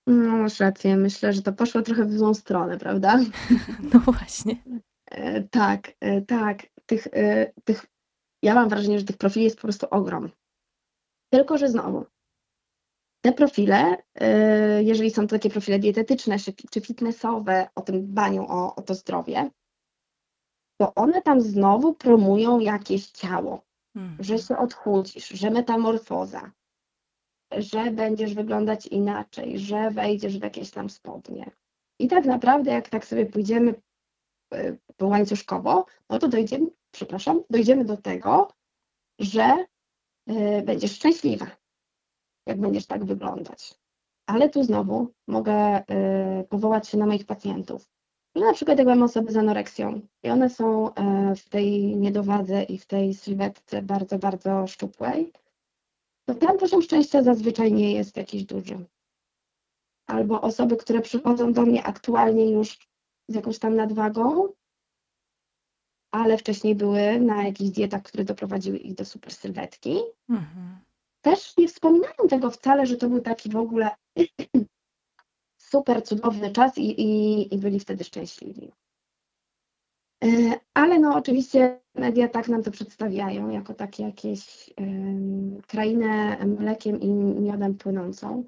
No, 0.07 0.37
masz 0.37 0.59
rację. 0.59 0.97
Myślę, 0.97 1.33
że 1.33 1.41
to 1.41 1.53
poszło 1.53 1.81
trochę 1.81 2.05
w 2.05 2.17
złą 2.17 2.33
stronę, 2.33 2.77
prawda? 2.77 3.19
No 3.93 3.99
właśnie. 3.99 4.63
E, 5.05 5.41
tak, 5.41 5.91
tak. 6.27 6.67
Tych, 6.85 7.07
tych, 7.63 7.85
ja 8.43 8.55
mam 8.55 8.69
wrażenie, 8.69 8.99
że 8.99 9.05
tych 9.05 9.17
profili 9.17 9.43
jest 9.45 9.55
po 9.55 9.61
prostu 9.61 9.87
ogrom. 9.91 10.29
Tylko, 11.29 11.57
że 11.57 11.69
znowu, 11.69 12.05
te 13.25 13.33
profile, 13.33 13.97
jeżeli 14.79 15.11
są 15.11 15.21
to 15.21 15.35
takie 15.35 15.49
profile 15.49 15.79
dietetyczne 15.79 16.37
czy 16.71 16.81
fitnessowe, 16.81 17.67
o 17.75 17.81
tym 17.81 18.05
dbaniu 18.05 18.45
o, 18.47 18.75
o 18.75 18.81
to 18.81 18.95
zdrowie, 18.95 19.49
to 20.81 20.95
one 20.95 21.21
tam 21.21 21.41
znowu 21.41 21.93
promują 21.93 22.59
jakieś 22.59 23.07
ciało, 23.07 23.65
mhm. 23.95 24.23
że 24.23 24.39
się 24.39 24.57
odchudzisz, 24.57 25.29
że 25.29 25.49
metamorfoza, 25.51 26.51
że 27.51 27.91
będziesz 27.91 28.33
wyglądać 28.33 28.87
inaczej, 28.87 29.59
że 29.59 29.91
wejdziesz 29.91 30.39
w 30.39 30.43
jakieś 30.43 30.71
tam 30.71 30.89
spodnie. 30.89 31.51
I 31.99 32.07
tak 32.07 32.25
naprawdę, 32.25 32.71
jak 32.71 32.89
tak 32.89 33.05
sobie 33.05 33.25
pójdziemy 33.25 33.81
e, 34.53 34.77
łańcuszkowo, 35.01 35.85
no 36.09 36.19
to 36.19 36.27
dojdziemy, 36.27 36.67
przepraszam, 36.91 37.43
dojdziemy 37.49 37.85
do 37.85 37.97
tego, 37.97 38.47
że 39.19 39.65
y, 40.29 40.61
będziesz 40.65 40.95
szczęśliwa, 40.95 41.47
jak 42.45 42.59
będziesz 42.59 42.85
tak 42.85 43.05
wyglądać. 43.05 43.75
Ale 44.25 44.49
tu 44.49 44.63
znowu 44.63 45.13
mogę 45.27 45.79
y, 45.79 45.83
powołać 46.49 46.87
się 46.87 46.97
na 46.97 47.05
moich 47.05 47.25
pacjentów 47.25 47.95
że 48.35 48.45
na 48.45 48.53
przykład 48.53 48.79
jak 48.79 48.87
mam 48.87 49.03
osoby 49.03 49.31
z 49.31 49.37
anoreksją 49.37 50.01
i 50.23 50.29
one 50.29 50.49
są 50.49 50.93
e, 50.93 51.35
w 51.35 51.49
tej 51.49 51.97
niedowadze 51.97 52.63
i 52.63 52.77
w 52.77 52.85
tej 52.85 53.13
sylwetce 53.13 53.81
bardzo, 53.81 54.19
bardzo 54.19 54.67
szczupłej, 54.67 55.33
to 56.25 56.35
ten 56.35 56.57
poziom 56.57 56.81
szczęścia 56.81 57.23
zazwyczaj 57.23 57.73
nie 57.73 57.93
jest 57.93 58.17
jakiś 58.17 58.43
duży. 58.43 58.85
Albo 60.07 60.41
osoby, 60.41 60.77
które 60.77 61.01
przychodzą 61.01 61.53
do 61.53 61.61
mnie 61.61 61.83
aktualnie 61.83 62.51
już 62.51 62.87
z 63.29 63.35
jakąś 63.35 63.59
tam 63.59 63.75
nadwagą, 63.75 64.53
ale 66.11 66.37
wcześniej 66.37 66.75
były 66.75 67.19
na 67.19 67.43
jakichś 67.43 67.69
dietach, 67.69 68.03
które 68.03 68.23
doprowadziły 68.23 68.77
ich 68.77 68.93
do 68.93 69.05
super 69.05 69.33
sylwetki, 69.33 69.99
mhm. 70.29 70.79
też 71.21 71.57
nie 71.57 71.67
wspominają 71.67 72.27
tego 72.29 72.51
wcale, 72.51 72.85
że 72.85 72.97
to 72.97 73.09
był 73.09 73.21
taki 73.21 73.49
w 73.49 73.55
ogóle 73.55 73.89
super 75.71 76.03
cudowny 76.03 76.51
czas 76.51 76.77
i, 76.77 77.01
i, 77.01 77.53
i 77.55 77.57
byli 77.57 77.79
wtedy 77.79 78.03
szczęśliwi. 78.03 78.71
E, 80.23 80.27
ale 80.73 80.99
no 80.99 81.15
oczywiście 81.15 81.79
media 81.95 82.27
tak 82.27 82.47
nam 82.47 82.63
to 82.63 82.71
przedstawiają, 82.71 83.49
jako 83.49 83.73
takie 83.73 84.03
jakieś 84.03 84.73
krainę 85.67 86.37
mlekiem 86.45 87.01
i 87.01 87.09
miodem 87.41 87.75
płynącą, 87.75 88.43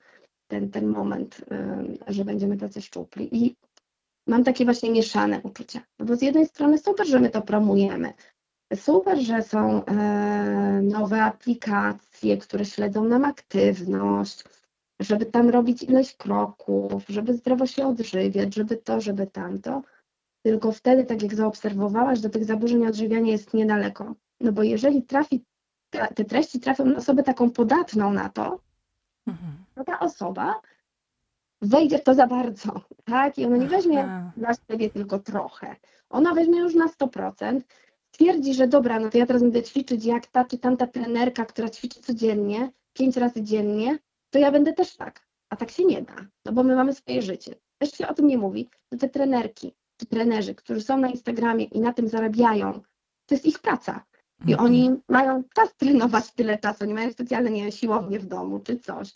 ten, 0.47 0.72
ten 0.72 0.88
moment, 0.88 1.45
że 2.07 2.26
będziemy 2.26 2.57
tacy 2.57 2.82
szczupli. 2.82 3.45
I 3.45 3.55
mam 4.28 4.43
takie 4.43 4.65
właśnie 4.65 4.91
mieszane 4.91 5.41
uczucia. 5.43 5.82
No 5.99 6.05
bo 6.05 6.15
z 6.15 6.22
jednej 6.22 6.45
strony 6.45 6.78
super, 6.78 7.07
że 7.07 7.20
my 7.20 7.30
to 7.30 7.41
promujemy. 7.41 8.13
Super, 8.76 9.20
że 9.20 9.41
są 9.41 9.86
e, 9.86 10.82
nowe 10.84 11.24
aplikacje, 11.24 12.38
które 12.38 12.65
śledzą 12.65 13.03
nam 13.03 13.26
aktywność, 13.26 14.43
żeby 14.99 15.26
tam 15.26 15.49
robić 15.49 15.84
ileś 15.84 16.15
kroków, 16.15 17.03
żeby 17.09 17.34
zdrowo 17.34 17.68
się 17.68 17.88
odżywiać, 17.88 18.55
żeby 18.55 18.78
to, 18.78 19.01
żeby 19.01 19.28
tamto. 19.28 19.82
Tylko 20.47 20.71
wtedy, 20.71 21.05
tak 21.05 21.21
jak 21.21 21.35
zaobserwowałaś, 21.35 22.19
do 22.19 22.29
tych 22.29 22.45
zaburzeń 22.45 22.87
odżywiania 22.87 23.31
jest 23.31 23.53
niedaleko. 23.53 24.15
No 24.39 24.51
bo 24.51 24.63
jeżeli 24.63 25.03
trafi, 25.03 25.43
te 26.15 26.25
treści 26.25 26.59
trafią 26.59 26.85
na 26.85 26.97
osobę 26.97 27.23
taką 27.23 27.51
podatną 27.51 28.13
na 28.13 28.29
to, 28.29 28.59
mhm. 29.27 29.53
to 29.75 29.83
ta 29.83 29.99
osoba 29.99 30.61
wejdzie 31.61 31.97
w 31.97 32.03
to 32.03 32.13
za 32.13 32.27
bardzo, 32.27 32.81
tak? 33.11 33.37
I 33.37 33.45
ona 33.45 33.57
nie 33.57 33.67
weźmie 33.67 34.03
Aha. 34.03 34.31
dla 34.37 34.49
siebie 34.53 34.89
tylko 34.89 35.19
trochę. 35.19 35.75
Ona 36.09 36.33
weźmie 36.33 36.59
już 36.59 36.75
na 36.75 36.87
100%, 36.87 37.61
stwierdzi, 38.11 38.53
że 38.53 38.67
dobra, 38.67 38.99
no 38.99 39.09
to 39.09 39.17
ja 39.17 39.25
teraz 39.25 39.41
będę 39.41 39.63
ćwiczyć 39.63 40.05
jak 40.05 40.27
ta 40.27 40.45
czy 40.45 40.57
tamta 40.57 40.87
trenerka, 40.87 41.45
która 41.45 41.69
ćwiczy 41.69 42.01
codziennie, 42.01 42.71
pięć 42.93 43.17
razy 43.17 43.43
dziennie, 43.43 43.99
to 44.29 44.39
ja 44.39 44.51
będę 44.51 44.73
też 44.73 44.95
tak. 44.95 45.27
A 45.49 45.55
tak 45.55 45.71
się 45.71 45.85
nie 45.85 46.01
da, 46.01 46.15
no 46.45 46.51
bo 46.51 46.63
my 46.63 46.75
mamy 46.75 46.93
swoje 46.93 47.21
życie. 47.21 47.55
Też 47.77 47.91
się 47.91 48.07
o 48.07 48.13
tym 48.13 48.27
nie 48.27 48.37
mówi, 48.37 48.69
że 48.91 48.97
te 48.97 49.09
trenerki 49.09 49.73
czy 49.97 50.05
trenerzy, 50.05 50.55
którzy 50.55 50.81
są 50.81 50.97
na 50.97 51.09
Instagramie 51.09 51.65
i 51.65 51.79
na 51.79 51.93
tym 51.93 52.07
zarabiają, 52.07 52.81
to 53.25 53.35
jest 53.35 53.45
ich 53.45 53.59
praca. 53.59 54.05
I 54.47 54.51
mhm. 54.51 54.65
oni 54.65 54.95
mają 55.09 55.43
czas 55.55 55.75
trenować 55.75 56.31
tyle 56.31 56.57
czasu, 56.57 56.85
nie 56.85 56.93
mają 56.93 57.11
specjalnie 57.11 57.51
nie 57.51 57.71
siłownie 57.71 58.19
w 58.19 58.25
domu 58.25 58.59
czy 58.59 58.79
coś. 58.79 59.13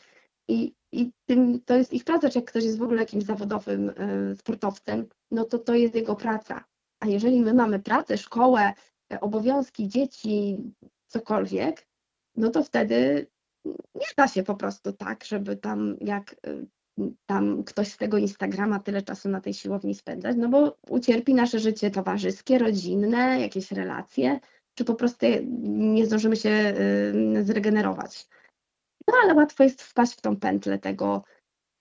I, 0.47 0.73
i 0.91 1.11
tym, 1.25 1.61
to 1.65 1.75
jest 1.75 1.93
ich 1.93 2.03
praca, 2.03 2.29
czy 2.29 2.39
jak 2.39 2.47
ktoś 2.47 2.63
jest 2.63 2.77
w 2.77 2.83
ogóle 2.83 2.99
jakimś 2.99 3.23
zawodowym 3.23 3.89
y, 3.89 4.35
sportowcem, 4.39 5.05
no 5.31 5.45
to 5.45 5.59
to 5.59 5.75
jest 5.75 5.95
jego 5.95 6.15
praca. 6.15 6.63
A 6.99 7.07
jeżeli 7.07 7.41
my 7.41 7.53
mamy 7.53 7.79
pracę, 7.79 8.17
szkołę, 8.17 8.73
e, 9.13 9.19
obowiązki, 9.19 9.87
dzieci, 9.87 10.57
cokolwiek, 11.07 11.87
no 12.35 12.49
to 12.49 12.63
wtedy 12.63 13.27
nie 13.95 14.07
da 14.17 14.27
się 14.27 14.43
po 14.43 14.55
prostu 14.55 14.93
tak, 14.93 15.23
żeby 15.23 15.57
tam 15.57 15.95
jak 16.01 16.35
y, 16.47 16.67
tam 17.25 17.63
ktoś 17.63 17.87
z 17.87 17.97
tego 17.97 18.17
Instagrama 18.17 18.79
tyle 18.79 19.01
czasu 19.01 19.29
na 19.29 19.41
tej 19.41 19.53
siłowni 19.53 19.95
spędzać, 19.95 20.35
no 20.39 20.49
bo 20.49 20.77
ucierpi 20.89 21.33
nasze 21.33 21.59
życie 21.59 21.91
towarzyskie, 21.91 22.57
rodzinne, 22.57 23.41
jakieś 23.41 23.71
relacje, 23.71 24.39
czy 24.75 24.85
po 24.85 24.95
prostu 24.95 25.25
nie 25.63 26.05
zdążymy 26.05 26.35
się 26.35 26.73
y, 27.35 27.43
zregenerować. 27.43 28.27
No 29.07 29.13
ale 29.23 29.33
łatwo 29.33 29.63
jest 29.63 29.81
wpaść 29.81 30.13
w 30.13 30.21
tą 30.21 30.37
pętlę 30.37 30.79
tego, 30.79 31.23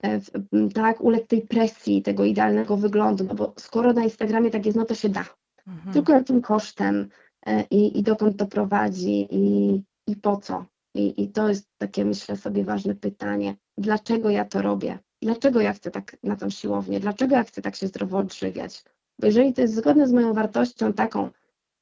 e, 0.03 0.19
tak, 0.73 1.01
ulec 1.01 1.27
tej 1.27 1.41
presji, 1.41 2.01
tego 2.01 2.25
idealnego 2.25 2.77
wyglądu, 2.77 3.23
no 3.23 3.35
bo 3.35 3.53
skoro 3.57 3.93
na 3.93 4.03
Instagramie 4.03 4.51
tak 4.51 4.65
jest, 4.65 4.77
no 4.77 4.85
to 4.85 4.95
się 4.95 5.09
da. 5.09 5.25
Mhm. 5.67 5.93
Tylko 5.93 6.13
jakim 6.13 6.41
kosztem 6.41 7.09
e, 7.45 7.63
i, 7.71 7.99
i 7.99 8.03
dokąd 8.03 8.37
to 8.37 8.45
prowadzi 8.45 9.27
i, 9.31 9.75
i 10.07 10.15
po 10.15 10.37
co? 10.37 10.65
I, 10.95 11.23
I 11.23 11.29
to 11.29 11.49
jest 11.49 11.69
takie, 11.77 12.05
myślę 12.05 12.37
sobie, 12.37 12.63
ważne 12.63 12.95
pytanie. 12.95 13.55
Dlaczego 13.77 14.29
ja 14.29 14.45
to 14.45 14.61
robię? 14.61 14.99
Dlaczego 15.21 15.61
ja 15.61 15.73
chcę 15.73 15.91
tak 15.91 16.17
na 16.23 16.35
tą 16.35 16.49
siłownię? 16.49 16.99
Dlaczego 16.99 17.35
ja 17.35 17.43
chcę 17.43 17.61
tak 17.61 17.75
się 17.75 17.87
zdrowo 17.87 18.17
odżywiać? 18.17 18.83
Bo 19.19 19.27
jeżeli 19.27 19.53
to 19.53 19.61
jest 19.61 19.75
zgodne 19.75 20.07
z 20.07 20.13
moją 20.13 20.33
wartością 20.33 20.93
taką, 20.93 21.29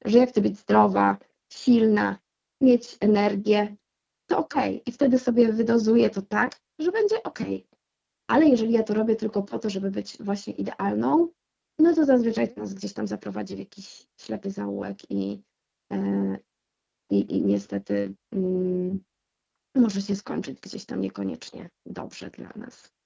że 0.06 0.18
ja 0.18 0.26
chcę 0.26 0.42
być 0.42 0.58
zdrowa, 0.60 1.18
silna, 1.54 2.20
mieć 2.62 2.98
energię, 3.00 3.76
to 4.28 4.38
okej. 4.38 4.70
Okay. 4.70 4.82
I 4.86 4.92
wtedy 4.92 5.20
sobie 5.20 5.54
wydozuję 5.54 6.10
to 6.10 6.22
tak, 6.22 6.60
że 6.80 6.92
będzie 6.92 7.24
okej. 7.24 7.56
Okay. 7.56 7.80
Ale 8.28 8.46
jeżeli 8.46 8.74
ja 8.74 8.84
to 8.84 8.94
robię 8.94 9.16
tylko 9.16 9.44
po 9.44 9.60
to, 9.60 9.70
żeby 9.70 9.92
być 9.92 10.18
właśnie 10.20 10.54
idealną, 10.54 11.30
no 11.80 11.96
to 11.96 12.06
zazwyczaj 12.06 12.54
nas 12.58 12.74
gdzieś 12.74 12.94
tam 12.94 13.08
zaprowadzi 13.08 13.56
w 13.56 13.60
jakiś 13.60 14.08
ślepy 14.18 14.52
zaułek 14.52 15.12
i, 15.12 15.42
e, 15.94 16.38
i, 17.10 17.36
i 17.38 17.42
niestety 17.46 18.16
mm, 18.32 19.00
może 19.76 20.02
się 20.02 20.16
skończyć 20.16 20.60
gdzieś 20.60 20.86
tam 20.86 21.02
niekoniecznie 21.02 21.70
dobrze 21.86 22.30
dla 22.30 22.50
nas. 22.56 22.99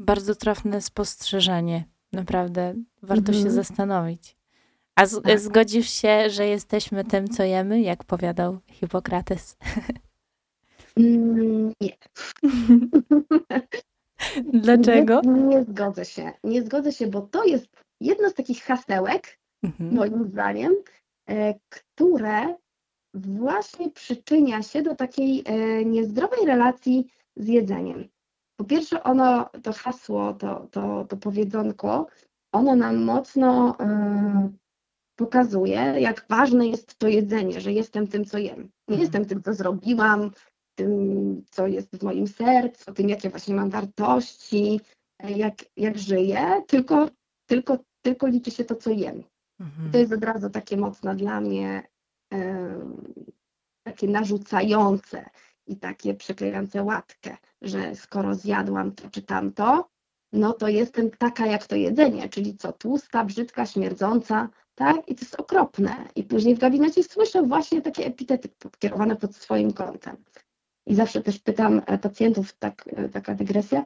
Bardzo 0.00 0.34
trafne 0.34 0.80
spostrzeżenie. 0.80 1.84
Naprawdę 2.12 2.74
warto 3.02 3.32
się 3.32 3.38
mhm. 3.38 3.54
zastanowić. 3.54 4.36
A 4.96 5.06
z, 5.06 5.22
tak. 5.22 5.40
zgodzisz 5.40 5.90
się, 5.90 6.30
że 6.30 6.46
jesteśmy 6.46 7.04
tym, 7.04 7.28
co 7.28 7.42
jemy, 7.42 7.80
jak 7.80 8.04
powiadał 8.04 8.58
Hipokrates? 8.66 9.56
Mm, 10.96 11.72
nie. 11.80 11.96
Dlaczego? 14.62 15.20
Nie, 15.24 15.30
nie, 15.30 15.64
zgodzę 15.64 16.04
się. 16.04 16.32
Nie 16.44 16.62
zgodzę 16.62 16.92
się, 16.92 17.06
bo 17.06 17.20
to 17.20 17.44
jest 17.44 17.66
jedno 18.00 18.30
z 18.30 18.34
takich 18.34 18.62
hasełek, 18.62 19.38
mhm. 19.62 19.94
moim 19.94 20.24
zdaniem, 20.24 20.74
e, 21.28 21.54
które 21.68 22.54
właśnie 23.14 23.90
przyczynia 23.90 24.62
się 24.62 24.82
do 24.82 24.94
takiej 24.94 25.42
e, 25.46 25.84
niezdrowej 25.84 26.46
relacji 26.46 27.06
z 27.36 27.48
jedzeniem. 27.48 28.08
Po 28.60 28.64
pierwsze, 28.64 29.02
ono, 29.02 29.50
to 29.62 29.72
hasło, 29.72 30.34
to, 30.34 30.66
to, 30.70 31.04
to 31.04 31.16
powiedzonko, 31.16 32.06
ono 32.52 32.76
nam 32.76 33.04
mocno 33.04 33.76
y, 33.80 34.52
pokazuje, 35.16 35.94
jak 35.98 36.26
ważne 36.28 36.66
jest 36.66 36.98
to 36.98 37.08
jedzenie, 37.08 37.60
że 37.60 37.72
jestem 37.72 38.06
tym, 38.06 38.24
co 38.24 38.38
jem. 38.38 38.58
Nie 38.58 38.96
mhm. 38.96 39.00
jestem 39.00 39.24
tym, 39.24 39.42
co 39.42 39.54
zrobiłam, 39.54 40.30
tym, 40.74 41.44
co 41.50 41.66
jest 41.66 41.96
w 41.96 42.02
moim 42.02 42.26
sercu, 42.26 42.92
tym, 42.92 43.08
jakie 43.08 43.30
właśnie 43.30 43.54
mam 43.54 43.70
wartości, 43.70 44.80
jak, 45.36 45.54
jak 45.76 45.98
żyję, 45.98 46.62
tylko, 46.66 47.08
tylko, 47.46 47.78
tylko 48.02 48.26
liczy 48.26 48.50
się 48.50 48.64
to, 48.64 48.76
co 48.76 48.90
jem. 48.90 49.24
Mhm. 49.60 49.92
To 49.92 49.98
jest 49.98 50.12
od 50.12 50.24
razu 50.24 50.50
takie 50.50 50.76
mocno 50.76 51.14
dla 51.14 51.40
mnie 51.40 51.82
y, 52.34 52.38
takie 53.82 54.08
narzucające 54.08 55.30
i 55.70 55.76
takie 55.76 56.14
przyklejające 56.14 56.82
łatkę, 56.82 57.36
że 57.62 57.96
skoro 57.96 58.34
zjadłam 58.34 58.92
to 58.92 59.10
czy 59.10 59.22
tamto, 59.22 59.88
no 60.32 60.52
to 60.52 60.68
jestem 60.68 61.10
taka 61.10 61.46
jak 61.46 61.66
to 61.66 61.76
jedzenie, 61.76 62.28
czyli 62.28 62.56
co, 62.56 62.72
tłusta, 62.72 63.24
brzydka, 63.24 63.66
śmierdząca, 63.66 64.48
tak? 64.74 64.96
I 65.08 65.14
to 65.14 65.20
jest 65.20 65.40
okropne. 65.40 66.08
I 66.16 66.24
później 66.24 66.54
w 66.54 66.58
gabinecie 66.58 67.04
słyszę 67.04 67.42
właśnie 67.42 67.82
takie 67.82 68.06
epitety 68.06 68.48
kierowane 68.78 69.16
pod 69.16 69.36
swoim 69.36 69.72
kątem. 69.72 70.16
I 70.86 70.94
zawsze 70.94 71.22
też 71.22 71.38
pytam 71.38 71.82
e, 71.86 71.98
pacjentów, 71.98 72.52
tak, 72.52 72.88
e, 72.96 73.08
taka 73.08 73.34
dygresja, 73.34 73.84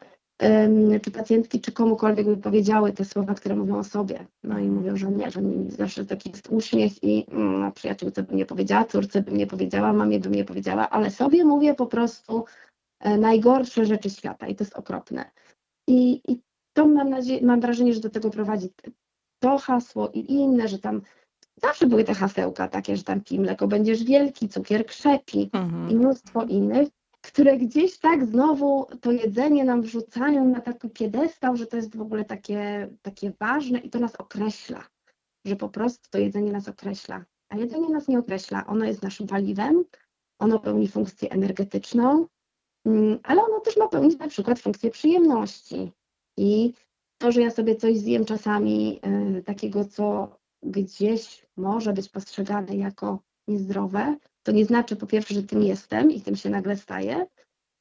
czy 1.02 1.10
pacjentki, 1.10 1.60
czy 1.60 1.72
komukolwiek 1.72 2.26
by 2.26 2.36
powiedziały 2.36 2.92
te 2.92 3.04
słowa, 3.04 3.34
które 3.34 3.56
mówią 3.56 3.78
o 3.78 3.84
sobie. 3.84 4.26
No 4.42 4.58
i 4.58 4.68
mówią, 4.68 4.96
że 4.96 5.10
nie, 5.10 5.30
że 5.30 5.42
nie, 5.42 5.70
zawsze 5.70 6.04
taki 6.04 6.30
jest 6.30 6.48
uśmiech 6.50 7.02
i 7.02 7.26
mm, 7.30 7.72
przyjaciółce 7.72 8.22
bym 8.22 8.36
nie 8.36 8.46
powiedziała, 8.46 8.84
córce 8.84 9.22
bym 9.22 9.36
nie 9.36 9.46
powiedziała, 9.46 9.92
mamie 9.92 10.20
bym 10.20 10.34
nie 10.34 10.44
powiedziała, 10.44 10.90
ale 10.90 11.10
sobie 11.10 11.44
mówię 11.44 11.74
po 11.74 11.86
prostu 11.86 12.44
e, 13.00 13.18
najgorsze 13.18 13.86
rzeczy 13.86 14.10
świata 14.10 14.46
i 14.46 14.54
to 14.54 14.64
jest 14.64 14.76
okropne. 14.76 15.30
I, 15.88 16.20
i 16.28 16.40
to 16.72 16.86
mam, 16.86 17.10
nadzieję, 17.10 17.46
mam 17.46 17.60
wrażenie, 17.60 17.94
że 17.94 18.00
do 18.00 18.10
tego 18.10 18.30
prowadzi 18.30 18.68
to 19.38 19.58
hasło 19.58 20.10
i 20.14 20.32
inne, 20.32 20.68
że 20.68 20.78
tam 20.78 21.02
zawsze 21.62 21.86
były 21.86 22.04
te 22.04 22.14
hasełka 22.14 22.68
takie, 22.68 22.96
że 22.96 23.02
tam 23.02 23.20
pij 23.20 23.40
mleko, 23.40 23.68
będziesz 23.68 24.04
wielki, 24.04 24.48
cukier 24.48 24.86
krzepi 24.86 25.50
mhm. 25.52 25.90
i 25.90 25.94
mnóstwo 25.94 26.44
innych, 26.44 26.88
które 27.24 27.58
gdzieś 27.58 27.98
tak 27.98 28.26
znowu 28.26 28.86
to 29.00 29.12
jedzenie 29.12 29.64
nam 29.64 29.82
wrzucają 29.82 30.48
na 30.48 30.60
taki 30.60 30.90
piedestał, 30.90 31.56
że 31.56 31.66
to 31.66 31.76
jest 31.76 31.96
w 31.96 32.00
ogóle 32.00 32.24
takie, 32.24 32.88
takie 33.02 33.32
ważne 33.40 33.78
i 33.78 33.90
to 33.90 33.98
nas 33.98 34.16
określa, 34.16 34.84
że 35.44 35.56
po 35.56 35.68
prostu 35.68 36.10
to 36.10 36.18
jedzenie 36.18 36.52
nas 36.52 36.68
określa. 36.68 37.24
A 37.48 37.56
jedzenie 37.56 37.88
nas 37.88 38.08
nie 38.08 38.18
określa, 38.18 38.66
ono 38.66 38.84
jest 38.84 39.02
naszym 39.02 39.26
paliwem, 39.26 39.84
ono 40.38 40.58
pełni 40.58 40.88
funkcję 40.88 41.30
energetyczną, 41.30 42.26
mm, 42.86 43.18
ale 43.22 43.42
ono 43.42 43.60
też 43.60 43.76
ma 43.76 43.88
pełnić 43.88 44.18
na 44.18 44.28
przykład 44.28 44.58
funkcję 44.58 44.90
przyjemności. 44.90 45.92
I 46.38 46.72
to, 47.18 47.32
że 47.32 47.42
ja 47.42 47.50
sobie 47.50 47.76
coś 47.76 47.98
zjem 47.98 48.24
czasami 48.24 49.00
y, 49.38 49.42
takiego, 49.42 49.84
co 49.84 50.36
gdzieś 50.62 51.46
może 51.56 51.92
być 51.92 52.08
postrzegane 52.08 52.76
jako 52.76 53.18
niezdrowe, 53.48 54.16
to 54.44 54.52
nie 54.52 54.64
znaczy 54.64 54.96
po 54.96 55.06
pierwsze, 55.06 55.34
że 55.34 55.42
tym 55.42 55.62
jestem 55.62 56.10
i 56.10 56.20
tym 56.20 56.36
się 56.36 56.50
nagle 56.50 56.76
staję, 56.76 57.26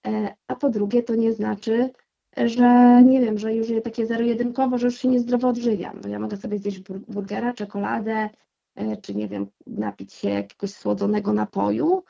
e, 0.07 0.35
a 0.47 0.55
po 0.55 0.69
drugie 0.69 1.03
to 1.03 1.15
nie 1.15 1.33
znaczy, 1.33 1.89
że 2.37 3.01
nie 3.03 3.21
wiem, 3.21 3.37
że 3.37 3.55
już 3.55 3.69
je 3.69 3.81
takie 3.81 4.05
zero-jedynkowo, 4.05 4.77
że 4.77 4.87
już 4.87 4.97
się 4.97 5.07
niezdrowo 5.07 5.47
odżywiam, 5.47 6.01
bo 6.01 6.09
ja 6.09 6.19
mogę 6.19 6.37
sobie 6.37 6.57
zjeść 6.57 6.79
burgera, 7.07 7.53
czekoladę, 7.53 8.29
e, 8.75 8.97
czy 8.97 9.15
nie 9.15 9.27
wiem, 9.27 9.47
napić 9.67 10.13
się 10.13 10.29
jakiegoś 10.29 10.71
słodzonego 10.71 11.33
napoju 11.33 12.03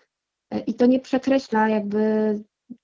I 0.68 0.74
to 0.74 0.86
nie 0.86 1.00
przekreśla 1.00 1.70
jakby 1.70 2.00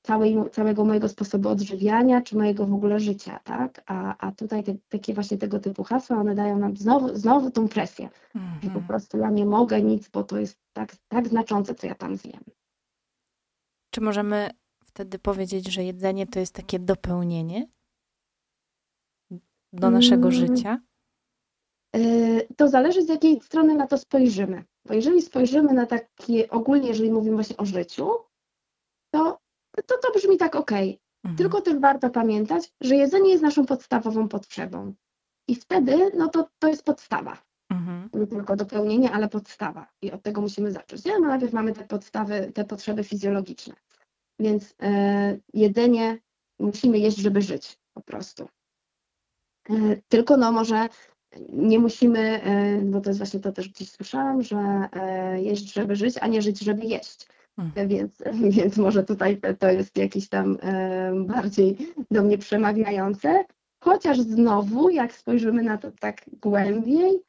całej, 0.02 0.38
całego 0.52 0.86
mojego 0.86 1.10
sposobu 1.10 1.50
odżywiania, 1.50 2.22
czy 2.22 2.38
mojego 2.38 2.66
w 2.66 2.74
ogóle 2.74 3.00
życia, 3.00 3.40
tak? 3.44 3.82
A, 3.86 4.28
a 4.28 4.32
tutaj 4.32 4.64
te, 4.64 4.76
takie 4.90 5.14
właśnie 5.14 5.38
tego 5.38 5.60
typu 5.60 5.84
hasła, 5.84 6.18
one 6.18 6.36
dają 6.36 6.60
nam 6.60 6.78
znowu, 6.78 7.16
znowu 7.16 7.52
tą 7.52 7.68
presję, 7.68 8.10
mm 8.36 8.48
-hmm. 8.48 8.54
że 8.56 8.62
po 8.62 8.68
mhm. 8.68 8.88
prostu 8.88 9.18
ja 9.18 9.30
nie 9.30 9.46
mogę 9.46 9.82
nic, 9.82 10.10
bo 10.10 10.24
to 10.24 10.40
jest 10.40 10.58
tak, 10.74 10.96
tak 11.08 11.28
znaczące, 11.28 11.76
co 11.76 11.88
ja 11.88 11.96
tam 11.96 12.18
zjem. 12.18 12.44
Czy 13.92 14.02
możemy 14.02 14.50
wtedy 14.84 15.20
powiedzieć, 15.20 15.72
że 15.72 15.84
jedzenie 15.84 16.28
to 16.28 16.40
jest 16.40 16.56
takie 16.56 16.80
dopełnienie 16.80 17.68
do 19.74 19.90
naszego 19.90 20.28
mm. 20.28 20.32
życia? 20.32 20.80
Y, 21.96 22.48
to 22.58 22.68
zależy 22.68 23.04
z 23.04 23.10
jakiej 23.10 23.42
strony 23.42 23.76
na 23.76 23.88
to 23.88 23.98
spojrzymy. 23.98 24.64
Bo 24.86 24.94
jeżeli 24.94 25.22
spojrzymy 25.22 25.74
na 25.74 25.86
takie 25.86 26.50
ogólnie, 26.50 26.88
jeżeli 26.88 27.12
mówimy 27.12 27.36
właśnie 27.36 27.58
o 27.58 27.66
życiu, 27.66 28.10
to 29.14 29.39
to, 29.84 29.98
to 29.98 30.20
brzmi 30.20 30.38
tak 30.38 30.56
ok. 30.56 30.72
Mhm. 31.24 31.38
Tylko 31.38 31.62
też 31.62 31.80
warto 31.80 32.10
pamiętać, 32.10 32.74
że 32.82 32.96
jedzenie 32.96 33.32
jest 33.32 33.44
naszą 33.44 33.66
podstawową 33.66 34.28
potrzebą. 34.28 34.94
I 35.48 35.56
wtedy, 35.56 36.12
no 36.18 36.28
to, 36.28 36.50
to 36.60 36.68
jest 36.68 36.84
podstawa. 36.84 37.38
Mhm. 37.72 38.10
Nie 38.14 38.28
tylko 38.28 38.56
dopełnienie, 38.56 39.12
ale 39.12 39.30
podstawa. 39.30 39.88
I 40.02 40.12
od 40.12 40.24
tego 40.24 40.42
musimy 40.42 40.72
zacząć. 40.72 41.06
Nie? 41.06 41.20
No 41.20 41.28
najpierw 41.28 41.54
mamy 41.54 41.74
te 41.74 41.84
podstawy, 41.84 42.52
te 42.54 42.66
potrzeby 42.66 43.04
fizjologiczne. 43.04 43.74
Więc 44.40 44.76
e, 44.82 45.38
jedzenie 45.54 46.20
musimy 46.60 47.00
jeść, 47.00 47.18
żeby 47.18 47.42
żyć 47.42 47.78
po 47.94 48.02
prostu. 48.02 48.48
E, 49.70 49.74
tylko 50.08 50.38
no 50.38 50.52
może 50.52 50.90
nie 51.50 51.80
musimy, 51.80 52.44
e, 52.44 52.82
bo 52.82 53.02
to 53.02 53.10
jest 53.10 53.20
właśnie 53.20 53.40
to 53.40 53.52
też 53.52 53.70
gdzieś 53.70 53.92
słyszałam, 53.92 54.42
że 54.42 54.90
jeść, 55.36 55.74
żeby 55.74 55.96
żyć, 55.96 56.16
a 56.22 56.28
nie 56.28 56.42
żyć, 56.42 56.60
żeby 56.60 56.86
jeść. 56.86 57.28
Hmm. 57.60 57.88
Więc, 57.88 58.24
więc 58.58 58.78
może 58.78 59.04
tutaj 59.04 59.40
to 59.60 59.72
jest 59.72 59.98
jakieś 59.98 60.30
tam 60.30 60.58
e, 60.62 61.12
bardziej 61.26 61.78
do 62.12 62.24
mnie 62.24 62.38
przemawiające. 62.38 63.46
Chociaż 63.84 64.20
znowu, 64.20 64.90
jak 64.90 65.14
spojrzymy 65.14 65.64
na 65.64 65.78
to 65.78 65.92
tak 65.92 66.22
głębiej, 66.42 67.22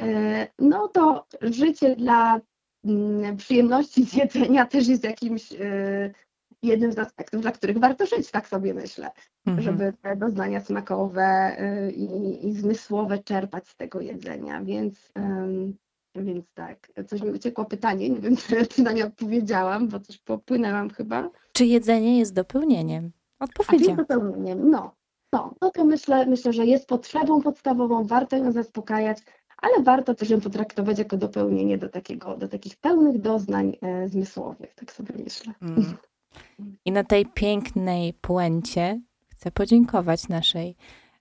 e, 0.00 0.46
no 0.58 0.88
to 0.88 1.26
życie 1.40 1.96
dla 1.96 2.40
mm, 2.84 3.36
przyjemności 3.36 4.06
z 4.06 4.12
jedzenia 4.12 4.66
też 4.66 4.88
jest 4.88 5.04
jakimś 5.04 5.52
e, 5.52 6.14
jednym 6.62 6.92
z 6.92 6.98
aspektów, 6.98 7.42
dla 7.42 7.52
których 7.52 7.78
warto 7.78 8.06
żyć, 8.06 8.30
tak 8.30 8.48
sobie 8.48 8.74
myślę, 8.74 9.10
mhm. 9.46 9.62
żeby 9.62 9.92
te 10.02 10.16
doznania 10.16 10.60
smakowe 10.60 11.56
i, 11.96 12.48
i 12.48 12.52
zmysłowe 12.52 13.18
czerpać 13.18 13.68
z 13.68 13.76
tego 13.76 14.00
jedzenia, 14.00 14.62
więc 14.64 15.12
więc 16.14 16.44
tak, 16.54 16.92
coś 17.06 17.22
mi 17.22 17.30
uciekło 17.30 17.64
pytanie, 17.64 18.10
nie 18.10 18.20
wiem, 18.20 18.36
czy 18.70 18.82
na 18.82 18.92
nie 18.92 19.06
odpowiedziałam, 19.06 19.88
bo 19.88 20.00
też 20.00 20.18
popłynęłam 20.18 20.90
chyba. 20.90 21.30
Czy 21.52 21.66
jedzenie 21.66 22.18
jest 22.18 22.34
dopełnieniem? 22.34 23.12
Odpowiedziałam. 23.40 23.98
jest 23.98 24.10
dopełnieniem, 24.10 24.70
no. 24.70 24.94
No, 25.32 25.54
no 25.60 25.70
to 25.70 25.84
myślę, 25.84 26.26
myślę, 26.26 26.52
że 26.52 26.66
jest 26.66 26.86
potrzebą 26.86 27.42
podstawową, 27.42 28.04
warto 28.04 28.36
ją 28.36 28.52
zaspokajać, 28.52 29.18
ale 29.62 29.82
warto 29.82 30.14
też 30.14 30.30
ją 30.30 30.40
potraktować 30.40 30.98
jako 30.98 31.16
dopełnienie 31.16 31.78
do, 31.78 31.88
takiego, 31.88 32.36
do 32.36 32.48
takich 32.48 32.76
pełnych 32.76 33.20
doznań 33.20 33.76
e, 33.82 34.08
zmysłowych, 34.08 34.74
tak 34.74 34.92
sobie 34.92 35.14
myślę. 35.24 35.52
Mm. 35.62 35.96
I 36.84 36.92
na 36.92 37.04
tej 37.04 37.26
pięknej 37.26 38.14
puencie 38.14 39.00
chcę 39.28 39.50
podziękować 39.50 40.28
naszej 40.28 40.76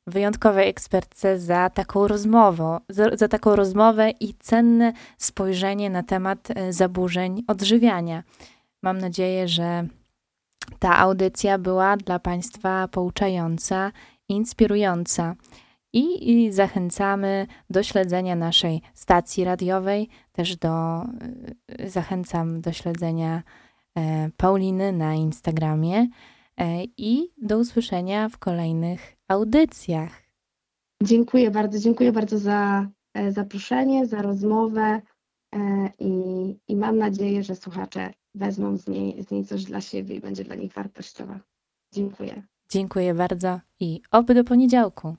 wyjątkowej 0.07 0.69
ekspertce 0.69 1.39
za 1.39 1.69
taką 1.69 2.07
rozmowę, 2.07 2.79
za, 2.89 3.17
za, 3.17 3.27
taką 3.27 3.55
rozmowę 3.55 4.11
i 4.19 4.33
cenne 4.33 4.93
spojrzenie 5.17 5.89
na 5.89 6.03
temat 6.03 6.47
e, 6.55 6.73
zaburzeń 6.73 7.43
odżywiania. 7.47 8.23
Mam 8.83 8.97
nadzieję, 8.97 9.47
że 9.47 9.87
ta 10.79 10.97
audycja 10.97 11.57
była 11.57 11.97
dla 11.97 12.19
Państwa 12.19 12.87
pouczająca, 12.87 13.91
inspirująca. 14.29 15.35
I, 15.93 16.31
I, 16.31 16.51
zachęcamy 16.51 17.47
do 17.69 17.83
śledzenia 17.83 18.35
naszej 18.35 18.81
stacji 18.93 19.43
radiowej, 19.43 20.09
też 20.31 20.55
do, 20.55 21.01
e, 21.67 21.89
zachęcam 21.89 22.61
do 22.61 22.73
śledzenia 22.73 23.43
e, 23.97 24.29
Pauliny 24.37 24.91
na 24.91 25.13
Instagramie 25.13 26.07
i 26.97 27.29
do 27.41 27.57
usłyszenia 27.57 28.29
w 28.29 28.37
kolejnych 28.37 29.20
audycjach. 29.31 30.21
Dziękuję 31.03 31.51
bardzo, 31.51 31.79
dziękuję 31.79 32.11
bardzo 32.11 32.37
za 32.37 32.87
e, 33.13 33.31
zaproszenie, 33.31 34.05
za 34.05 34.21
rozmowę 34.21 35.01
e, 35.55 35.89
i, 35.99 36.13
i 36.67 36.75
mam 36.75 36.97
nadzieję, 36.97 37.43
że 37.43 37.55
słuchacze 37.55 38.13
wezmą 38.35 38.77
z 38.77 38.87
niej, 38.87 39.23
z 39.23 39.31
niej 39.31 39.45
coś 39.45 39.63
dla 39.63 39.81
siebie 39.81 40.15
i 40.15 40.21
będzie 40.21 40.43
dla 40.43 40.55
nich 40.55 40.73
wartościowa. 40.73 41.39
Dziękuję. 41.93 42.43
Dziękuję 42.69 43.13
bardzo 43.13 43.59
i 43.79 44.01
oby 44.11 44.33
do 44.33 44.43
poniedziałku. 44.43 45.15